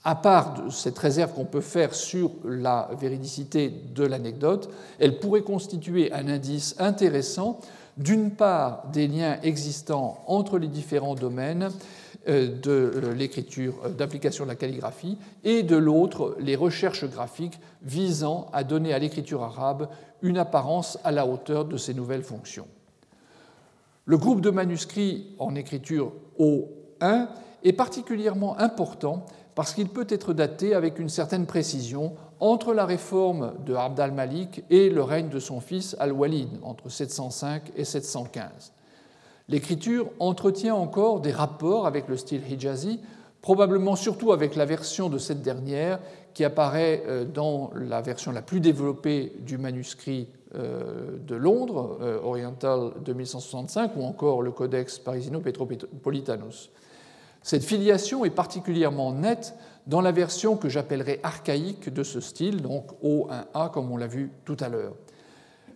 à 0.03 0.15
part 0.15 0.71
cette 0.71 0.97
réserve 0.99 1.33
qu'on 1.33 1.45
peut 1.45 1.61
faire 1.61 1.93
sur 1.93 2.31
la 2.45 2.89
véridicité 2.99 3.69
de 3.93 4.05
l'anecdote, 4.05 4.69
elle 4.99 5.19
pourrait 5.19 5.41
constituer 5.41 6.13
un 6.13 6.29
indice 6.29 6.75
intéressant 6.79 7.59
d'une 7.97 8.31
part 8.31 8.87
des 8.91 9.07
liens 9.07 9.39
existants 9.41 10.23
entre 10.27 10.57
les 10.59 10.67
différents 10.67 11.15
domaines 11.15 11.69
euh, 12.27 12.47
de 12.47 12.71
euh, 12.71 13.13
l'écriture, 13.13 13.75
euh, 13.85 13.89
d'application 13.89 14.43
de 14.43 14.49
la 14.49 14.55
calligraphie, 14.55 15.17
et 15.43 15.63
de 15.63 15.75
l'autre 15.75 16.35
les 16.39 16.55
recherches 16.55 17.05
graphiques 17.05 17.59
visant 17.81 18.49
à 18.53 18.63
donner 18.63 18.93
à 18.93 18.99
l'écriture 18.99 19.43
arabe 19.43 19.89
une 20.21 20.37
apparence 20.37 20.99
à 21.03 21.11
la 21.11 21.25
hauteur 21.25 21.65
de 21.65 21.77
ses 21.77 21.93
nouvelles 21.93 22.23
fonctions. 22.23 22.67
Le 24.05 24.17
groupe 24.17 24.41
de 24.41 24.49
manuscrits 24.49 25.35
en 25.39 25.55
écriture 25.55 26.11
O1 26.39 27.27
est 27.63 27.73
particulièrement 27.73 28.57
important 28.59 29.25
parce 29.55 29.73
qu'il 29.73 29.89
peut 29.89 30.07
être 30.09 30.33
daté 30.33 30.73
avec 30.73 30.99
une 30.99 31.09
certaine 31.09 31.45
précision 31.45 32.13
entre 32.39 32.73
la 32.73 32.85
réforme 32.85 33.53
de 33.65 33.73
Abd 33.73 33.99
al-Malik 33.99 34.63
et 34.69 34.89
le 34.89 35.03
règne 35.03 35.29
de 35.29 35.39
son 35.39 35.59
fils 35.59 35.95
al-Walid, 35.99 36.49
entre 36.63 36.89
705 36.89 37.71
et 37.75 37.83
715. 37.83 38.73
L'écriture 39.49 40.09
entretient 40.19 40.75
encore 40.75 41.21
des 41.21 41.31
rapports 41.31 41.87
avec 41.87 42.07
le 42.07 42.17
style 42.17 42.41
hijazi, 42.49 42.99
probablement 43.41 43.95
surtout 43.95 44.33
avec 44.33 44.55
la 44.55 44.65
version 44.65 45.09
de 45.09 45.17
cette 45.17 45.41
dernière 45.41 45.99
qui 46.33 46.43
apparaît 46.43 47.03
euh, 47.07 47.25
dans 47.25 47.71
la 47.73 48.01
version 48.01 48.31
la 48.31 48.41
plus 48.41 48.59
développée 48.59 49.33
du 49.39 49.57
manuscrit 49.57 50.27
euh, 50.55 51.17
de 51.25 51.35
Londres, 51.35 51.97
euh, 52.01 52.19
Oriental 52.21 52.91
2165, 53.05 53.95
ou 53.95 54.03
encore 54.03 54.41
le 54.41 54.51
Codex 54.51 54.99
Parisino 54.99 55.39
Petropolitanus. 55.39 56.69
Cette 57.41 57.63
filiation 57.63 58.25
est 58.25 58.29
particulièrement 58.29 59.13
nette 59.13 59.55
dans 59.87 60.01
la 60.01 60.11
version 60.11 60.57
que 60.57 60.69
j'appellerais 60.69 61.19
archaïque 61.23 61.91
de 61.91 62.03
ce 62.03 62.19
style, 62.19 62.61
donc 62.61 62.91
O1A 63.01 63.71
comme 63.71 63.89
on 63.91 63.97
l'a 63.97 64.07
vu 64.07 64.31
tout 64.45 64.57
à 64.59 64.69
l'heure. 64.69 64.93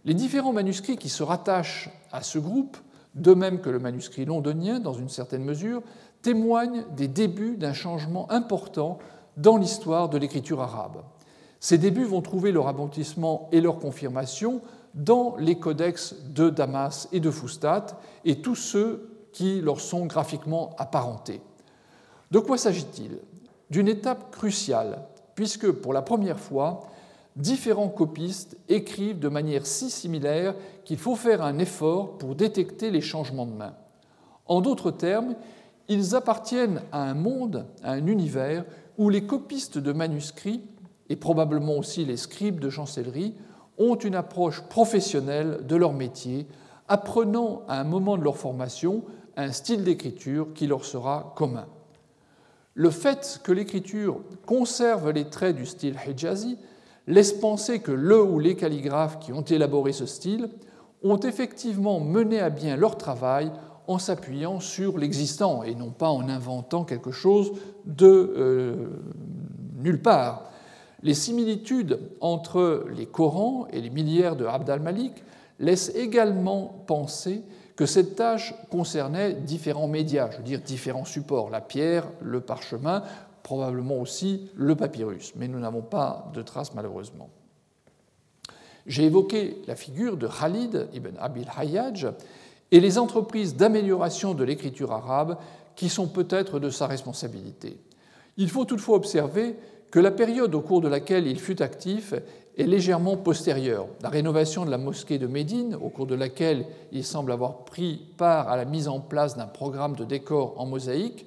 Les 0.03 0.13
différents 0.13 0.53
manuscrits 0.53 0.97
qui 0.97 1.09
se 1.09 1.23
rattachent 1.23 1.89
à 2.11 2.21
ce 2.21 2.37
groupe, 2.37 2.77
de 3.15 3.33
même 3.33 3.61
que 3.61 3.69
le 3.69 3.79
manuscrit 3.79 4.25
londonien 4.25 4.79
dans 4.79 4.93
une 4.93 5.09
certaine 5.09 5.43
mesure, 5.43 5.81
témoignent 6.21 6.85
des 6.95 7.07
débuts 7.07 7.57
d'un 7.57 7.73
changement 7.73 8.29
important 8.31 8.99
dans 9.37 9.57
l'histoire 9.57 10.09
de 10.09 10.17
l'écriture 10.17 10.61
arabe. 10.61 11.03
Ces 11.59 11.77
débuts 11.77 12.03
vont 12.03 12.21
trouver 12.21 12.51
leur 12.51 12.67
aboutissement 12.67 13.47
et 13.51 13.61
leur 13.61 13.79
confirmation 13.79 14.61
dans 14.93 15.35
les 15.37 15.57
codex 15.57 16.15
de 16.25 16.49
Damas 16.49 17.07
et 17.11 17.19
de 17.19 17.31
Fustat 17.31 17.85
et 18.25 18.41
tous 18.41 18.55
ceux 18.55 19.09
qui 19.31 19.61
leur 19.61 19.79
sont 19.79 20.05
graphiquement 20.05 20.75
apparentés. 20.77 21.41
De 22.31 22.39
quoi 22.39 22.57
s'agit-il? 22.57 23.19
D'une 23.71 23.87
étape 23.87 24.31
cruciale, 24.31 24.99
puisque 25.33 25.71
pour 25.71 25.93
la 25.93 26.01
première 26.01 26.39
fois, 26.39 26.81
différents 27.37 27.87
copistes 27.87 28.57
écrivent 28.67 29.19
de 29.19 29.29
manière 29.29 29.65
si 29.65 29.89
similaire 29.89 30.53
qu'il 30.83 30.97
faut 30.97 31.15
faire 31.15 31.41
un 31.41 31.57
effort 31.57 32.17
pour 32.17 32.35
détecter 32.35 32.91
les 32.91 32.99
changements 32.99 33.45
de 33.45 33.53
main. 33.53 33.73
En 34.45 34.59
d'autres 34.59 34.91
termes, 34.91 35.35
ils 35.87 36.15
appartiennent 36.15 36.81
à 36.91 37.03
un 37.09 37.13
monde, 37.13 37.65
à 37.81 37.93
un 37.93 38.07
univers 38.07 38.65
où 38.97 39.09
les 39.09 39.25
copistes 39.25 39.77
de 39.77 39.93
manuscrits, 39.93 40.61
et 41.09 41.15
probablement 41.15 41.77
aussi 41.77 42.03
les 42.03 42.17
scribes 42.17 42.59
de 42.59 42.69
chancellerie, 42.69 43.35
ont 43.77 43.95
une 43.95 44.15
approche 44.15 44.61
professionnelle 44.63 45.65
de 45.65 45.75
leur 45.77 45.93
métier, 45.93 46.45
apprenant 46.89 47.63
à 47.69 47.79
un 47.79 47.85
moment 47.85 48.17
de 48.17 48.23
leur 48.23 48.37
formation 48.37 49.05
un 49.37 49.53
style 49.53 49.85
d'écriture 49.85 50.49
qui 50.53 50.67
leur 50.67 50.83
sera 50.83 51.33
commun. 51.37 51.67
Le 52.73 52.89
fait 52.89 53.39
que 53.43 53.51
l'écriture 53.51 54.21
conserve 54.45 55.11
les 55.11 55.25
traits 55.25 55.55
du 55.55 55.65
style 55.65 55.95
Hijazi 56.07 56.57
laisse 57.07 57.33
penser 57.33 57.79
que 57.79 57.91
le 57.91 58.21
ou 58.23 58.39
les 58.39 58.55
calligraphes 58.55 59.19
qui 59.19 59.33
ont 59.33 59.41
élaboré 59.41 59.91
ce 59.91 60.05
style 60.05 60.49
ont 61.03 61.19
effectivement 61.19 61.99
mené 61.99 62.39
à 62.39 62.49
bien 62.49 62.77
leur 62.77 62.97
travail 62.97 63.51
en 63.87 63.97
s'appuyant 63.97 64.59
sur 64.59 64.97
l'existant 64.97 65.63
et 65.63 65.75
non 65.75 65.89
pas 65.89 66.09
en 66.09 66.29
inventant 66.29 66.85
quelque 66.85 67.11
chose 67.11 67.53
de 67.85 68.05
euh, 68.37 68.75
nulle 69.79 70.01
part. 70.01 70.49
Les 71.03 71.15
similitudes 71.15 71.99
entre 72.21 72.85
les 72.95 73.07
Corans 73.07 73.67
et 73.73 73.81
les 73.81 73.89
millières 73.89 74.35
de 74.35 74.45
Abd 74.45 74.69
al-Malik 74.69 75.23
laissent 75.59 75.93
également 75.95 76.83
penser 76.87 77.41
que 77.81 77.87
cette 77.87 78.15
tâche 78.15 78.53
concernait 78.69 79.33
différents 79.33 79.87
médias, 79.87 80.29
je 80.29 80.37
veux 80.37 80.43
dire 80.43 80.61
différents 80.61 81.03
supports, 81.03 81.49
la 81.49 81.61
pierre, 81.61 82.05
le 82.21 82.39
parchemin, 82.39 83.01
probablement 83.41 83.99
aussi 83.99 84.51
le 84.53 84.75
papyrus, 84.75 85.33
mais 85.35 85.47
nous 85.47 85.57
n'avons 85.57 85.81
pas 85.81 86.29
de 86.35 86.43
traces 86.43 86.75
malheureusement. 86.75 87.31
J'ai 88.85 89.05
évoqué 89.05 89.63
la 89.65 89.75
figure 89.75 90.15
de 90.15 90.27
Khalid 90.27 90.89
ibn 90.93 91.17
Abil 91.19 91.47
Hayyaj 91.57 92.09
et 92.69 92.79
les 92.79 92.99
entreprises 92.99 93.55
d'amélioration 93.55 94.35
de 94.35 94.43
l'écriture 94.43 94.91
arabe 94.91 95.39
qui 95.75 95.89
sont 95.89 96.07
peut-être 96.07 96.59
de 96.59 96.69
sa 96.69 96.85
responsabilité. 96.85 97.79
Il 98.37 98.51
faut 98.51 98.65
toutefois 98.65 98.97
observer 98.97 99.55
que 99.89 99.99
la 99.99 100.11
période 100.11 100.53
au 100.53 100.61
cours 100.61 100.81
de 100.81 100.87
laquelle 100.87 101.25
il 101.25 101.39
fut 101.39 101.63
actif 101.63 102.13
légèrement 102.65 103.17
postérieure. 103.17 103.87
La 104.01 104.09
rénovation 104.09 104.65
de 104.65 104.71
la 104.71 104.77
mosquée 104.77 105.17
de 105.17 105.27
Médine, 105.27 105.75
au 105.75 105.89
cours 105.89 106.07
de 106.07 106.15
laquelle 106.15 106.65
il 106.91 107.03
semble 107.03 107.31
avoir 107.31 107.65
pris 107.65 108.01
part 108.17 108.49
à 108.49 108.57
la 108.57 108.65
mise 108.65 108.87
en 108.87 108.99
place 108.99 109.37
d'un 109.37 109.47
programme 109.47 109.95
de 109.95 110.03
décor 110.03 110.55
en 110.57 110.65
mosaïque, 110.65 111.25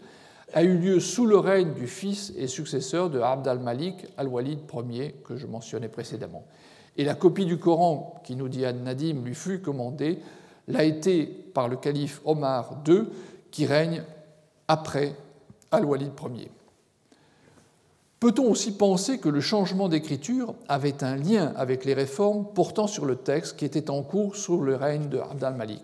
a 0.52 0.62
eu 0.62 0.76
lieu 0.76 1.00
sous 1.00 1.26
le 1.26 1.36
règne 1.36 1.72
du 1.72 1.86
fils 1.86 2.32
et 2.36 2.46
successeur 2.46 3.10
de 3.10 3.20
Abd 3.20 3.48
al-Malik 3.48 4.06
al-Walid 4.16 4.60
Ier, 4.90 5.14
que 5.24 5.36
je 5.36 5.46
mentionnais 5.46 5.88
précédemment. 5.88 6.44
Et 6.96 7.04
la 7.04 7.14
copie 7.14 7.44
du 7.46 7.58
Coran 7.58 8.20
qui 8.24 8.36
nous 8.36 8.48
dit 8.48 8.64
Ad-Nadim 8.64 9.24
lui 9.24 9.34
fut 9.34 9.60
commandée 9.60 10.20
l'a 10.68 10.84
été 10.84 11.26
par 11.26 11.68
le 11.68 11.76
calife 11.76 12.20
Omar 12.24 12.82
II, 12.86 13.04
qui 13.50 13.66
règne 13.66 14.02
après 14.68 15.14
al-Walid 15.70 16.12
Ier. 16.36 16.50
Peut-on 18.24 18.50
aussi 18.50 18.72
penser 18.72 19.18
que 19.18 19.28
le 19.28 19.42
changement 19.42 19.90
d'écriture 19.90 20.54
avait 20.66 21.04
un 21.04 21.14
lien 21.14 21.52
avec 21.56 21.84
les 21.84 21.92
réformes 21.92 22.46
portant 22.54 22.86
sur 22.86 23.04
le 23.04 23.16
texte 23.16 23.58
qui 23.58 23.66
était 23.66 23.90
en 23.90 24.02
cours 24.02 24.34
sous 24.34 24.62
le 24.62 24.76
règne 24.76 25.10
de 25.10 25.18
Abd 25.18 25.44
al-Malik 25.44 25.82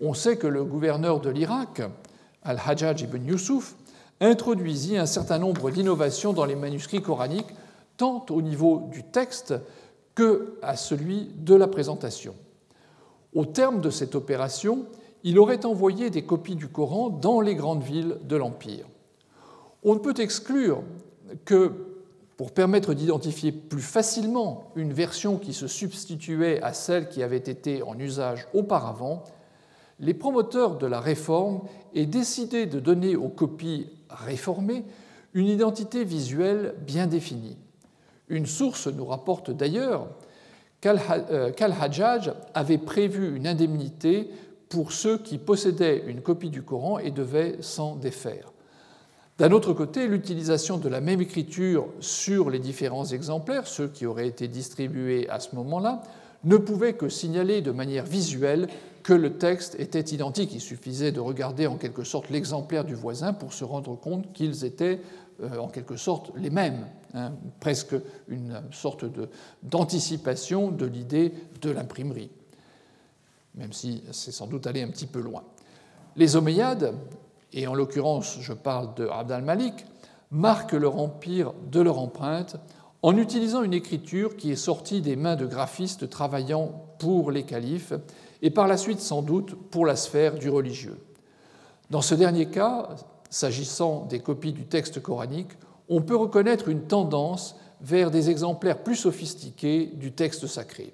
On 0.00 0.14
sait 0.14 0.36
que 0.36 0.46
le 0.46 0.62
gouverneur 0.62 1.18
de 1.18 1.28
l'Irak, 1.28 1.82
al-Hajjaj 2.44 3.02
ibn 3.02 3.26
Yusuf, 3.26 3.74
introduisit 4.20 4.96
un 4.96 5.06
certain 5.06 5.38
nombre 5.38 5.72
d'innovations 5.72 6.32
dans 6.32 6.44
les 6.44 6.54
manuscrits 6.54 7.02
coraniques, 7.02 7.52
tant 7.96 8.24
au 8.30 8.42
niveau 8.42 8.84
du 8.92 9.02
texte 9.02 9.52
que 10.14 10.60
à 10.62 10.76
celui 10.76 11.32
de 11.36 11.56
la 11.56 11.66
présentation. 11.66 12.36
Au 13.34 13.44
terme 13.44 13.80
de 13.80 13.90
cette 13.90 14.14
opération, 14.14 14.86
il 15.24 15.36
aurait 15.36 15.66
envoyé 15.66 16.10
des 16.10 16.22
copies 16.22 16.54
du 16.54 16.68
Coran 16.68 17.08
dans 17.10 17.40
les 17.40 17.56
grandes 17.56 17.82
villes 17.82 18.18
de 18.22 18.36
l'Empire. 18.36 18.86
On 19.82 19.94
ne 19.94 19.98
peut 19.98 20.14
exclure 20.16 20.84
que 21.44 21.72
pour 22.36 22.52
permettre 22.52 22.92
d'identifier 22.92 23.50
plus 23.50 23.82
facilement 23.82 24.70
une 24.76 24.92
version 24.92 25.38
qui 25.38 25.54
se 25.54 25.66
substituait 25.66 26.62
à 26.62 26.72
celle 26.72 27.08
qui 27.08 27.22
avait 27.22 27.36
été 27.38 27.82
en 27.82 27.98
usage 27.98 28.46
auparavant, 28.52 29.24
les 30.00 30.12
promoteurs 30.12 30.76
de 30.76 30.86
la 30.86 31.00
réforme 31.00 31.62
aient 31.94 32.06
décidé 32.06 32.66
de 32.66 32.78
donner 32.78 33.16
aux 33.16 33.30
copies 33.30 33.88
réformées 34.10 34.84
une 35.32 35.46
identité 35.46 36.04
visuelle 36.04 36.74
bien 36.86 37.06
définie. 37.06 37.56
Une 38.28 38.46
source 38.46 38.86
nous 38.88 39.06
rapporte 39.06 39.50
d'ailleurs 39.50 40.08
qu'Al-Hajjaj 40.80 42.32
avait 42.52 42.78
prévu 42.78 43.36
une 43.36 43.46
indemnité 43.46 44.30
pour 44.68 44.92
ceux 44.92 45.18
qui 45.18 45.38
possédaient 45.38 46.04
une 46.06 46.20
copie 46.20 46.50
du 46.50 46.62
Coran 46.62 46.98
et 46.98 47.10
devaient 47.10 47.56
s'en 47.60 47.96
défaire. 47.96 48.52
D'un 49.38 49.52
autre 49.52 49.74
côté, 49.74 50.08
l'utilisation 50.08 50.78
de 50.78 50.88
la 50.88 51.02
même 51.02 51.20
écriture 51.20 51.88
sur 52.00 52.48
les 52.48 52.58
différents 52.58 53.04
exemplaires, 53.04 53.66
ceux 53.66 53.88
qui 53.88 54.06
auraient 54.06 54.28
été 54.28 54.48
distribués 54.48 55.28
à 55.28 55.40
ce 55.40 55.54
moment-là, 55.56 56.02
ne 56.44 56.56
pouvait 56.56 56.94
que 56.94 57.08
signaler 57.10 57.60
de 57.60 57.70
manière 57.70 58.06
visuelle 58.06 58.68
que 59.02 59.12
le 59.12 59.36
texte 59.36 59.76
était 59.78 60.00
identique. 60.00 60.54
Il 60.54 60.60
suffisait 60.60 61.12
de 61.12 61.20
regarder 61.20 61.66
en 61.66 61.76
quelque 61.76 62.02
sorte 62.02 62.30
l'exemplaire 62.30 62.84
du 62.84 62.94
voisin 62.94 63.34
pour 63.34 63.52
se 63.52 63.64
rendre 63.64 63.94
compte 63.94 64.32
qu'ils 64.32 64.64
étaient 64.64 65.00
euh, 65.42 65.58
en 65.58 65.68
quelque 65.68 65.96
sorte 65.96 66.32
les 66.36 66.50
mêmes, 66.50 66.86
hein, 67.12 67.32
presque 67.60 67.94
une 68.28 68.62
sorte 68.72 69.04
d'anticipation 69.62 70.70
de, 70.70 70.86
l'idée 70.86 71.34
de 71.60 71.70
l'imprimerie, 71.70 72.30
même 73.54 73.74
si 73.74 74.02
c'est 74.12 74.32
sans 74.32 74.46
doute 74.46 74.66
allé 74.66 74.82
un 74.82 74.88
petit 74.88 75.06
peu 75.06 75.20
loin. 75.20 75.44
Les 76.16 76.36
Omeyyades 76.36 76.94
et 77.56 77.66
en 77.66 77.74
l'occurrence 77.74 78.38
je 78.40 78.52
parle 78.52 78.94
de 78.94 79.08
Abd 79.08 79.32
al-Malik, 79.32 79.86
marquent 80.30 80.74
leur 80.74 80.98
empire 81.00 81.52
de 81.72 81.80
leur 81.80 81.98
empreinte 81.98 82.56
en 83.02 83.16
utilisant 83.16 83.62
une 83.62 83.74
écriture 83.74 84.36
qui 84.36 84.52
est 84.52 84.56
sortie 84.56 85.00
des 85.00 85.16
mains 85.16 85.36
de 85.36 85.46
graphistes 85.46 86.08
travaillant 86.08 86.70
pour 86.98 87.30
les 87.30 87.44
califes 87.44 87.94
et 88.42 88.50
par 88.50 88.68
la 88.68 88.76
suite 88.76 89.00
sans 89.00 89.22
doute 89.22 89.54
pour 89.70 89.86
la 89.86 89.96
sphère 89.96 90.34
du 90.34 90.50
religieux. 90.50 90.98
Dans 91.90 92.02
ce 92.02 92.14
dernier 92.14 92.46
cas, 92.46 92.88
s'agissant 93.30 94.04
des 94.06 94.20
copies 94.20 94.52
du 94.52 94.66
texte 94.66 95.00
coranique, 95.00 95.52
on 95.88 96.02
peut 96.02 96.16
reconnaître 96.16 96.68
une 96.68 96.82
tendance 96.82 97.56
vers 97.80 98.10
des 98.10 98.30
exemplaires 98.30 98.82
plus 98.82 98.96
sophistiqués 98.96 99.86
du 99.94 100.12
texte 100.12 100.46
sacré. 100.46 100.92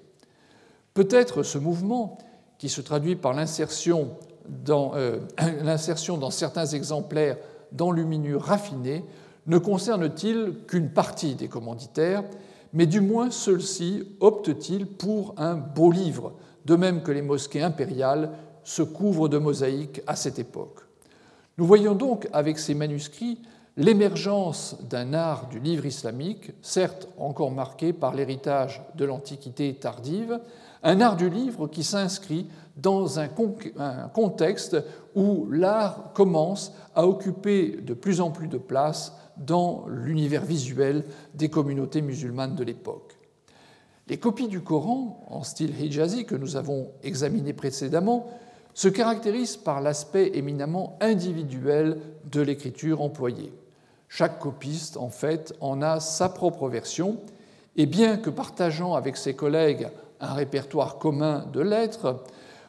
Peut-être 0.93 1.43
ce 1.43 1.57
mouvement, 1.57 2.17
qui 2.59 2.69
se 2.69 2.79
traduit 2.79 3.17
par 3.17 3.33
l'insertion 3.33 4.11
dans 4.47 4.93
euh, 4.95 5.19
l'insertion 5.63 6.17
dans 6.17 6.31
certains 6.31 6.65
exemplaires 6.65 7.37
d'enluminures 7.71 8.43
raffinées 8.43 9.03
ne 9.47 9.57
concerne-t-il 9.57 10.59
qu'une 10.67 10.89
partie 10.89 11.35
des 11.35 11.47
commanditaires, 11.47 12.23
mais 12.71 12.85
du 12.85 13.01
moins 13.01 13.29
ceux-ci 13.29 14.03
optent-ils 14.19 14.85
pour 14.85 15.35
un 15.37 15.55
beau 15.55 15.91
livre, 15.91 16.33
de 16.65 16.75
même 16.75 17.03
que 17.03 17.11
les 17.11 17.21
mosquées 17.21 17.61
impériales 17.61 18.31
se 18.63 18.81
couvrent 18.81 19.27
de 19.27 19.37
mosaïques 19.37 20.01
à 20.07 20.15
cette 20.15 20.39
époque. 20.39 20.79
Nous 21.57 21.65
voyons 21.65 21.93
donc 21.93 22.27
avec 22.31 22.57
ces 22.57 22.73
manuscrits 22.73 23.39
l'émergence 23.75 24.75
d'un 24.89 25.13
art 25.13 25.47
du 25.47 25.59
livre 25.59 25.85
islamique, 25.85 26.51
certes 26.61 27.07
encore 27.17 27.51
marqué 27.51 27.91
par 27.91 28.13
l'héritage 28.13 28.83
de 28.95 29.05
l'Antiquité 29.05 29.73
tardive, 29.73 30.39
un 30.83 31.01
art 31.01 31.15
du 31.15 31.29
livre 31.29 31.67
qui 31.67 31.83
s'inscrit 31.83 32.47
dans 32.77 33.19
un 33.19 33.27
contexte 33.27 34.77
où 35.15 35.47
l'art 35.49 36.11
commence 36.13 36.73
à 36.95 37.07
occuper 37.07 37.77
de 37.81 37.93
plus 37.93 38.21
en 38.21 38.31
plus 38.31 38.47
de 38.47 38.57
place 38.57 39.13
dans 39.37 39.85
l'univers 39.87 40.43
visuel 40.43 41.05
des 41.33 41.49
communautés 41.49 42.01
musulmanes 42.01 42.55
de 42.55 42.63
l'époque. 42.63 43.17
Les 44.07 44.17
copies 44.17 44.49
du 44.49 44.61
Coran 44.61 45.25
en 45.29 45.43
style 45.43 45.79
hijazi 45.81 46.25
que 46.25 46.35
nous 46.35 46.57
avons 46.57 46.91
examinées 47.03 47.53
précédemment 47.53 48.27
se 48.73 48.89
caractérisent 48.89 49.57
par 49.57 49.81
l'aspect 49.81 50.31
éminemment 50.33 50.97
individuel 50.99 51.99
de 52.29 52.41
l'écriture 52.41 53.01
employée. 53.01 53.53
Chaque 54.15 54.37
copiste, 54.37 54.97
en 54.97 55.09
fait, 55.09 55.55
en 55.59 55.81
a 55.81 55.99
sa 55.99 56.29
propre 56.29 56.69
version, 56.69 57.17
et 57.75 57.87
bien 57.87 58.17
que 58.17 58.29
partageant 58.29 58.93
avec 58.93 59.17
ses 59.17 59.33
collègues 59.33 59.87
un 60.19 60.35
répertoire 60.35 60.99
commun 60.99 61.47
de 61.51 61.61
lettres, 61.61 62.23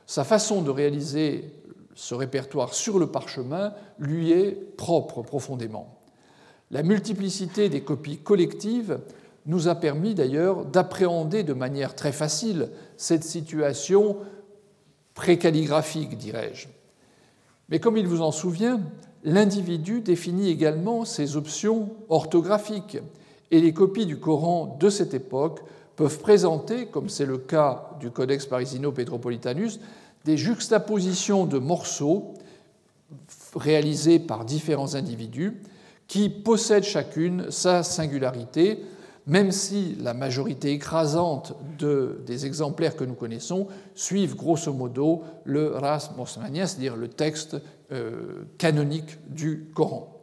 sa 0.06 0.24
façon 0.24 0.62
de 0.62 0.70
réaliser 0.70 1.52
ce 1.94 2.14
répertoire 2.14 2.72
sur 2.72 2.98
le 2.98 3.08
parchemin 3.08 3.74
lui 3.98 4.32
est 4.32 4.52
propre 4.78 5.20
profondément. 5.20 5.98
La 6.70 6.82
multiplicité 6.82 7.68
des 7.68 7.82
copies 7.82 8.16
collectives 8.16 9.00
nous 9.44 9.68
a 9.68 9.74
permis 9.74 10.14
d'ailleurs 10.14 10.64
d'appréhender 10.64 11.42
de 11.42 11.52
manière 11.52 11.94
très 11.94 12.12
facile 12.12 12.70
cette 12.96 13.22
situation 13.22 14.16
précalligraphique, 15.12 16.16
dirais-je. 16.16 16.68
Mais 17.68 17.80
comme 17.80 17.98
il 17.98 18.08
vous 18.08 18.22
en 18.22 18.32
souvient, 18.32 18.80
l'individu 19.24 20.00
définit 20.00 20.50
également 20.50 21.04
ses 21.04 21.36
options 21.36 21.88
orthographiques, 22.08 22.98
et 23.50 23.60
les 23.60 23.72
copies 23.72 24.06
du 24.06 24.18
Coran 24.18 24.76
de 24.78 24.90
cette 24.90 25.14
époque 25.14 25.60
peuvent 25.96 26.18
présenter, 26.18 26.86
comme 26.86 27.08
c'est 27.08 27.26
le 27.26 27.38
cas 27.38 27.90
du 28.00 28.10
Codex 28.10 28.46
Parisino 28.46 28.92
Petropolitanus, 28.92 29.80
des 30.24 30.36
juxtapositions 30.36 31.46
de 31.46 31.58
morceaux 31.58 32.34
réalisés 33.54 34.18
par 34.18 34.44
différents 34.44 34.94
individus 34.94 35.60
qui 36.08 36.28
possèdent 36.28 36.84
chacune 36.84 37.50
sa 37.50 37.82
singularité, 37.82 38.82
même 39.26 39.52
si 39.52 39.96
la 40.00 40.12
majorité 40.12 40.72
écrasante 40.72 41.54
des 41.78 42.46
exemplaires 42.46 42.96
que 42.96 43.04
nous 43.04 43.14
connaissons 43.14 43.68
suivent 43.94 44.36
grosso 44.36 44.72
modo 44.72 45.22
le 45.44 45.76
ras 45.76 46.10
mosmania, 46.16 46.66
c'est-à-dire 46.66 46.96
le 46.96 47.08
texte 47.08 47.56
euh, 47.92 48.44
canonique 48.58 49.18
du 49.32 49.70
Coran. 49.74 50.20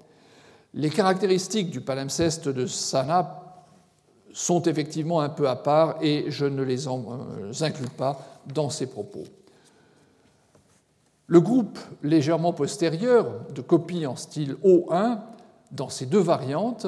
Les 0.73 0.89
caractéristiques 0.89 1.71
du 1.71 1.81
palimpseste 1.81 2.47
de 2.47 2.65
Sana 2.65 3.41
sont 4.33 4.61
effectivement 4.63 5.21
un 5.21 5.29
peu 5.29 5.49
à 5.49 5.55
part 5.55 5.97
et 6.01 6.25
je 6.29 6.45
ne 6.45 6.63
les 6.63 6.87
euh, 6.87 7.51
inclus 7.61 7.89
pas 7.89 8.19
dans 8.53 8.69
ces 8.69 8.85
propos. 8.85 9.23
Le 11.27 11.41
groupe 11.41 11.79
légèrement 12.03 12.53
postérieur 12.53 13.31
de 13.53 13.61
copies 13.61 14.05
en 14.05 14.15
style 14.15 14.55
O1 14.63 15.19
dans 15.71 15.89
ces 15.89 16.05
deux 16.05 16.19
variantes 16.19 16.87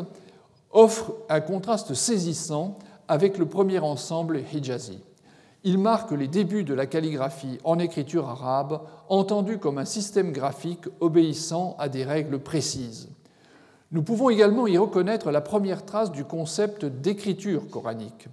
offre 0.73 1.13
un 1.29 1.39
contraste 1.39 1.93
saisissant 1.93 2.77
avec 3.07 3.37
le 3.37 3.45
premier 3.45 3.79
ensemble 3.79 4.41
hijazi. 4.53 4.99
Il 5.63 5.77
marque 5.77 6.11
les 6.11 6.27
débuts 6.27 6.65
de 6.65 6.73
la 6.73 6.87
calligraphie 6.87 7.57
en 7.63 7.79
écriture 7.79 8.27
arabe, 8.27 8.81
entendue 9.07 9.59
comme 9.59 9.77
un 9.77 9.85
système 9.85 10.33
graphique 10.33 10.85
obéissant 10.99 11.77
à 11.79 11.87
des 11.87 12.03
règles 12.03 12.39
précises. 12.39 13.07
Nous 13.91 14.03
pouvons 14.03 14.29
également 14.29 14.67
y 14.67 14.77
reconnaître 14.77 15.31
la 15.31 15.39
première 15.39 15.85
trace 15.85 16.11
du 16.11 16.25
concept 16.25 16.83
d'écriture 16.83 17.69
coranique. 17.69 18.27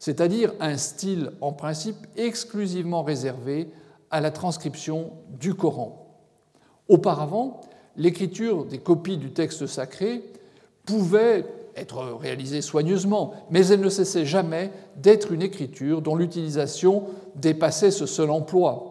c'est-à-dire 0.00 0.54
un 0.60 0.78
style 0.78 1.30
en 1.42 1.52
principe 1.52 2.06
exclusivement 2.16 3.02
réservé 3.02 3.68
à 4.10 4.20
la 4.22 4.30
transcription 4.30 5.12
du 5.28 5.54
Coran. 5.54 6.06
Auparavant, 6.88 7.60
l'écriture 7.96 8.64
des 8.64 8.78
copies 8.78 9.18
du 9.18 9.32
texte 9.32 9.66
sacré 9.66 10.24
pouvait 10.86 11.44
être 11.80 12.18
réalisée 12.20 12.60
soigneusement, 12.60 13.34
mais 13.50 13.66
elle 13.66 13.80
ne 13.80 13.88
cessait 13.88 14.26
jamais 14.26 14.70
d'être 14.96 15.32
une 15.32 15.42
écriture 15.42 16.02
dont 16.02 16.14
l'utilisation 16.14 17.04
dépassait 17.36 17.90
ce 17.90 18.06
seul 18.06 18.30
emploi. 18.30 18.90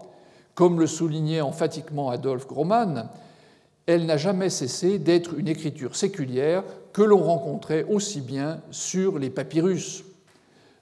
Comme 0.55 0.79
le 0.79 0.87
soulignait 0.87 1.41
emphatiquement 1.41 2.09
Adolphe 2.09 2.47
Groman, 2.47 3.09
elle 3.85 4.05
n'a 4.05 4.17
jamais 4.17 4.49
cessé 4.49 4.99
d'être 4.99 5.33
une 5.37 5.47
écriture 5.47 5.95
séculière 5.95 6.63
que 6.93 7.01
l'on 7.01 7.23
rencontrait 7.23 7.85
aussi 7.89 8.21
bien 8.21 8.61
sur 8.71 9.17
les 9.17 9.29
papyrus. 9.29 10.03